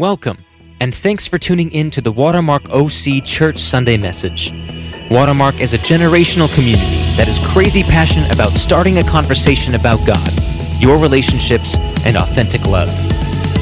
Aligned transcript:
Welcome, 0.00 0.38
and 0.80 0.94
thanks 0.94 1.26
for 1.26 1.36
tuning 1.36 1.70
in 1.72 1.90
to 1.90 2.00
the 2.00 2.10
Watermark 2.10 2.70
OC 2.70 3.22
Church 3.22 3.58
Sunday 3.58 3.98
message. 3.98 4.50
Watermark 5.10 5.60
is 5.60 5.74
a 5.74 5.78
generational 5.78 6.50
community 6.54 7.04
that 7.18 7.28
is 7.28 7.38
crazy 7.40 7.82
passionate 7.82 8.32
about 8.32 8.48
starting 8.52 8.96
a 8.96 9.04
conversation 9.04 9.74
about 9.74 9.98
God, 10.06 10.26
your 10.80 10.96
relationships, 10.96 11.76
and 12.06 12.16
authentic 12.16 12.64
love. 12.64 12.88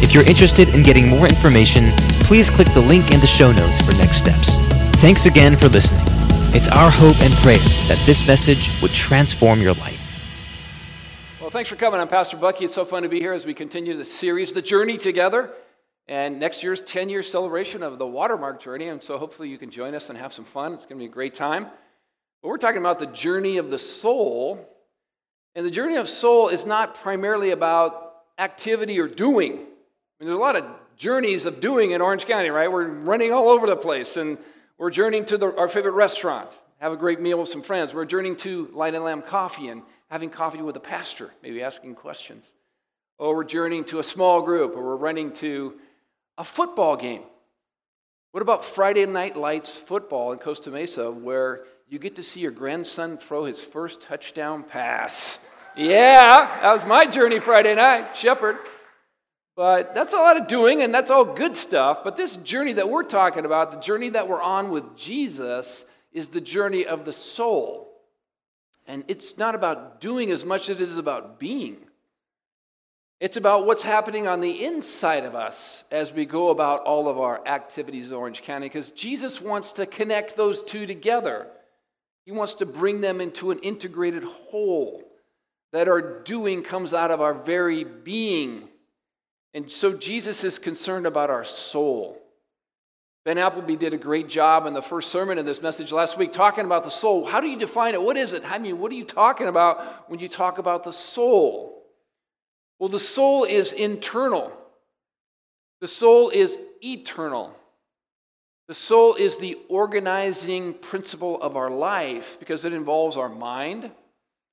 If 0.01 0.15
you're 0.15 0.25
interested 0.29 0.69
in 0.77 0.85
getting 0.85 1.09
more 1.09 1.27
information, 1.27 1.87
please 2.23 2.51
click 2.51 2.73
the 2.73 2.83
link 2.83 3.11
in 3.13 3.19
the 3.19 3.27
show 3.27 3.51
notes 3.51 3.81
for 3.81 3.91
next 3.97 4.19
steps. 4.19 4.59
Thanks 5.03 5.27
again 5.27 5.57
for 5.57 5.67
listening. 5.67 6.05
It's 6.55 6.69
our 6.69 6.89
hope 6.89 7.21
and 7.21 7.35
prayer 7.43 7.59
that 7.89 8.01
this 8.07 8.25
message 8.29 8.71
would 8.81 8.93
transform 8.93 9.61
your 9.61 9.75
life. 9.75 10.21
Well, 11.41 11.51
thanks 11.51 11.69
for 11.69 11.75
coming. 11.75 11.99
I'm 11.99 12.07
Pastor 12.07 12.37
Bucky. 12.37 12.67
It's 12.67 12.75
so 12.75 12.85
fun 12.85 13.03
to 13.03 13.09
be 13.09 13.19
here 13.19 13.33
as 13.33 13.45
we 13.45 13.55
continue 13.55 13.97
the 13.97 14.05
series, 14.05 14.53
The 14.53 14.63
Journey 14.63 14.99
Together. 14.99 15.51
And 16.09 16.41
next 16.41 16.63
year's 16.63 16.83
10 16.83 17.11
year 17.11 17.23
celebration 17.23 17.83
of 17.83 17.99
the 17.99 18.07
Watermark 18.07 18.61
journey. 18.61 18.89
And 18.89 19.03
so 19.03 19.19
hopefully 19.19 19.51
you 19.51 19.59
can 19.59 19.71
join 19.71 19.95
us 19.95 20.09
and 20.09 20.19
have 20.19 20.33
some 20.33 20.47
fun. 20.47 20.73
It's 20.73 20.87
going 20.87 20.99
to 20.99 21.05
be 21.05 21.11
a 21.11 21.13
great 21.13 21.35
time. 21.35 21.65
But 22.43 22.49
we're 22.49 22.57
talking 22.57 22.81
about 22.81 22.99
the 22.99 23.07
journey 23.07 23.59
of 23.59 23.71
the 23.71 23.79
soul. 23.79 24.67
And 25.55 25.67
the 25.67 25.71
journey 25.71 25.97
of 25.97 26.09
soul 26.09 26.49
is 26.49 26.65
not 26.65 26.95
primarily 26.95 27.51
about 27.51 28.15
activity 28.39 28.99
or 28.99 29.07
doing. 29.07 29.53
I 29.53 29.57
mean, 29.57 29.67
there's 30.21 30.37
a 30.37 30.41
lot 30.41 30.57
of 30.57 30.65
journeys 30.97 31.45
of 31.45 31.61
doing 31.61 31.91
in 31.91 32.01
Orange 32.01 32.25
County, 32.25 32.49
right? 32.49 32.73
We're 32.73 32.89
running 32.89 33.33
all 33.33 33.51
over 33.51 33.67
the 33.67 33.77
place. 33.77 34.17
And 34.17 34.39
we're 34.79 34.91
journeying 34.91 35.27
to 35.27 35.37
the, 35.37 35.55
our 35.57 35.69
favorite 35.69 35.93
restaurant, 35.93 36.49
have 36.81 36.93
a 36.93 36.97
great 36.97 37.21
meal 37.21 37.39
with 37.41 37.51
some 37.51 37.63
friends. 37.63 37.93
We're 37.93 38.07
journeying 38.07 38.37
to 38.37 38.71
Light 38.73 38.95
and 38.95 39.05
Lamb 39.05 39.21
Coffee 39.21 39.69
and 39.69 39.83
having 40.11 40.31
coffee 40.31 40.63
with 40.63 40.77
a 40.77 40.81
pastor, 40.81 41.33
maybe 41.43 41.63
asking 41.63 41.97
questions. 41.97 42.45
Or 43.19 43.35
we're 43.35 43.45
journeying 43.45 43.85
to 43.87 43.99
a 43.99 44.05
small 44.05 44.41
group, 44.41 44.77
or 44.77 44.83
we're 44.83 44.97
running 44.97 45.33
to 45.35 45.75
a 46.39 46.45
football 46.45 46.97
game. 46.97 47.23
What 48.31 48.43
about 48.43 48.65
Friday 48.65 49.05
Night 49.05 49.37
Lights 49.37 49.77
football 49.77 50.33
in 50.33 50.39
Costa 50.39 50.71
Mesa, 50.71 51.11
where 51.11 51.65
you 51.89 51.99
get 51.99 52.17
to 52.17 52.23
see 52.23 52.41
your 52.41 52.53
grandson 52.53 53.19
throw 53.19 53.45
his 53.45 53.63
first 53.63 54.01
touchdown 54.01 54.63
pass? 54.63 55.41
Yeah, 55.77 56.47
that 56.63 56.73
was 56.73 56.87
my 56.87 57.07
journey 57.07 57.41
Friday 57.41 57.75
night, 57.75 58.17
Shepherd. 58.17 58.59
But 59.57 59.93
that's 59.93 60.15
a 60.15 60.19
lot 60.19 60.41
of 60.41 60.47
doing, 60.47 60.83
and 60.83 60.95
that's 60.95 61.11
all 61.11 61.25
good 61.25 61.57
stuff. 61.57 62.05
But 62.05 62.17
this 62.17 62.37
journey 62.37 62.75
that 62.75 62.89
we're 62.89 63.03
talking 63.03 63.45
about, 63.45 63.73
the 63.73 63.81
journey 63.81 64.11
that 64.11 64.29
we're 64.29 64.41
on 64.41 64.71
with 64.71 64.97
Jesus, 64.97 65.85
is 66.13 66.29
the 66.29 66.41
journey 66.41 66.87
of 66.87 67.05
the 67.05 67.13
soul. 67.13 67.89
And 68.87 69.05
it's 69.09 69.37
not 69.37 69.57
about 69.57 70.01
doing 70.01 70.31
as 70.31 70.45
much 70.45 70.71
as 70.71 70.81
it 70.81 70.83
is 70.83 70.99
about 70.99 71.41
being. 71.41 71.79
It's 73.21 73.37
about 73.37 73.67
what's 73.67 73.83
happening 73.83 74.29
on 74.29 74.41
the 74.41 74.65
inside 74.65 75.25
of 75.25 75.35
us 75.35 75.83
as 75.91 76.13
we 76.13 76.25
go 76.25 76.51
about 76.51 76.83
all 76.83 77.09
of 77.09 77.19
our 77.19 77.45
activities 77.49 78.09
in 78.09 78.15
Orange 78.15 78.43
County, 78.43 78.67
because 78.67 78.91
Jesus 78.91 79.41
wants 79.41 79.73
to 79.73 79.87
connect 79.87 80.37
those 80.37 80.63
two 80.63 80.87
together. 80.87 81.49
He 82.25 82.31
wants 82.31 82.55
to 82.55 82.67
bring 82.67 83.01
them 83.01 83.21
into 83.21 83.51
an 83.51 83.59
integrated 83.59 84.23
whole, 84.23 85.03
that 85.73 85.89
our 85.89 86.23
doing 86.23 86.63
comes 86.63 86.95
out 86.95 87.11
of 87.11 87.21
our 87.21 87.35
very 87.35 87.83
being. 87.83 88.69
And 89.53 89.71
so 89.71 89.95
Jesus 89.95 90.45
is 90.45 90.61
concerned 90.61 91.07
about 91.07 91.29
our 91.29 91.45
soul. 91.45 92.23
Ben 93.25 93.37
Appleby 93.37 93.75
did 93.75 93.95
a 93.95 93.99
great 93.99 94.29
job 94.29 94.65
in 94.67 94.75
the 94.75 94.81
first 94.81 95.11
sermon 95.11 95.39
in 95.39 95.45
this 95.45 95.61
message 95.61 95.91
last 95.91 96.17
week 96.17 96.33
talking 96.33 96.65
about 96.65 96.85
the 96.85 96.91
soul. 96.91 97.27
How 97.27 97.41
do 97.41 97.49
you 97.49 97.59
define 97.59 97.95
it? 97.95 98.01
What 98.01 98.17
is 98.17 98.33
it? 98.33 98.49
I 98.49 98.59
mean, 98.59 98.79
what 98.79 98.93
are 98.93 98.95
you 98.95 99.05
talking 99.05 99.49
about 99.49 100.09
when 100.09 100.21
you 100.21 100.29
talk 100.29 100.59
about 100.59 100.85
the 100.85 100.93
soul? 100.93 101.78
Well, 102.79 102.89
the 102.89 102.99
soul 102.99 103.45
is 103.45 103.73
internal, 103.73 104.53
the 105.81 105.89
soul 105.89 106.31
is 106.31 106.59
eternal. 106.83 107.55
The 108.69 108.75
soul 108.75 109.15
is 109.15 109.39
the 109.39 109.57
organizing 109.71 110.75
principle 110.75 111.41
of 111.41 111.57
our 111.57 111.71
life 111.71 112.37
because 112.39 112.67
it 112.67 112.75
involves 112.75 113.17
our 113.17 113.31
mind, 113.31 113.91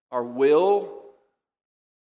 our 0.10 0.24
will, 0.24 1.04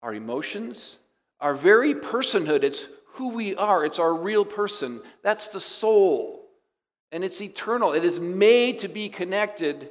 our 0.02 0.12
emotions, 0.12 0.98
our 1.38 1.54
very 1.54 1.94
personhood. 1.94 2.64
It's 2.64 2.88
who 3.14 3.28
we 3.28 3.54
are, 3.54 3.84
it's 3.84 4.00
our 4.00 4.12
real 4.12 4.44
person. 4.44 5.02
That's 5.22 5.48
the 5.48 5.60
soul. 5.60 6.48
And 7.12 7.22
it's 7.22 7.40
eternal. 7.40 7.92
It 7.92 8.04
is 8.04 8.18
made 8.18 8.80
to 8.80 8.88
be 8.88 9.08
connected 9.08 9.88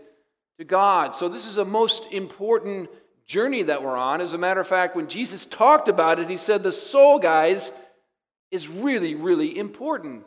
to 0.58 0.66
God. 0.66 1.16
So, 1.16 1.30
this 1.30 1.46
is 1.46 1.58
a 1.58 1.66
most 1.66 2.12
important 2.12 2.90
journey 3.30 3.62
that 3.62 3.84
we're 3.84 3.96
on. 3.96 4.22
As 4.22 4.34
a 4.34 4.40
matter 4.40 4.60
of 4.60 4.68
fact, 4.68 4.96
when 4.96 5.08
Jesus 5.08 5.46
talked 5.46 5.88
about 5.88 6.18
it, 6.18 6.28
he 6.28 6.36
said 6.36 6.64
the 6.64 6.72
soul, 6.72 7.20
guys, 7.20 7.72
is 8.50 8.68
really, 8.68 9.14
really 9.14 9.58
important. 9.58 10.26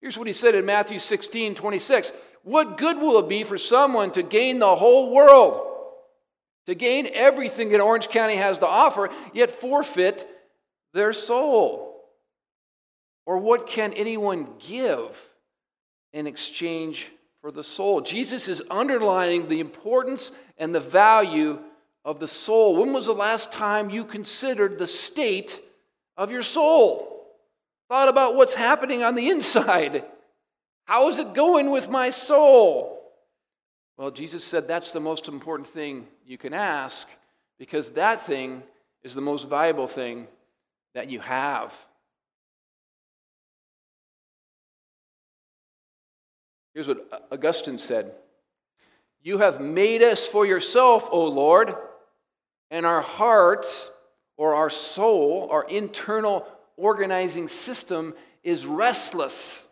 Here's 0.00 0.16
what 0.16 0.28
he 0.28 0.32
said 0.32 0.54
in 0.54 0.64
Matthew 0.64 1.00
16 1.00 1.56
26. 1.56 2.12
What 2.44 2.78
good 2.78 2.98
will 2.98 3.18
it 3.18 3.28
be 3.28 3.42
for 3.42 3.58
someone 3.58 4.12
to 4.12 4.22
gain 4.22 4.60
the 4.60 4.76
whole 4.76 5.12
world, 5.12 5.66
to 6.66 6.76
gain 6.76 7.08
everything 7.12 7.70
that 7.70 7.80
Orange 7.80 8.08
County 8.08 8.36
has 8.36 8.58
to 8.58 8.68
offer, 8.68 9.10
yet 9.34 9.50
forfeit 9.50 10.24
their 10.94 11.12
soul? 11.12 12.04
Or 13.26 13.38
what 13.38 13.66
can 13.66 13.92
anyone 13.94 14.46
give 14.60 15.20
in 16.12 16.28
exchange 16.28 17.10
for 17.40 17.50
the 17.50 17.64
soul? 17.64 18.00
Jesus 18.00 18.46
is 18.46 18.62
underlining 18.70 19.48
the 19.48 19.58
importance 19.58 20.30
and 20.56 20.72
the 20.72 20.80
value 20.80 21.58
of 22.08 22.18
the 22.18 22.26
soul. 22.26 22.74
When 22.74 22.94
was 22.94 23.04
the 23.04 23.12
last 23.12 23.52
time 23.52 23.90
you 23.90 24.02
considered 24.02 24.78
the 24.78 24.86
state 24.86 25.60
of 26.16 26.30
your 26.30 26.40
soul? 26.40 27.26
Thought 27.90 28.08
about 28.08 28.34
what's 28.34 28.54
happening 28.54 29.02
on 29.02 29.14
the 29.14 29.28
inside. 29.28 30.06
How 30.86 31.08
is 31.08 31.18
it 31.18 31.34
going 31.34 31.70
with 31.70 31.90
my 31.90 32.08
soul? 32.08 32.98
Well, 33.98 34.10
Jesus 34.10 34.42
said 34.42 34.66
that's 34.66 34.90
the 34.90 35.00
most 35.00 35.28
important 35.28 35.68
thing 35.68 36.06
you 36.24 36.38
can 36.38 36.54
ask 36.54 37.06
because 37.58 37.90
that 37.90 38.22
thing 38.22 38.62
is 39.02 39.12
the 39.12 39.20
most 39.20 39.46
valuable 39.46 39.86
thing 39.86 40.28
that 40.94 41.10
you 41.10 41.20
have. 41.20 41.74
Here's 46.72 46.88
what 46.88 47.28
Augustine 47.30 47.76
said 47.76 48.14
You 49.20 49.36
have 49.38 49.60
made 49.60 50.00
us 50.00 50.26
for 50.26 50.46
yourself, 50.46 51.06
O 51.12 51.26
Lord 51.26 51.76
and 52.70 52.86
our 52.86 53.00
heart 53.00 53.66
or 54.36 54.54
our 54.54 54.70
soul, 54.70 55.48
our 55.50 55.64
internal 55.68 56.46
organizing 56.76 57.48
system, 57.48 58.14
is 58.44 58.66
restless. 58.66 59.66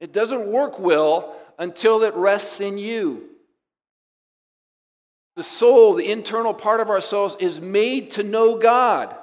It 0.00 0.12
doesn't 0.12 0.46
work 0.46 0.78
well 0.78 1.36
until 1.58 2.02
it 2.02 2.14
rests 2.14 2.60
in 2.60 2.78
you. 2.78 3.24
The 5.36 5.42
soul, 5.42 5.94
the 5.94 6.10
internal 6.10 6.54
part 6.54 6.80
of 6.80 6.90
ourselves, 6.90 7.36
is 7.38 7.60
made 7.60 8.12
to 8.12 8.22
know 8.22 8.58
God. 8.58 9.14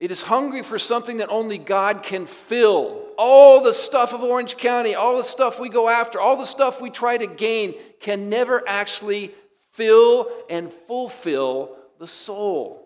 It 0.00 0.12
is 0.12 0.22
hungry 0.22 0.62
for 0.62 0.78
something 0.78 1.16
that 1.16 1.30
only 1.30 1.58
God 1.58 2.04
can 2.04 2.26
fill. 2.26 3.04
All 3.18 3.60
the 3.60 3.72
stuff 3.72 4.14
of 4.14 4.22
Orange 4.22 4.56
County, 4.56 4.94
all 4.94 5.16
the 5.16 5.24
stuff 5.24 5.58
we 5.58 5.68
go 5.68 5.88
after, 5.88 6.20
all 6.20 6.36
the 6.36 6.44
stuff 6.44 6.80
we 6.80 6.90
try 6.90 7.16
to 7.16 7.26
gain 7.26 7.74
can 7.98 8.30
never 8.30 8.62
actually 8.68 9.32
fill 9.78 10.28
and 10.50 10.72
fulfill 10.72 11.76
the 12.00 12.06
soul. 12.06 12.84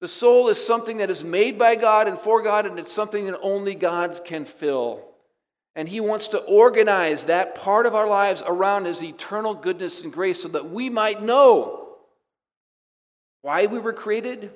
The 0.00 0.08
soul 0.08 0.48
is 0.48 0.64
something 0.64 0.98
that 0.98 1.10
is 1.10 1.24
made 1.24 1.58
by 1.58 1.74
God 1.74 2.06
and 2.06 2.16
for 2.16 2.40
God, 2.40 2.66
and 2.66 2.78
it's 2.78 2.92
something 2.92 3.26
that 3.26 3.40
only 3.40 3.74
God 3.74 4.24
can 4.24 4.44
fill. 4.44 5.02
And 5.74 5.88
He 5.88 6.00
wants 6.00 6.28
to 6.28 6.38
organize 6.38 7.24
that 7.24 7.56
part 7.56 7.84
of 7.84 7.96
our 7.96 8.06
lives 8.06 8.44
around 8.46 8.84
His 8.84 9.02
eternal 9.02 9.54
goodness 9.54 10.02
and 10.02 10.12
grace 10.12 10.40
so 10.42 10.48
that 10.48 10.70
we 10.70 10.88
might 10.88 11.20
know 11.20 11.96
why 13.42 13.66
we 13.66 13.80
were 13.80 13.92
created, 13.92 14.52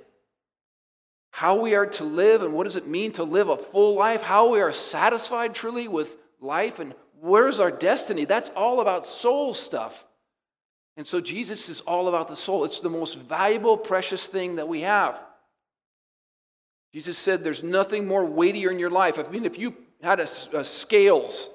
how 1.33 1.57
we 1.61 1.75
are 1.75 1.87
to 1.87 2.05
live, 2.05 2.43
and 2.43 2.53
what 2.53 2.65
does 2.65 2.77
it 2.77 2.87
mean 2.87 3.13
to 3.13 3.25
live 3.25 3.49
a 3.49 3.57
full 3.57 3.97
life, 3.97 4.23
how 4.23 4.51
we 4.51 4.61
are 4.61 4.73
satisfied 4.73 5.55
truly 5.55 5.89
with 5.89 6.17
life, 6.41 6.79
and 6.79 6.95
where's 7.21 7.59
our 7.59 7.71
destiny. 7.73 8.27
That's 8.27 8.51
all 8.55 8.81
about 8.81 9.07
soul 9.07 9.53
stuff. 9.53 10.05
And 10.97 11.07
so 11.07 11.21
Jesus 11.21 11.69
is 11.69 11.81
all 11.81 12.09
about 12.09 12.29
the 12.29 12.37
soul. 12.37 12.65
It's 12.65 12.81
the 12.81 12.91
most 12.91 13.19
valuable, 13.19 13.77
precious 13.77 14.27
thing 14.27 14.57
that 14.57 14.69
we 14.69 14.83
have. 14.83 15.21
Jesus 16.93 17.17
said 17.17 17.45
there's 17.45 17.63
nothing 17.63 18.07
more 18.07 18.25
weightier 18.25 18.71
in 18.71 18.79
your 18.79 18.91
life. 18.91 19.19
I 19.19 19.29
mean, 19.31 19.45
if 19.45 19.59
you 19.59 19.75
had 20.03 20.21
a, 20.21 20.29
a 20.53 20.65
scales, 20.65 21.51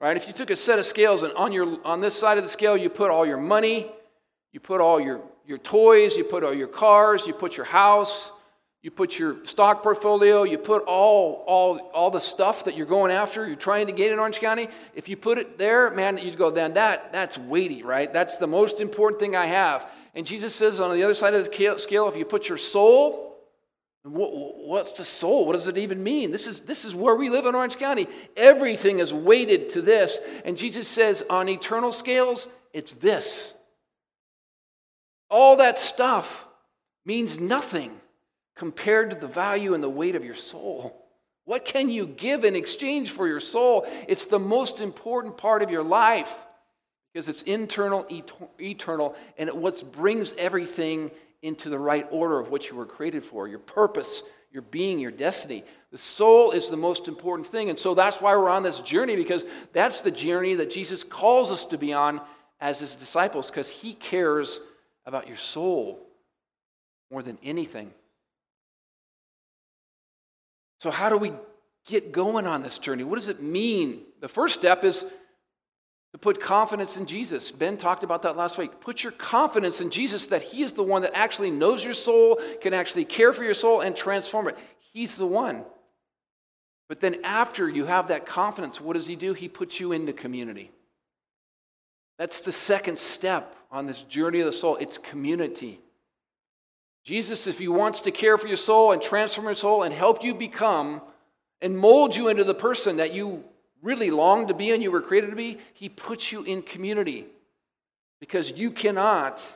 right? 0.00 0.16
If 0.16 0.26
you 0.26 0.32
took 0.32 0.50
a 0.50 0.56
set 0.56 0.78
of 0.78 0.86
scales 0.86 1.22
and 1.22 1.32
on, 1.34 1.52
your, 1.52 1.78
on 1.84 2.00
this 2.00 2.14
side 2.14 2.38
of 2.38 2.44
the 2.44 2.50
scale 2.50 2.76
you 2.76 2.88
put 2.88 3.10
all 3.10 3.26
your 3.26 3.38
money, 3.38 3.90
you 4.52 4.60
put 4.60 4.80
all 4.80 5.00
your, 5.00 5.20
your 5.46 5.58
toys, 5.58 6.16
you 6.16 6.24
put 6.24 6.42
all 6.44 6.54
your 6.54 6.68
cars, 6.68 7.26
you 7.26 7.34
put 7.34 7.56
your 7.56 7.66
house, 7.66 8.32
you 8.84 8.90
put 8.90 9.18
your 9.18 9.42
stock 9.46 9.82
portfolio, 9.82 10.42
you 10.42 10.58
put 10.58 10.84
all, 10.84 11.42
all, 11.46 11.78
all 11.94 12.10
the 12.10 12.20
stuff 12.20 12.64
that 12.64 12.76
you're 12.76 12.84
going 12.84 13.10
after, 13.10 13.46
you're 13.46 13.56
trying 13.56 13.86
to 13.86 13.94
get 13.94 14.12
in 14.12 14.18
Orange 14.18 14.40
County. 14.40 14.68
If 14.94 15.08
you 15.08 15.16
put 15.16 15.38
it 15.38 15.56
there, 15.56 15.90
man, 15.90 16.18
you'd 16.18 16.36
go, 16.36 16.50
then 16.50 16.74
that, 16.74 17.10
that's 17.10 17.38
weighty, 17.38 17.82
right? 17.82 18.12
That's 18.12 18.36
the 18.36 18.46
most 18.46 18.82
important 18.82 19.20
thing 19.20 19.34
I 19.34 19.46
have. 19.46 19.90
And 20.14 20.26
Jesus 20.26 20.54
says 20.54 20.80
on 20.80 20.94
the 20.94 21.02
other 21.02 21.14
side 21.14 21.32
of 21.32 21.46
the 21.46 21.78
scale, 21.78 22.08
if 22.10 22.16
you 22.16 22.26
put 22.26 22.48
your 22.48 22.58
soul, 22.58 23.22
What's 24.06 24.92
the 24.92 25.02
soul? 25.02 25.46
What 25.46 25.54
does 25.54 25.66
it 25.66 25.78
even 25.78 26.02
mean? 26.02 26.30
This 26.30 26.46
is, 26.46 26.60
this 26.60 26.84
is 26.84 26.94
where 26.94 27.14
we 27.14 27.30
live 27.30 27.46
in 27.46 27.54
Orange 27.54 27.78
County. 27.78 28.06
Everything 28.36 28.98
is 28.98 29.14
weighted 29.14 29.70
to 29.70 29.80
this. 29.80 30.20
And 30.44 30.58
Jesus 30.58 30.86
says, 30.86 31.24
on 31.30 31.48
eternal 31.48 31.90
scales, 31.90 32.46
it's 32.74 32.92
this. 32.92 33.54
All 35.30 35.56
that 35.56 35.78
stuff 35.78 36.46
means 37.06 37.40
nothing 37.40 37.98
compared 38.54 39.10
to 39.10 39.16
the 39.16 39.26
value 39.26 39.74
and 39.74 39.82
the 39.82 39.88
weight 39.88 40.14
of 40.14 40.24
your 40.24 40.34
soul. 40.34 41.00
What 41.44 41.64
can 41.64 41.90
you 41.90 42.06
give 42.06 42.44
in 42.44 42.56
exchange 42.56 43.10
for 43.10 43.26
your 43.28 43.40
soul? 43.40 43.86
It's 44.08 44.24
the 44.24 44.38
most 44.38 44.80
important 44.80 45.36
part 45.36 45.62
of 45.62 45.70
your 45.70 45.82
life 45.82 46.34
because 47.12 47.28
it's 47.28 47.42
internal, 47.42 48.06
eternal, 48.58 49.14
and 49.36 49.48
it 49.48 49.56
what 49.56 49.92
brings 49.92 50.32
everything 50.38 51.10
into 51.42 51.68
the 51.68 51.78
right 51.78 52.06
order 52.10 52.40
of 52.40 52.50
what 52.50 52.70
you 52.70 52.76
were 52.76 52.86
created 52.86 53.24
for 53.24 53.46
your 53.46 53.58
purpose, 53.58 54.22
your 54.50 54.62
being, 54.62 54.98
your 54.98 55.10
destiny. 55.10 55.62
The 55.90 55.98
soul 55.98 56.52
is 56.52 56.70
the 56.70 56.76
most 56.76 57.06
important 57.06 57.46
thing. 57.46 57.68
And 57.68 57.78
so 57.78 57.94
that's 57.94 58.20
why 58.20 58.34
we're 58.34 58.48
on 58.48 58.62
this 58.62 58.80
journey, 58.80 59.14
because 59.14 59.44
that's 59.72 60.00
the 60.00 60.10
journey 60.10 60.54
that 60.54 60.70
Jesus 60.70 61.04
calls 61.04 61.52
us 61.52 61.66
to 61.66 61.78
be 61.78 61.92
on 61.92 62.20
as 62.60 62.80
his 62.80 62.94
disciples, 62.94 63.50
because 63.50 63.68
he 63.68 63.92
cares 63.92 64.58
about 65.04 65.28
your 65.28 65.36
soul 65.36 66.00
more 67.10 67.22
than 67.22 67.36
anything. 67.42 67.92
So, 70.84 70.90
how 70.90 71.08
do 71.08 71.16
we 71.16 71.32
get 71.86 72.12
going 72.12 72.46
on 72.46 72.62
this 72.62 72.78
journey? 72.78 73.04
What 73.04 73.14
does 73.14 73.30
it 73.30 73.42
mean? 73.42 74.02
The 74.20 74.28
first 74.28 74.52
step 74.52 74.84
is 74.84 75.06
to 76.12 76.18
put 76.18 76.42
confidence 76.42 76.98
in 76.98 77.06
Jesus. 77.06 77.50
Ben 77.50 77.78
talked 77.78 78.04
about 78.04 78.20
that 78.20 78.36
last 78.36 78.58
week. 78.58 78.82
Put 78.82 79.02
your 79.02 79.12
confidence 79.12 79.80
in 79.80 79.88
Jesus 79.88 80.26
that 80.26 80.42
He 80.42 80.62
is 80.62 80.72
the 80.72 80.82
one 80.82 81.00
that 81.00 81.12
actually 81.14 81.50
knows 81.50 81.82
your 81.82 81.94
soul, 81.94 82.38
can 82.60 82.74
actually 82.74 83.06
care 83.06 83.32
for 83.32 83.42
your 83.42 83.54
soul, 83.54 83.80
and 83.80 83.96
transform 83.96 84.46
it. 84.46 84.58
He's 84.92 85.16
the 85.16 85.26
one. 85.26 85.64
But 86.90 87.00
then, 87.00 87.24
after 87.24 87.66
you 87.66 87.86
have 87.86 88.08
that 88.08 88.26
confidence, 88.26 88.78
what 88.78 88.92
does 88.92 89.06
He 89.06 89.16
do? 89.16 89.32
He 89.32 89.48
puts 89.48 89.80
you 89.80 89.92
into 89.92 90.12
community. 90.12 90.70
That's 92.18 92.42
the 92.42 92.52
second 92.52 92.98
step 92.98 93.56
on 93.72 93.86
this 93.86 94.02
journey 94.02 94.40
of 94.40 94.46
the 94.46 94.52
soul 94.52 94.76
it's 94.76 94.98
community. 94.98 95.80
Jesus, 97.04 97.46
if 97.46 97.58
He 97.58 97.68
wants 97.68 98.02
to 98.02 98.10
care 98.10 98.38
for 98.38 98.48
your 98.48 98.56
soul 98.56 98.92
and 98.92 99.00
transform 99.00 99.46
your 99.46 99.54
soul 99.54 99.82
and 99.82 99.92
help 99.92 100.24
you 100.24 100.34
become 100.34 101.02
and 101.60 101.78
mold 101.78 102.16
you 102.16 102.28
into 102.28 102.44
the 102.44 102.54
person 102.54 102.96
that 102.96 103.14
you 103.14 103.44
really 103.82 104.10
long 104.10 104.48
to 104.48 104.54
be 104.54 104.70
and 104.70 104.82
you 104.82 104.90
were 104.90 105.02
created 105.02 105.30
to 105.30 105.36
be, 105.36 105.58
He 105.74 105.88
puts 105.88 106.32
you 106.32 106.42
in 106.42 106.62
community 106.62 107.26
because 108.20 108.50
you 108.50 108.70
cannot 108.70 109.46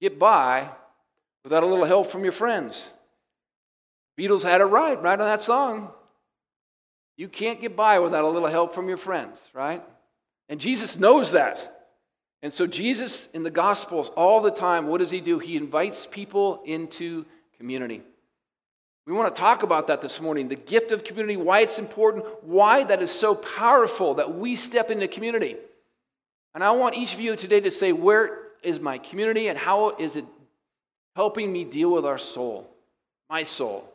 get 0.00 0.18
by 0.18 0.70
without 1.44 1.62
a 1.62 1.66
little 1.66 1.84
help 1.84 2.08
from 2.08 2.24
your 2.24 2.32
friends. 2.32 2.90
Beatles 4.18 4.42
had 4.42 4.60
it 4.60 4.64
right, 4.64 5.00
right 5.00 5.20
on 5.20 5.26
that 5.26 5.42
song. 5.42 5.90
You 7.16 7.28
can't 7.28 7.60
get 7.60 7.76
by 7.76 8.00
without 8.00 8.24
a 8.24 8.28
little 8.28 8.48
help 8.48 8.74
from 8.74 8.88
your 8.88 8.96
friends, 8.96 9.40
right? 9.54 9.82
And 10.48 10.60
Jesus 10.60 10.98
knows 10.98 11.30
that. 11.32 11.75
And 12.46 12.54
so, 12.54 12.64
Jesus 12.64 13.28
in 13.34 13.42
the 13.42 13.50
Gospels, 13.50 14.10
all 14.10 14.40
the 14.40 14.52
time, 14.52 14.86
what 14.86 14.98
does 14.98 15.10
he 15.10 15.20
do? 15.20 15.40
He 15.40 15.56
invites 15.56 16.06
people 16.06 16.62
into 16.64 17.26
community. 17.58 18.02
We 19.04 19.14
want 19.14 19.34
to 19.34 19.40
talk 19.40 19.64
about 19.64 19.88
that 19.88 20.00
this 20.00 20.20
morning 20.20 20.46
the 20.46 20.54
gift 20.54 20.92
of 20.92 21.02
community, 21.02 21.36
why 21.36 21.62
it's 21.62 21.80
important, 21.80 22.24
why 22.44 22.84
that 22.84 23.02
is 23.02 23.10
so 23.10 23.34
powerful 23.34 24.14
that 24.14 24.38
we 24.38 24.54
step 24.54 24.92
into 24.92 25.08
community. 25.08 25.56
And 26.54 26.62
I 26.62 26.70
want 26.70 26.94
each 26.94 27.14
of 27.14 27.18
you 27.18 27.34
today 27.34 27.58
to 27.58 27.70
say, 27.72 27.90
Where 27.90 28.38
is 28.62 28.78
my 28.78 28.98
community 28.98 29.48
and 29.48 29.58
how 29.58 29.96
is 29.96 30.14
it 30.14 30.24
helping 31.16 31.52
me 31.52 31.64
deal 31.64 31.90
with 31.90 32.06
our 32.06 32.16
soul, 32.16 32.70
my 33.28 33.42
soul? 33.42 33.92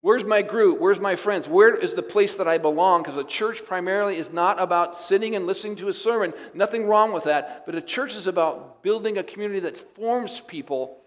Where's 0.00 0.24
my 0.24 0.42
group? 0.42 0.80
Where's 0.80 1.00
my 1.00 1.16
friends? 1.16 1.48
Where 1.48 1.74
is 1.74 1.94
the 1.94 2.02
place 2.02 2.36
that 2.36 2.46
I 2.46 2.58
belong? 2.58 3.02
Because 3.02 3.16
a 3.16 3.24
church 3.24 3.64
primarily 3.64 4.16
is 4.16 4.32
not 4.32 4.60
about 4.60 4.96
sitting 4.96 5.34
and 5.34 5.46
listening 5.46 5.76
to 5.76 5.88
a 5.88 5.92
sermon. 5.92 6.32
Nothing 6.54 6.86
wrong 6.86 7.12
with 7.12 7.24
that. 7.24 7.66
But 7.66 7.74
a 7.74 7.80
church 7.80 8.14
is 8.14 8.28
about 8.28 8.82
building 8.82 9.18
a 9.18 9.24
community 9.24 9.60
that 9.60 9.76
forms 9.96 10.40
people 10.40 10.98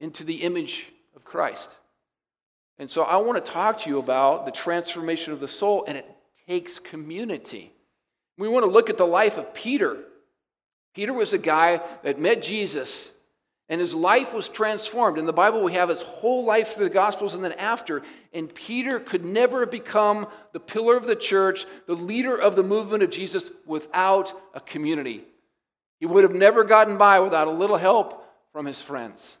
into 0.00 0.22
the 0.22 0.42
image 0.42 0.92
of 1.16 1.24
Christ. 1.24 1.74
And 2.78 2.90
so 2.90 3.02
I 3.02 3.16
want 3.18 3.44
to 3.44 3.52
talk 3.52 3.80
to 3.80 3.90
you 3.90 3.98
about 3.98 4.44
the 4.44 4.52
transformation 4.52 5.32
of 5.32 5.40
the 5.40 5.48
soul, 5.48 5.84
and 5.86 5.96
it 5.96 6.06
takes 6.46 6.78
community. 6.78 7.72
We 8.36 8.48
want 8.48 8.64
to 8.64 8.70
look 8.70 8.90
at 8.90 8.98
the 8.98 9.06
life 9.06 9.38
of 9.38 9.52
Peter. 9.54 9.98
Peter 10.94 11.12
was 11.12 11.32
a 11.32 11.38
guy 11.38 11.80
that 12.02 12.18
met 12.18 12.42
Jesus, 12.42 13.12
and 13.70 13.80
his 13.80 13.94
life 13.94 14.34
was 14.34 14.48
transformed. 14.48 15.16
In 15.16 15.26
the 15.26 15.32
Bible, 15.32 15.62
we 15.62 15.74
have 15.74 15.88
his 15.88 16.02
whole 16.02 16.44
life 16.44 16.74
through 16.74 16.88
the 16.88 16.94
Gospels 16.94 17.34
and 17.34 17.44
then 17.44 17.52
after. 17.52 18.02
And 18.34 18.52
Peter 18.52 18.98
could 18.98 19.24
never 19.24 19.60
have 19.60 19.70
become 19.70 20.26
the 20.52 20.58
pillar 20.58 20.96
of 20.96 21.06
the 21.06 21.14
church, 21.14 21.66
the 21.86 21.94
leader 21.94 22.36
of 22.36 22.56
the 22.56 22.64
movement 22.64 23.04
of 23.04 23.10
Jesus, 23.10 23.48
without 23.64 24.34
a 24.54 24.60
community. 24.60 25.22
He 26.00 26.06
would 26.06 26.24
have 26.24 26.34
never 26.34 26.64
gotten 26.64 26.98
by 26.98 27.20
without 27.20 27.46
a 27.46 27.52
little 27.52 27.76
help 27.76 28.26
from 28.52 28.66
his 28.66 28.82
friends. 28.82 29.38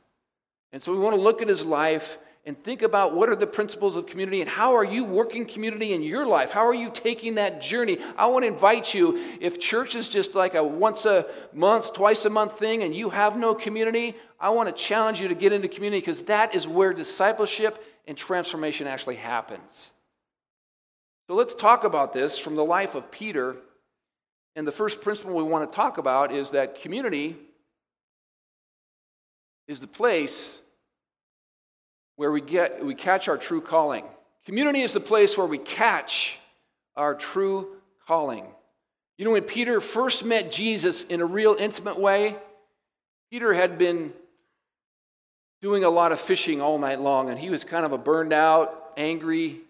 And 0.72 0.80
so 0.80 0.92
we 0.92 0.98
want 1.00 1.16
to 1.16 1.20
look 1.20 1.42
at 1.42 1.48
his 1.48 1.64
life 1.64 2.16
and 2.50 2.60
think 2.64 2.82
about 2.82 3.14
what 3.14 3.28
are 3.28 3.36
the 3.36 3.46
principles 3.46 3.94
of 3.94 4.06
community 4.06 4.40
and 4.40 4.50
how 4.50 4.74
are 4.74 4.82
you 4.82 5.04
working 5.04 5.46
community 5.46 5.92
in 5.92 6.02
your 6.02 6.26
life? 6.26 6.50
How 6.50 6.66
are 6.66 6.74
you 6.74 6.90
taking 6.92 7.36
that 7.36 7.62
journey? 7.62 7.98
I 8.18 8.26
want 8.26 8.42
to 8.42 8.48
invite 8.48 8.92
you, 8.92 9.22
if 9.40 9.60
church 9.60 9.94
is 9.94 10.08
just 10.08 10.34
like 10.34 10.56
a 10.56 10.64
once 10.64 11.06
a 11.06 11.26
month, 11.52 11.92
twice 11.92 12.24
a 12.24 12.28
month 12.28 12.58
thing 12.58 12.82
and 12.82 12.92
you 12.92 13.08
have 13.10 13.36
no 13.36 13.54
community, 13.54 14.16
I 14.40 14.50
want 14.50 14.68
to 14.68 14.82
challenge 14.82 15.20
you 15.20 15.28
to 15.28 15.34
get 15.36 15.52
into 15.52 15.68
community 15.68 16.00
because 16.00 16.22
that 16.22 16.52
is 16.52 16.66
where 16.66 16.92
discipleship 16.92 17.84
and 18.08 18.18
transformation 18.18 18.88
actually 18.88 19.14
happens. 19.14 19.92
So 21.28 21.36
let's 21.36 21.54
talk 21.54 21.84
about 21.84 22.12
this 22.12 22.36
from 22.36 22.56
the 22.56 22.64
life 22.64 22.96
of 22.96 23.12
Peter. 23.12 23.58
And 24.56 24.66
the 24.66 24.72
first 24.72 25.02
principle 25.02 25.36
we 25.36 25.44
want 25.44 25.70
to 25.70 25.76
talk 25.76 25.98
about 25.98 26.32
is 26.32 26.50
that 26.50 26.82
community 26.82 27.36
is 29.68 29.78
the 29.78 29.86
place 29.86 30.60
where 32.20 32.30
we, 32.30 32.42
get, 32.42 32.84
we 32.84 32.94
catch 32.94 33.28
our 33.28 33.38
true 33.38 33.62
calling. 33.62 34.04
Community 34.44 34.82
is 34.82 34.92
the 34.92 35.00
place 35.00 35.38
where 35.38 35.46
we 35.46 35.56
catch 35.56 36.38
our 36.94 37.14
true 37.14 37.76
calling. 38.06 38.44
You 39.16 39.24
know, 39.24 39.30
when 39.30 39.44
Peter 39.44 39.80
first 39.80 40.22
met 40.22 40.52
Jesus 40.52 41.02
in 41.02 41.22
a 41.22 41.24
real 41.24 41.56
intimate 41.58 41.98
way, 41.98 42.36
Peter 43.30 43.54
had 43.54 43.78
been 43.78 44.12
doing 45.62 45.82
a 45.82 45.88
lot 45.88 46.12
of 46.12 46.20
fishing 46.20 46.60
all 46.60 46.78
night 46.78 47.00
long, 47.00 47.30
and 47.30 47.38
he 47.38 47.48
was 47.48 47.64
kind 47.64 47.86
of 47.86 47.92
a 47.92 47.98
burned 47.98 48.34
out, 48.34 48.92
angry, 48.98 49.62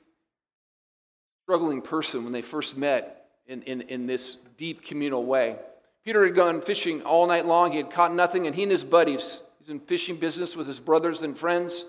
struggling 1.44 1.80
person 1.80 2.24
when 2.24 2.32
they 2.32 2.42
first 2.42 2.76
met 2.76 3.26
in, 3.46 3.62
in, 3.62 3.82
in 3.82 4.06
this 4.08 4.38
deep 4.58 4.82
communal 4.82 5.24
way. 5.24 5.54
Peter 6.04 6.26
had 6.26 6.34
gone 6.34 6.62
fishing 6.62 7.02
all 7.02 7.28
night 7.28 7.46
long. 7.46 7.70
He 7.70 7.76
had 7.76 7.92
caught 7.92 8.12
nothing, 8.12 8.48
and 8.48 8.56
he 8.56 8.64
and 8.64 8.72
his 8.72 8.82
buddies, 8.82 9.38
he's 9.60 9.70
in 9.70 9.78
fishing 9.78 10.16
business 10.16 10.56
with 10.56 10.66
his 10.66 10.80
brothers 10.80 11.22
and 11.22 11.38
friends 11.38 11.84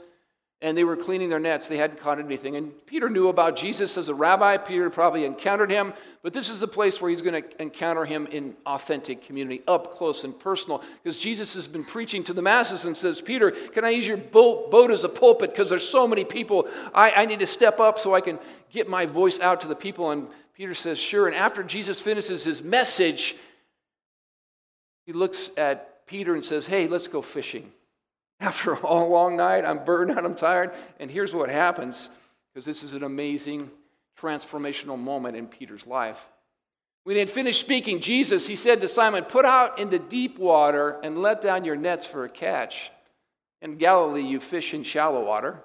and 0.62 0.77
they 0.77 0.84
were 0.84 0.96
cleaning 0.96 1.30
their 1.30 1.39
nets. 1.39 1.68
They 1.68 1.77
hadn't 1.77 2.00
caught 2.00 2.20
anything. 2.20 2.56
And 2.56 2.72
Peter 2.86 3.10
knew 3.10 3.30
about 3.30 3.56
Jesus 3.56 3.98
as 3.98 4.10
a 4.10 4.13
rabbi. 4.13 4.58
Peter 4.58 4.91
probably 4.91 5.25
encountered 5.25 5.72
him, 5.72 5.94
but 6.22 6.34
this 6.34 6.50
is 6.50 6.60
the 6.60 6.68
place 6.68 7.01
where 7.01 7.10
he's 7.10 7.24
going 7.24 7.41
to 7.41 7.62
encounter 7.62 8.06
him 8.06 8.27
in 8.27 8.56
authentic 8.68 9.24
community, 9.24 9.63
up 9.68 9.91
close 9.91 10.24
and 10.24 10.39
personal. 10.39 10.84
Because 11.03 11.18
Jesus 11.18 11.56
has 11.56 11.68
been 11.68 11.84
preaching 11.84 12.24
to 12.25 12.34
the 12.34 12.44
masses 12.44 12.86
and 12.86 12.96
says, 12.96 13.22
Peter, 13.22 13.50
can 13.50 13.84
I 13.84 13.89
use 13.89 14.08
your 14.08 14.18
boat, 14.18 14.70
boat 14.70 14.91
as 14.91 15.03
a 15.03 15.10
pulpit? 15.10 15.50
Because 15.51 15.70
there's 15.70 15.88
so 15.88 16.08
many 16.08 16.24
people. 16.24 16.68
I, 16.94 17.12
I 17.12 17.25
need 17.25 17.39
to 17.39 17.48
step 17.48 17.80
up 17.80 17.98
so 17.98 18.13
I 18.13 18.22
can 18.22 18.38
get 18.72 18.88
my 18.88 19.08
voice 19.08 19.39
out 19.39 19.62
to 19.62 19.68
the 19.68 19.75
people. 19.75 20.12
And 20.12 20.27
Peter 20.53 20.75
says, 20.75 21.00
Sure. 21.00 21.25
And 21.27 21.36
after 21.36 21.63
Jesus 21.63 22.00
finishes 22.00 22.44
his 22.44 22.62
message, 22.62 23.36
he 25.08 25.12
looks 25.12 25.50
at 25.58 26.06
Peter 26.06 26.36
and 26.36 26.46
says, 26.46 26.68
Hey, 26.68 26.88
let's 26.88 27.08
go 27.08 27.24
fishing. 27.24 27.72
After 28.41 28.74
a 28.74 29.05
long 29.05 29.38
night, 29.38 29.63
I'm 29.65 29.86
burned 29.86 30.12
out, 30.12 30.25
I'm 30.25 30.33
tired. 30.33 30.71
And 31.00 31.12
here's 31.12 31.33
what 31.33 31.50
happens 31.50 32.10
because 32.51 32.65
this 32.65 32.81
is 32.81 32.95
an 32.95 33.03
amazing 33.03 33.69
transformational 34.19 34.98
moment 34.98 35.38
in 35.38 35.48
Peter's 35.48 35.86
life. 35.86 36.27
When 37.03 37.15
he 37.15 37.19
had 37.19 37.29
finished 37.29 37.60
speaking, 37.60 38.00
Jesus, 38.00 38.48
he 38.48 38.55
said 38.55 38.81
to 38.81 38.88
Simon, 38.88 39.25
Put 39.25 39.45
out 39.45 39.79
into 39.79 40.00
deep 40.00 40.39
water 40.39 41.00
and 41.03 41.21
let 41.21 41.41
down 41.41 41.65
your 41.65 41.75
nets 41.75 42.05
for 42.05 42.25
a 42.25 42.29
catch. 42.29 42.91
In 43.62 43.77
Galilee, 43.77 44.24
you 44.24 44.39
fish 44.39 44.74
in 44.74 44.83
shallow 44.83 45.24
water, 45.24 45.62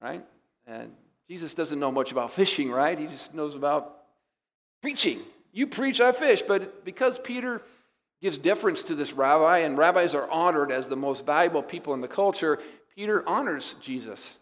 right? 0.00 0.24
And 0.66 0.92
Jesus 1.28 1.54
doesn't 1.54 1.80
know 1.80 1.90
much 1.90 2.12
about 2.12 2.32
fishing, 2.32 2.70
right? 2.70 2.98
He 2.98 3.06
just 3.06 3.32
knows 3.32 3.54
about 3.54 3.96
preaching. 4.82 5.20
You 5.52 5.66
preach, 5.66 6.02
I 6.02 6.12
fish. 6.12 6.42
But 6.42 6.84
because 6.84 7.18
Peter 7.18 7.62
gives 8.20 8.38
deference 8.38 8.82
to 8.84 8.94
this 8.94 9.12
rabbi, 9.12 9.58
and 9.58 9.76
rabbis 9.76 10.14
are 10.14 10.30
honored 10.30 10.72
as 10.72 10.88
the 10.88 10.96
most 10.96 11.26
valuable 11.26 11.62
people 11.62 11.94
in 11.94 12.00
the 12.00 12.08
culture. 12.08 12.58
Peter 12.94 13.28
honors 13.28 13.74
Jesus 13.80 14.38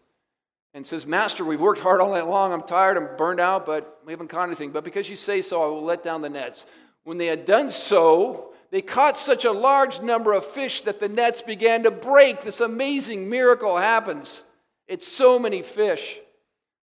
and 0.75 0.87
says, 0.87 1.07
Master, 1.07 1.45
we've 1.45 1.61
worked 1.61 1.81
hard 1.81 2.01
all 2.01 2.11
night 2.11 2.27
long. 2.27 2.53
I'm 2.53 2.63
tired. 2.63 2.97
I'm 2.97 3.17
burned 3.17 3.41
out, 3.41 3.67
but 3.67 4.01
we 4.07 4.13
haven't 4.13 4.29
caught 4.29 4.47
anything. 4.47 4.71
But 4.71 4.85
because 4.85 5.11
you 5.11 5.17
say 5.17 5.43
so, 5.43 5.63
I 5.63 5.67
will 5.67 5.85
let 5.85 6.05
down 6.05 6.23
the 6.23 6.31
nets. 6.31 6.67
When 7.05 7.19
they 7.19 7.27
had 7.27 7.45
done 7.45 7.71
so, 7.71 8.53
they 8.71 8.81
caught 8.81 9.19
such 9.19 9.45
a 9.45 9.53
large 9.53 10.01
number 10.01 10.33
of 10.33 10.47
fish 10.47 10.83
that 10.83 11.01
the 11.01 11.09
nets 11.09 11.43
began 11.43 11.83
to 11.83 11.91
break. 11.91 12.43
This 12.43 12.61
amazing 12.61 13.29
miracle 13.29 13.77
happens. 13.77 14.45
It's 14.87 15.07
so 15.07 15.39
many 15.39 15.63
fish. 15.63 16.21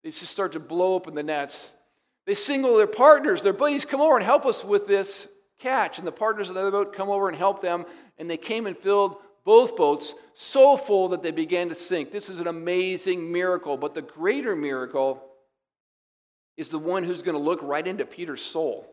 They 0.02 0.10
just 0.10 0.30
start 0.30 0.52
to 0.52 0.60
blow 0.60 0.94
open 0.94 1.14
the 1.14 1.22
nets. 1.22 1.72
They 2.26 2.34
single 2.34 2.76
their 2.76 2.86
partners, 2.86 3.42
their 3.42 3.54
buddies, 3.54 3.86
come 3.86 4.02
over 4.02 4.16
and 4.16 4.24
help 4.24 4.44
us 4.44 4.62
with 4.62 4.86
this 4.86 5.28
catch. 5.58 5.98
And 5.98 6.06
the 6.06 6.12
partners 6.12 6.48
of 6.48 6.54
the 6.54 6.60
other 6.60 6.70
boat 6.70 6.94
come 6.94 7.10
over 7.10 7.28
and 7.28 7.36
help 7.36 7.60
them. 7.60 7.84
And 8.18 8.28
they 8.28 8.36
came 8.36 8.66
and 8.66 8.76
filled 8.76 9.16
both 9.44 9.76
boats 9.76 10.14
so 10.34 10.76
full 10.76 11.08
that 11.08 11.22
they 11.22 11.30
began 11.30 11.68
to 11.68 11.74
sink. 11.74 12.10
This 12.10 12.28
is 12.28 12.40
an 12.40 12.46
amazing 12.46 13.32
miracle. 13.32 13.76
But 13.76 13.94
the 13.94 14.02
greater 14.02 14.54
miracle 14.54 15.24
is 16.56 16.68
the 16.68 16.78
one 16.78 17.04
who's 17.04 17.22
going 17.22 17.36
to 17.36 17.42
look 17.42 17.60
right 17.62 17.86
into 17.86 18.04
Peter's 18.04 18.42
soul. 18.42 18.88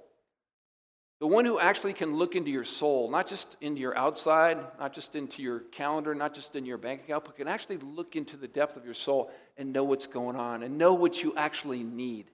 The 1.20 1.28
one 1.28 1.46
who 1.46 1.60
actually 1.60 1.94
can 1.94 2.16
look 2.16 2.36
into 2.36 2.52
your 2.52 2.66
soul, 2.66 3.10
not 3.10 3.26
just 3.26 3.56
into 3.62 3.80
your 3.82 3.98
outside, 3.98 4.58
not 4.80 4.94
just 4.94 5.16
into 5.16 5.42
your 5.42 5.62
calendar, 5.62 6.14
not 6.14 6.36
just 6.36 6.56
in 6.56 6.66
your 6.66 6.78
bank 6.78 7.04
account, 7.04 7.24
but 7.24 7.38
can 7.38 7.48
actually 7.48 7.78
look 7.78 8.18
into 8.18 8.36
the 8.36 8.50
depth 8.50 8.76
of 8.76 8.84
your 8.84 8.94
soul 8.94 9.32
and 9.58 9.72
know 9.72 9.86
what's 9.86 10.08
going 10.08 10.36
on 10.36 10.62
and 10.62 10.78
know 10.78 10.94
what 10.94 11.24
you 11.24 11.34
actually 11.38 11.84
need. 11.84 12.30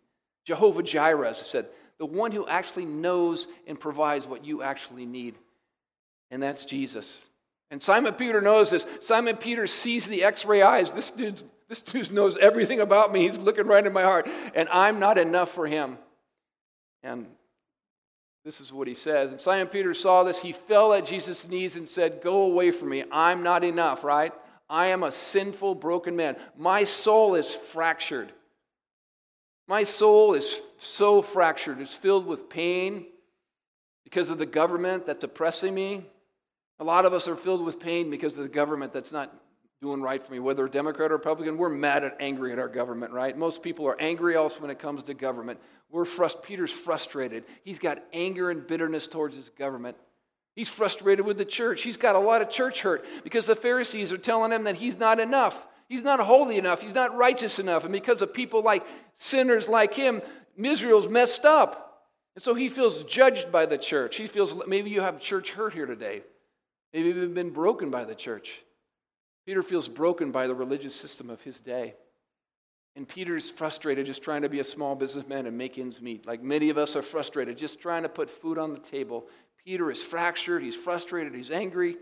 Jehovah 0.45 0.81
Jireh 0.81 1.35
said, 1.35 1.67
the 2.01 2.07
one 2.07 2.31
who 2.31 2.47
actually 2.47 2.85
knows 2.85 3.47
and 3.67 3.79
provides 3.79 4.25
what 4.25 4.43
you 4.43 4.63
actually 4.63 5.05
need. 5.05 5.35
And 6.31 6.41
that's 6.41 6.65
Jesus. 6.65 7.29
And 7.69 7.81
Simon 7.81 8.15
Peter 8.15 8.41
knows 8.41 8.71
this. 8.71 8.87
Simon 9.01 9.37
Peter 9.37 9.67
sees 9.67 10.07
the 10.07 10.23
x 10.23 10.43
ray 10.43 10.63
eyes. 10.63 10.89
This 10.89 11.11
dude, 11.11 11.43
this 11.69 11.79
dude 11.79 12.11
knows 12.11 12.39
everything 12.39 12.79
about 12.79 13.13
me. 13.13 13.29
He's 13.29 13.37
looking 13.37 13.67
right 13.67 13.85
in 13.85 13.93
my 13.93 14.01
heart. 14.01 14.27
And 14.55 14.67
I'm 14.69 14.97
not 14.97 15.19
enough 15.19 15.51
for 15.51 15.67
him. 15.67 15.99
And 17.03 17.27
this 18.45 18.61
is 18.61 18.73
what 18.73 18.87
he 18.87 18.95
says. 18.95 19.31
And 19.31 19.39
Simon 19.39 19.67
Peter 19.67 19.93
saw 19.93 20.23
this. 20.23 20.39
He 20.39 20.53
fell 20.53 20.93
at 20.93 21.05
Jesus' 21.05 21.47
knees 21.47 21.75
and 21.75 21.87
said, 21.87 22.23
Go 22.23 22.41
away 22.41 22.71
from 22.71 22.89
me. 22.89 23.03
I'm 23.11 23.43
not 23.43 23.63
enough, 23.63 24.03
right? 24.03 24.33
I 24.67 24.87
am 24.87 25.03
a 25.03 25.11
sinful, 25.11 25.75
broken 25.75 26.15
man. 26.15 26.35
My 26.57 26.83
soul 26.83 27.35
is 27.35 27.53
fractured. 27.53 28.33
My 29.67 29.83
soul 29.83 30.33
is 30.33 30.61
so 30.77 31.21
fractured. 31.21 31.79
It's 31.79 31.95
filled 31.95 32.25
with 32.25 32.49
pain 32.49 33.05
because 34.03 34.29
of 34.29 34.37
the 34.37 34.45
government 34.45 35.05
that's 35.05 35.23
oppressing 35.23 35.73
me. 35.73 36.05
A 36.79 36.83
lot 36.83 37.05
of 37.05 37.13
us 37.13 37.27
are 37.27 37.35
filled 37.35 37.63
with 37.63 37.79
pain 37.79 38.09
because 38.09 38.35
of 38.37 38.43
the 38.43 38.49
government 38.49 38.91
that's 38.91 39.11
not 39.11 39.33
doing 39.81 40.01
right 40.01 40.21
for 40.21 40.31
me, 40.31 40.39
whether 40.39 40.67
Democrat 40.67 41.11
or 41.11 41.15
Republican. 41.15 41.57
We're 41.57 41.69
mad 41.69 42.03
and 42.03 42.13
angry 42.19 42.51
at 42.51 42.59
our 42.59 42.67
government, 42.67 43.13
right? 43.13 43.35
Most 43.35 43.63
people 43.63 43.87
are 43.87 43.99
angry 43.99 44.35
also 44.35 44.61
when 44.61 44.69
it 44.69 44.79
comes 44.79 45.03
to 45.03 45.13
government. 45.13 45.59
We're 45.89 46.05
frust- 46.05 46.43
Peter's 46.43 46.71
frustrated. 46.71 47.45
He's 47.63 47.79
got 47.79 48.03
anger 48.13 48.51
and 48.51 48.65
bitterness 48.65 49.07
towards 49.07 49.35
his 49.35 49.49
government. 49.49 49.97
He's 50.55 50.69
frustrated 50.69 51.25
with 51.25 51.37
the 51.37 51.45
church. 51.45 51.81
He's 51.81 51.97
got 51.97 52.15
a 52.15 52.19
lot 52.19 52.41
of 52.41 52.49
church 52.49 52.81
hurt 52.81 53.05
because 53.23 53.45
the 53.45 53.55
Pharisees 53.55 54.11
are 54.11 54.17
telling 54.17 54.51
him 54.51 54.65
that 54.65 54.75
he's 54.75 54.97
not 54.97 55.19
enough. 55.19 55.65
He's 55.91 56.03
not 56.03 56.21
holy 56.21 56.57
enough. 56.57 56.81
He's 56.81 56.93
not 56.93 57.17
righteous 57.17 57.59
enough. 57.59 57.83
And 57.83 57.91
because 57.91 58.21
of 58.21 58.33
people 58.33 58.63
like 58.63 58.87
sinners 59.17 59.67
like 59.67 59.93
him, 59.93 60.21
Israel's 60.57 61.09
messed 61.09 61.43
up. 61.43 62.05
And 62.33 62.41
so 62.41 62.53
he 62.53 62.69
feels 62.69 63.03
judged 63.03 63.51
by 63.51 63.65
the 63.65 63.77
church. 63.77 64.15
He 64.15 64.25
feels 64.25 64.55
maybe 64.65 64.89
you 64.89 65.01
have 65.01 65.19
church 65.19 65.51
hurt 65.51 65.73
here 65.73 65.85
today. 65.85 66.21
Maybe 66.93 67.09
you've 67.09 67.33
been 67.33 67.49
broken 67.49 67.91
by 67.91 68.05
the 68.05 68.15
church. 68.15 68.61
Peter 69.45 69.61
feels 69.61 69.89
broken 69.89 70.31
by 70.31 70.47
the 70.47 70.55
religious 70.55 70.95
system 70.95 71.29
of 71.29 71.41
his 71.41 71.59
day. 71.59 71.95
And 72.95 73.05
Peter's 73.05 73.49
frustrated 73.49 74.05
just 74.05 74.23
trying 74.23 74.43
to 74.43 74.49
be 74.49 74.61
a 74.61 74.63
small 74.63 74.95
businessman 74.95 75.45
and 75.45 75.57
make 75.57 75.77
ends 75.77 76.01
meet. 76.01 76.25
Like 76.25 76.41
many 76.41 76.69
of 76.69 76.77
us 76.77 76.95
are 76.95 77.01
frustrated 77.01 77.57
just 77.57 77.81
trying 77.81 78.03
to 78.03 78.09
put 78.09 78.29
food 78.29 78.57
on 78.57 78.71
the 78.71 78.79
table. 78.79 79.27
Peter 79.65 79.91
is 79.91 80.01
fractured, 80.01 80.63
he's 80.63 80.77
frustrated, 80.77 81.35
he's 81.35 81.51
angry, 81.51 81.97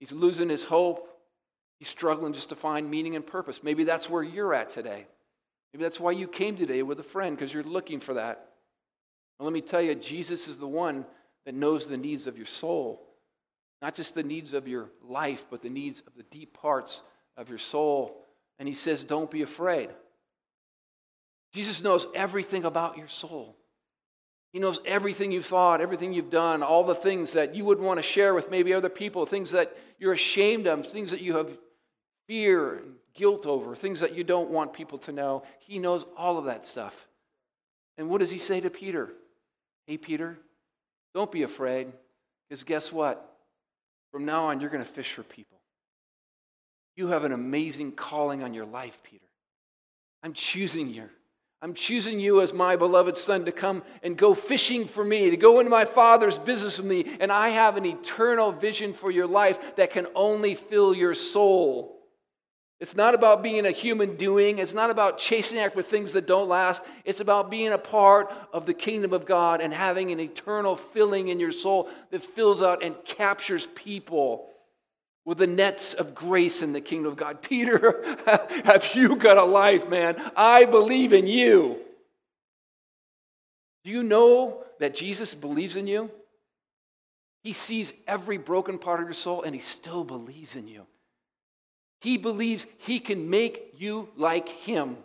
he's 0.00 0.12
losing 0.12 0.48
his 0.48 0.64
hope, 0.64 1.11
he's 1.82 1.88
struggling 1.88 2.32
just 2.32 2.50
to 2.50 2.54
find 2.54 2.88
meaning 2.88 3.16
and 3.16 3.26
purpose. 3.26 3.64
Maybe 3.64 3.82
that's 3.82 4.08
where 4.08 4.22
you're 4.22 4.54
at 4.54 4.70
today. 4.70 5.04
Maybe 5.72 5.82
that's 5.82 5.98
why 5.98 6.12
you 6.12 6.28
came 6.28 6.56
today 6.56 6.84
with 6.84 7.00
a 7.00 7.02
friend, 7.02 7.36
because 7.36 7.52
you're 7.52 7.64
looking 7.64 7.98
for 7.98 8.14
that. 8.14 8.50
Let 9.40 9.52
me 9.52 9.62
tell 9.62 9.82
you, 9.82 9.96
Jesus 9.96 10.46
is 10.46 10.58
the 10.58 10.68
one 10.68 11.04
that 11.44 11.56
knows 11.56 11.88
the 11.88 11.96
needs 11.96 12.28
of 12.28 12.36
your 12.36 12.46
soul. 12.46 13.02
Not 13.80 13.96
just 13.96 14.14
the 14.14 14.22
needs 14.22 14.52
of 14.52 14.68
your 14.68 14.90
life, 15.02 15.44
but 15.50 15.60
the 15.60 15.70
needs 15.70 16.04
of 16.06 16.14
the 16.14 16.22
deep 16.22 16.56
parts 16.56 17.02
of 17.36 17.48
your 17.48 17.58
soul. 17.58 18.16
And 18.60 18.68
he 18.68 18.74
says, 18.76 19.02
Don't 19.02 19.28
be 19.28 19.42
afraid. 19.42 19.90
Jesus 21.52 21.82
knows 21.82 22.06
everything 22.14 22.64
about 22.64 22.96
your 22.96 23.08
soul. 23.08 23.56
He 24.52 24.60
knows 24.60 24.78
everything 24.86 25.32
you've 25.32 25.46
thought, 25.46 25.80
everything 25.80 26.12
you've 26.12 26.30
done, 26.30 26.62
all 26.62 26.84
the 26.84 26.94
things 26.94 27.32
that 27.32 27.56
you 27.56 27.64
wouldn't 27.64 27.84
want 27.84 27.98
to 27.98 28.02
share 28.02 28.34
with 28.34 28.52
maybe 28.52 28.72
other 28.72 28.88
people, 28.88 29.26
things 29.26 29.50
that 29.50 29.76
you're 29.98 30.12
ashamed 30.12 30.68
of, 30.68 30.86
things 30.86 31.10
that 31.10 31.22
you 31.22 31.36
have 31.36 31.58
fear 32.32 32.76
and 32.76 32.94
guilt 33.12 33.44
over, 33.44 33.76
things 33.76 34.00
that 34.00 34.14
you 34.14 34.24
don't 34.24 34.48
want 34.48 34.72
people 34.72 34.96
to 34.96 35.12
know. 35.12 35.42
He 35.58 35.78
knows 35.78 36.06
all 36.16 36.38
of 36.38 36.46
that 36.46 36.64
stuff. 36.64 37.06
And 37.98 38.08
what 38.08 38.20
does 38.20 38.30
he 38.30 38.38
say 38.38 38.58
to 38.58 38.70
Peter? 38.70 39.10
Hey, 39.86 39.98
Peter, 39.98 40.38
don't 41.14 41.30
be 41.30 41.42
afraid, 41.42 41.92
because 42.48 42.64
guess 42.64 42.90
what? 42.90 43.36
From 44.12 44.24
now 44.24 44.46
on, 44.46 44.60
you're 44.60 44.70
going 44.70 44.82
to 44.82 44.90
fish 44.90 45.12
for 45.12 45.22
people. 45.22 45.58
You 46.96 47.08
have 47.08 47.24
an 47.24 47.32
amazing 47.32 47.92
calling 47.92 48.42
on 48.42 48.54
your 48.54 48.64
life, 48.64 48.98
Peter. 49.02 49.26
I'm 50.22 50.32
choosing 50.32 50.88
you. 50.88 51.10
I'm 51.60 51.74
choosing 51.74 52.18
you 52.18 52.40
as 52.40 52.54
my 52.54 52.76
beloved 52.76 53.18
son 53.18 53.44
to 53.44 53.52
come 53.52 53.82
and 54.02 54.16
go 54.16 54.34
fishing 54.34 54.86
for 54.86 55.04
me, 55.04 55.28
to 55.28 55.36
go 55.36 55.60
into 55.60 55.68
my 55.70 55.84
father's 55.84 56.38
business 56.38 56.78
with 56.78 56.86
me. 56.86 57.14
And 57.20 57.30
I 57.30 57.50
have 57.50 57.76
an 57.76 57.84
eternal 57.84 58.52
vision 58.52 58.94
for 58.94 59.10
your 59.10 59.26
life 59.26 59.76
that 59.76 59.90
can 59.90 60.06
only 60.14 60.54
fill 60.54 60.94
your 60.94 61.12
soul. 61.12 61.98
It's 62.82 62.96
not 62.96 63.14
about 63.14 63.44
being 63.44 63.64
a 63.64 63.70
human 63.70 64.16
doing. 64.16 64.58
It's 64.58 64.74
not 64.74 64.90
about 64.90 65.16
chasing 65.16 65.60
after 65.60 65.82
things 65.82 66.14
that 66.14 66.26
don't 66.26 66.48
last. 66.48 66.82
It's 67.04 67.20
about 67.20 67.48
being 67.48 67.72
a 67.72 67.78
part 67.78 68.34
of 68.52 68.66
the 68.66 68.74
kingdom 68.74 69.12
of 69.12 69.24
God 69.24 69.60
and 69.60 69.72
having 69.72 70.10
an 70.10 70.18
eternal 70.18 70.74
filling 70.74 71.28
in 71.28 71.38
your 71.38 71.52
soul 71.52 71.88
that 72.10 72.24
fills 72.24 72.60
out 72.60 72.82
and 72.82 72.96
captures 73.04 73.68
people 73.76 74.50
with 75.24 75.38
the 75.38 75.46
nets 75.46 75.94
of 75.94 76.12
grace 76.12 76.60
in 76.60 76.72
the 76.72 76.80
kingdom 76.80 77.12
of 77.12 77.16
God. 77.16 77.40
Peter, 77.48 78.04
have 78.64 78.90
you 78.96 79.14
got 79.14 79.38
a 79.38 79.44
life, 79.44 79.88
man? 79.88 80.20
I 80.34 80.64
believe 80.64 81.12
in 81.12 81.28
you. 81.28 81.78
Do 83.84 83.92
you 83.92 84.02
know 84.02 84.64
that 84.80 84.96
Jesus 84.96 85.36
believes 85.36 85.76
in 85.76 85.86
you? 85.86 86.10
He 87.44 87.52
sees 87.52 87.92
every 88.08 88.38
broken 88.38 88.80
part 88.80 88.98
of 88.98 89.06
your 89.06 89.14
soul 89.14 89.44
and 89.44 89.54
he 89.54 89.60
still 89.60 90.02
believes 90.02 90.56
in 90.56 90.66
you. 90.66 90.84
He 92.02 92.16
believes 92.16 92.66
he 92.78 92.98
can 92.98 93.30
make 93.30 93.74
you 93.76 94.08
like 94.16 94.48
him. 94.48 94.96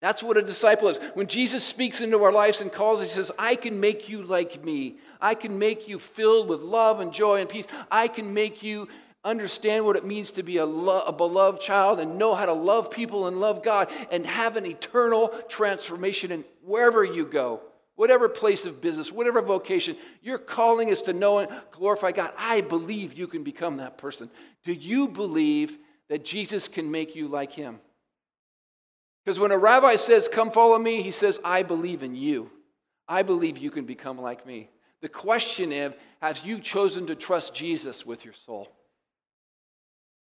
That's 0.00 0.22
what 0.22 0.38
a 0.38 0.42
disciple 0.42 0.88
is. 0.88 0.98
When 1.12 1.26
Jesus 1.26 1.62
speaks 1.62 2.00
into 2.00 2.24
our 2.24 2.32
lives 2.32 2.62
and 2.62 2.72
calls, 2.72 3.02
he 3.02 3.06
says, 3.06 3.30
I 3.38 3.54
can 3.54 3.78
make 3.78 4.08
you 4.08 4.22
like 4.22 4.64
me. 4.64 4.96
I 5.20 5.34
can 5.34 5.58
make 5.58 5.86
you 5.86 5.98
filled 5.98 6.48
with 6.48 6.62
love 6.62 7.00
and 7.00 7.12
joy 7.12 7.42
and 7.42 7.50
peace. 7.50 7.66
I 7.90 8.08
can 8.08 8.32
make 8.32 8.62
you 8.62 8.88
understand 9.24 9.84
what 9.84 9.96
it 9.96 10.06
means 10.06 10.30
to 10.30 10.42
be 10.42 10.56
a, 10.56 10.64
lo- 10.64 11.02
a, 11.06 11.12
beloved 11.12 11.60
child 11.60 12.00
and 12.00 12.16
know 12.16 12.34
how 12.34 12.46
to 12.46 12.52
love 12.54 12.90
people 12.90 13.26
and 13.26 13.38
love 13.38 13.62
God 13.62 13.90
and 14.10 14.24
have 14.24 14.56
an 14.56 14.64
eternal 14.64 15.28
transformation 15.48 16.32
in 16.32 16.44
wherever 16.62 17.04
you 17.04 17.26
go 17.26 17.60
whatever 17.98 18.28
place 18.28 18.64
of 18.64 18.80
business, 18.80 19.10
whatever 19.10 19.42
vocation, 19.42 19.96
your 20.22 20.38
calling 20.38 20.88
is 20.88 21.02
to 21.02 21.12
know 21.12 21.38
and 21.38 21.50
glorify 21.72 22.12
God. 22.12 22.32
I 22.38 22.60
believe 22.60 23.14
you 23.14 23.26
can 23.26 23.42
become 23.42 23.78
that 23.78 23.98
person. 23.98 24.30
Do 24.64 24.72
you 24.72 25.08
believe 25.08 25.76
that 26.08 26.24
Jesus 26.24 26.68
can 26.68 26.92
make 26.92 27.16
you 27.16 27.26
like 27.26 27.52
him? 27.52 27.80
Because 29.24 29.40
when 29.40 29.50
a 29.50 29.58
rabbi 29.58 29.96
says, 29.96 30.28
Come 30.28 30.52
follow 30.52 30.78
me, 30.78 31.02
he 31.02 31.10
says, 31.10 31.40
I 31.42 31.64
believe 31.64 32.04
in 32.04 32.14
you. 32.14 32.52
I 33.08 33.24
believe 33.24 33.58
you 33.58 33.72
can 33.72 33.84
become 33.84 34.20
like 34.20 34.46
me. 34.46 34.70
The 35.00 35.08
question 35.08 35.72
is, 35.72 35.92
have 36.22 36.46
you 36.46 36.60
chosen 36.60 37.08
to 37.08 37.16
trust 37.16 37.52
Jesus 37.52 38.06
with 38.06 38.24
your 38.24 38.34
soul? 38.34 38.68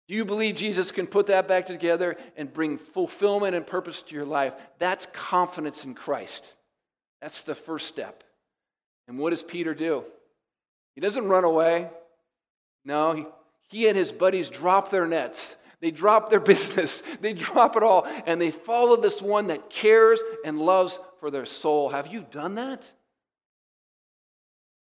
Do 0.07 0.15
you 0.15 0.25
believe 0.25 0.55
Jesus 0.55 0.91
can 0.91 1.05
put 1.05 1.27
that 1.27 1.47
back 1.47 1.67
together 1.67 2.17
and 2.35 2.51
bring 2.51 2.79
fulfillment 2.79 3.55
and 3.55 3.67
purpose 3.67 4.01
to 4.01 4.15
your 4.15 4.25
life? 4.25 4.53
That's 4.79 5.05
confidence 5.13 5.85
in 5.85 5.93
Christ. 5.93 6.55
That's 7.21 7.43
the 7.43 7.55
first 7.55 7.87
step. 7.87 8.23
And 9.07 9.17
what 9.17 9.31
does 9.31 9.43
Peter 9.43 9.73
do? 9.73 10.03
He 10.95 11.01
doesn't 11.01 11.27
run 11.27 11.43
away. 11.43 11.89
No, 12.83 13.13
he, 13.13 13.25
he 13.69 13.87
and 13.87 13.97
his 13.97 14.11
buddies 14.11 14.49
drop 14.49 14.89
their 14.89 15.07
nets. 15.07 15.57
They 15.79 15.91
drop 15.91 16.29
their 16.29 16.39
business. 16.53 17.03
They 17.19 17.33
drop 17.33 17.75
it 17.75 17.83
all. 17.83 18.07
And 18.25 18.41
they 18.41 18.51
follow 18.51 18.95
this 18.95 19.21
one 19.21 19.47
that 19.47 19.69
cares 19.69 20.19
and 20.45 20.59
loves 20.59 20.99
for 21.19 21.31
their 21.31 21.45
soul. 21.45 21.89
Have 21.89 22.07
you 22.07 22.25
done 22.29 22.55
that? 22.55 22.91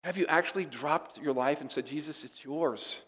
Have 0.05 0.17
you 0.17 0.27
actually 0.27 0.65
dropped 0.65 1.19
your 1.19 1.35
life 1.35 1.61
and 1.61 1.71
said, 1.71 1.87
Jesus, 1.87 2.25
it's 2.25 2.43
yours? 2.45 3.01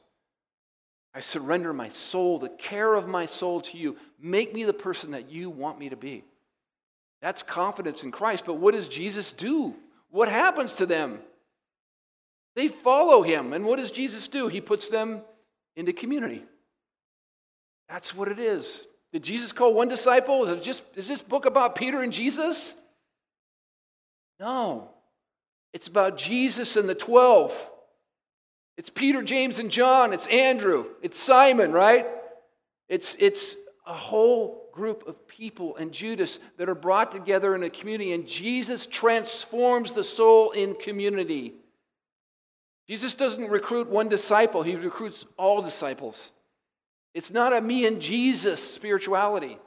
I 1.15 1.21
surrender 1.21 1.73
my 1.73 1.89
soul, 1.89 2.39
the 2.39 2.49
care 2.49 2.95
of 2.95 3.07
my 3.07 3.27
soul 3.27 3.61
to 3.63 3.79
you. 3.79 3.97
Make 4.21 4.55
me 4.55 4.65
the 4.65 4.73
person 4.73 5.11
that 5.13 5.31
you 5.31 5.51
want 5.51 5.79
me 5.79 5.89
to 5.91 5.97
be. 5.97 6.25
That's 7.23 7.45
confidence 7.45 8.03
in 8.03 8.11
Christ. 8.11 8.45
But 8.45 8.55
what 8.55 8.75
does 8.75 8.89
Jesus 8.89 9.33
do? 9.33 9.75
What 10.11 10.29
happens 10.29 10.75
to 10.75 10.87
them? 10.87 11.21
They 12.57 12.69
follow 12.69 13.23
him. 13.23 13.53
And 13.53 13.65
what 13.65 13.79
does 13.79 13.93
Jesus 13.93 14.29
do? 14.29 14.49
He 14.49 14.61
puts 14.61 14.89
them 14.89 15.23
into 15.77 15.93
community. 15.93 16.45
That's 17.89 18.15
what 18.15 18.29
it 18.29 18.41
is. 18.41 18.87
Did 19.13 19.23
Jesus 19.23 19.53
call 19.53 19.73
one 19.73 19.89
disciple? 19.89 20.45
Is, 20.47 20.61
just, 20.61 20.83
is 20.97 21.07
this 21.07 21.23
book 21.23 21.47
about 21.47 21.77
Peter 21.77 22.03
and 22.03 22.13
Jesus? 22.13 22.75
No. 24.41 24.91
It's 25.73 25.89
about 25.89 26.19
Jesus 26.19 26.77
and 26.77 26.89
the 26.89 26.95
12. 26.95 27.71
It's 28.77 28.91
Peter, 28.91 29.23
James, 29.23 29.59
and 29.59 29.71
John. 29.71 30.13
It's 30.13 30.27
Andrew. 30.27 30.87
It's 31.03 31.21
Simon, 31.21 31.73
right? 31.73 32.07
It's, 32.89 33.17
it's 33.21 33.55
a 33.87 33.93
whole 33.93 34.62
group 34.73 35.07
of 35.07 35.29
people 35.29 35.77
and 35.77 35.93
Judas 35.93 36.39
that 36.57 36.69
are 36.69 36.75
brought 36.75 37.13
together 37.13 37.55
in 37.55 37.63
a 37.63 37.71
community, 37.71 38.13
and 38.13 38.27
Jesus 38.27 38.87
transforms 38.87 39.93
the 39.93 40.05
soul 40.05 40.51
in 40.53 40.75
community. 40.75 41.55
Jesus 42.89 43.15
doesn't 43.15 43.51
recruit 43.51 43.89
one 43.89 44.09
disciple, 44.09 44.63
he 44.63 44.75
recruits 44.75 45.25
all 45.37 45.63
disciples. 45.63 46.33
It's 47.15 47.31
not 47.31 47.53
a 47.53 47.61
me 47.61 47.87
and 47.87 48.01
Jesus 48.01 48.63
spirituality. 48.63 49.59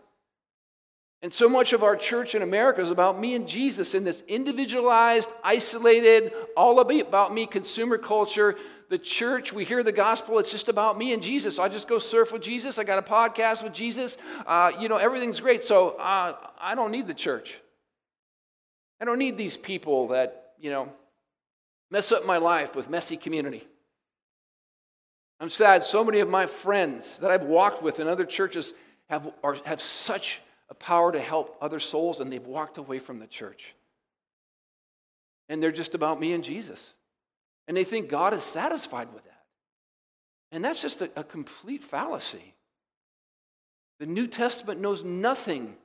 And 1.21 1.33
so 1.33 1.49
much 1.49 1.73
of 1.73 1.83
our 1.83 1.95
church 1.95 2.35
in 2.35 2.43
America 2.43 2.81
is 2.81 2.91
about 2.91 3.19
me 3.19 3.33
and 3.33 3.47
Jesus 3.47 3.95
in 3.95 4.03
this 4.03 4.21
individualized, 4.27 5.29
isolated, 5.43 6.33
all 6.55 6.79
about 6.79 7.33
me 7.33 7.47
consumer 7.47 7.97
culture. 7.97 8.55
The 8.89 8.97
church, 8.97 9.51
we 9.51 9.65
hear 9.65 9.83
the 9.83 9.91
gospel, 9.91 10.37
it's 10.39 10.51
just 10.51 10.69
about 10.69 10.97
me 10.97 11.13
and 11.13 11.23
Jesus. 11.23 11.57
I 11.57 11.69
just 11.69 11.87
go 11.87 11.97
surf 11.97 12.31
with 12.31 12.41
Jesus. 12.41 12.77
I 12.77 12.83
got 12.83 12.99
a 12.99 13.01
podcast 13.01 13.63
with 13.63 13.73
Jesus. 13.73 14.17
Uh, 14.45 14.71
you 14.79 14.89
know, 14.89 14.97
everything's 14.97 15.39
great. 15.39 15.63
So 15.63 15.89
uh, 15.89 16.35
I 16.59 16.75
don't 16.75 16.91
need 16.91 17.07
the 17.07 17.13
church. 17.13 17.59
I 19.01 19.05
don't 19.05 19.19
need 19.19 19.37
these 19.37 19.57
people 19.57 20.09
that, 20.09 20.53
you 20.59 20.69
know, 20.69 20.91
mess 21.89 22.11
up 22.11 22.25
my 22.25 22.37
life 22.37 22.75
with 22.75 22.89
messy 22.89 23.17
community. 23.17 23.67
I'm 25.39 25.49
sad 25.49 25.83
so 25.83 26.03
many 26.03 26.19
of 26.19 26.29
my 26.29 26.45
friends 26.45 27.19
that 27.19 27.31
I've 27.31 27.43
walked 27.43 27.81
with 27.83 27.99
in 27.99 28.07
other 28.07 28.25
churches 28.25 28.73
have, 29.09 29.31
are, 29.43 29.57
have 29.65 29.81
such 29.81 30.39
a 30.69 30.73
power 30.73 31.11
to 31.11 31.19
help 31.19 31.57
other 31.61 31.79
souls, 31.79 32.21
and 32.21 32.31
they've 32.31 32.45
walked 32.45 32.77
away 32.77 32.99
from 32.99 33.19
the 33.19 33.27
church. 33.27 33.75
And 35.49 35.61
they're 35.61 35.71
just 35.71 35.93
about 35.93 36.19
me 36.19 36.33
and 36.33 36.43
Jesus. 36.43 36.93
And 37.67 37.75
they 37.75 37.83
think 37.83 38.09
God 38.09 38.33
is 38.33 38.43
satisfied 38.43 39.13
with 39.13 39.23
that. 39.23 39.43
And 40.51 40.63
that's 40.63 40.81
just 40.81 41.01
a, 41.01 41.09
a 41.15 41.23
complete 41.23 41.83
fallacy. 41.83 42.53
The 43.99 44.05
New 44.05 44.27
Testament 44.27 44.81
knows 44.81 45.03
nothing 45.03 45.75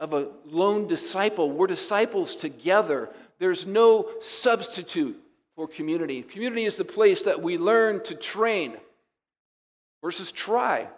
of 0.00 0.14
a 0.14 0.28
lone 0.46 0.86
disciple. 0.86 1.50
We're 1.50 1.66
disciples 1.66 2.34
together. 2.34 3.10
There's 3.38 3.66
no 3.66 4.08
substitute 4.20 5.20
for 5.54 5.68
community. 5.68 6.22
Community 6.22 6.64
is 6.64 6.76
the 6.76 6.84
place 6.84 7.22
that 7.22 7.42
we 7.42 7.58
learn 7.58 8.02
to 8.04 8.14
train 8.14 8.76
versus 10.02 10.32
try. 10.32 10.88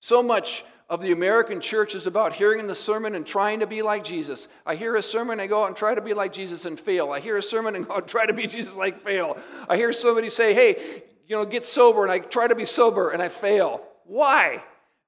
So 0.00 0.22
much 0.22 0.64
of 0.88 1.00
the 1.00 1.10
American 1.10 1.60
church 1.60 1.94
is 1.94 2.06
about 2.06 2.32
hearing 2.32 2.66
the 2.66 2.74
sermon 2.74 3.16
and 3.16 3.26
trying 3.26 3.60
to 3.60 3.66
be 3.66 3.82
like 3.82 4.04
Jesus. 4.04 4.46
I 4.64 4.76
hear 4.76 4.94
a 4.94 5.02
sermon, 5.02 5.40
I 5.40 5.48
go 5.48 5.62
out 5.62 5.68
and 5.68 5.76
try 5.76 5.94
to 5.94 6.00
be 6.00 6.14
like 6.14 6.32
Jesus 6.32 6.64
and 6.64 6.78
fail. 6.78 7.10
I 7.10 7.18
hear 7.18 7.36
a 7.36 7.42
sermon 7.42 7.74
and 7.74 7.86
go 7.86 7.94
out 7.94 8.02
and 8.02 8.08
try 8.08 8.26
to 8.26 8.32
be 8.32 8.46
Jesus 8.46 8.76
like 8.76 9.00
fail. 9.00 9.36
I 9.68 9.76
hear 9.76 9.92
somebody 9.92 10.30
say, 10.30 10.54
hey, 10.54 11.02
you 11.26 11.36
know, 11.36 11.44
get 11.44 11.64
sober, 11.64 12.04
and 12.04 12.12
I 12.12 12.20
try 12.20 12.46
to 12.46 12.54
be 12.54 12.64
sober 12.64 13.10
and 13.10 13.20
I 13.20 13.28
fail. 13.28 13.82
Why? 14.04 14.62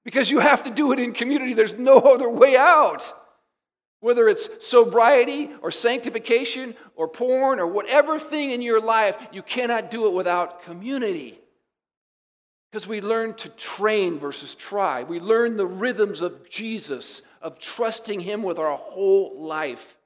Because 0.05 0.31
you 0.31 0.41
have 0.41 0.65
to 0.65 0.71
do 0.71 0.91
it 0.93 0.99
in 0.99 1.13
community. 1.13 1.55
There's 1.55 1.75
no 1.75 1.97
other 1.99 2.29
way 2.29 2.57
out. 2.57 3.15
Whether 4.01 4.29
it's 4.29 4.49
sobriety 4.61 5.51
or 5.61 5.71
sanctification 5.71 6.75
or 6.95 7.09
porn 7.09 7.59
or 7.59 7.67
whatever 7.67 8.19
thing 8.19 8.51
in 8.51 8.63
your 8.63 8.81
life, 8.81 9.17
you 9.33 9.43
cannot 9.43 9.91
do 9.91 10.07
it 10.07 10.13
without 10.13 10.63
community. 10.63 11.41
Because 12.71 12.87
we 12.87 13.01
learn 13.01 13.35
to 13.35 13.49
train 13.51 14.19
versus 14.19 14.55
try. 14.55 15.03
We 15.03 15.21
learn 15.21 15.57
the 15.57 15.67
rhythms 15.67 16.21
of 16.21 16.49
Jesus, 16.51 17.23
of 17.41 17.59
trusting 17.59 18.21
Him 18.21 18.43
with 18.43 18.59
our 18.59 18.77
whole 18.77 19.41
life. 19.41 19.97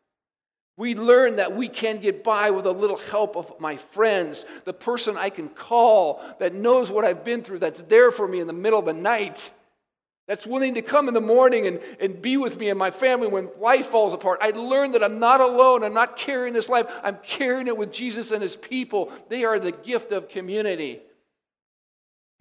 We 0.76 0.94
learn 0.94 1.36
that 1.36 1.54
we 1.54 1.68
can 1.68 1.98
get 1.98 2.24
by 2.24 2.50
with 2.50 2.66
a 2.66 2.72
little 2.72 2.96
help 2.96 3.36
of 3.36 3.60
my 3.60 3.76
friends, 3.76 4.46
the 4.64 4.72
person 4.72 5.16
I 5.16 5.28
can 5.28 5.48
call 5.48 6.22
that 6.38 6.54
knows 6.54 6.90
what 6.90 7.04
I've 7.04 7.24
been 7.24 7.42
through, 7.42 7.58
that's 7.58 7.82
there 7.82 8.10
for 8.10 8.26
me 8.26 8.40
in 8.40 8.46
the 8.46 8.52
middle 8.52 8.78
of 8.78 8.86
the 8.86 8.94
night, 8.94 9.50
that's 10.28 10.46
willing 10.46 10.74
to 10.74 10.82
come 10.82 11.08
in 11.08 11.14
the 11.14 11.20
morning 11.20 11.66
and, 11.66 11.80
and 12.00 12.22
be 12.22 12.36
with 12.36 12.56
me 12.56 12.70
and 12.70 12.78
my 12.78 12.90
family 12.90 13.26
when 13.26 13.50
life 13.58 13.88
falls 13.88 14.14
apart. 14.14 14.38
I 14.40 14.50
learn 14.50 14.92
that 14.92 15.02
I'm 15.02 15.18
not 15.18 15.40
alone. 15.40 15.82
I'm 15.82 15.92
not 15.92 16.16
carrying 16.16 16.54
this 16.54 16.68
life, 16.68 16.86
I'm 17.02 17.18
carrying 17.24 17.66
it 17.66 17.76
with 17.76 17.92
Jesus 17.92 18.30
and 18.30 18.40
His 18.40 18.56
people. 18.56 19.12
They 19.28 19.44
are 19.44 19.58
the 19.58 19.72
gift 19.72 20.12
of 20.12 20.28
community 20.28 21.02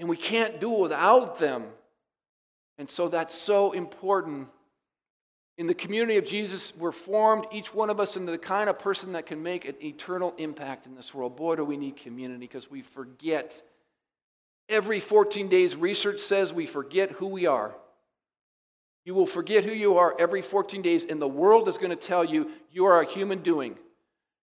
and 0.02 0.10
we 0.10 0.18
can't 0.18 0.60
do 0.60 0.72
without 0.72 1.38
them. 1.38 1.64
And 2.80 2.90
so 2.90 3.08
that's 3.08 3.36
so 3.36 3.72
important. 3.72 4.48
In 5.60 5.68
the 5.68 5.76
community 5.76 6.18
of 6.18 6.26
Jesus, 6.26 6.74
we're 6.76 6.92
formed, 6.92 7.46
each 7.52 7.72
one 7.72 7.92
of 7.92 8.00
us, 8.00 8.18
into 8.18 8.32
the 8.32 8.40
kind 8.40 8.68
of 8.68 8.80
person 8.80 9.12
that 9.12 9.28
can 9.28 9.44
make 9.44 9.64
an 9.66 9.76
eternal 9.84 10.34
impact 10.40 10.88
in 10.88 10.96
this 10.96 11.14
world. 11.14 11.38
Boy, 11.38 11.56
do 11.56 11.64
we 11.64 11.78
need 11.78 11.98
community 11.98 12.40
because 12.40 12.70
we 12.70 12.82
forget. 12.82 13.62
Every 14.68 15.00
14 15.00 15.50
days, 15.50 15.76
research 15.76 16.20
says 16.20 16.52
we 16.52 16.66
forget 16.66 17.12
who 17.12 17.28
we 17.28 17.46
are. 17.46 17.76
You 19.06 19.14
will 19.14 19.28
forget 19.28 19.64
who 19.64 19.72
you 19.72 20.00
are 20.00 20.16
every 20.20 20.42
14 20.42 20.82
days, 20.82 21.06
and 21.06 21.22
the 21.22 21.28
world 21.28 21.68
is 21.68 21.78
going 21.78 21.92
to 21.92 21.96
tell 21.96 22.26
you 22.26 22.50
you 22.72 22.86
are 22.86 23.02
a 23.02 23.06
human 23.06 23.44
doing. 23.44 23.78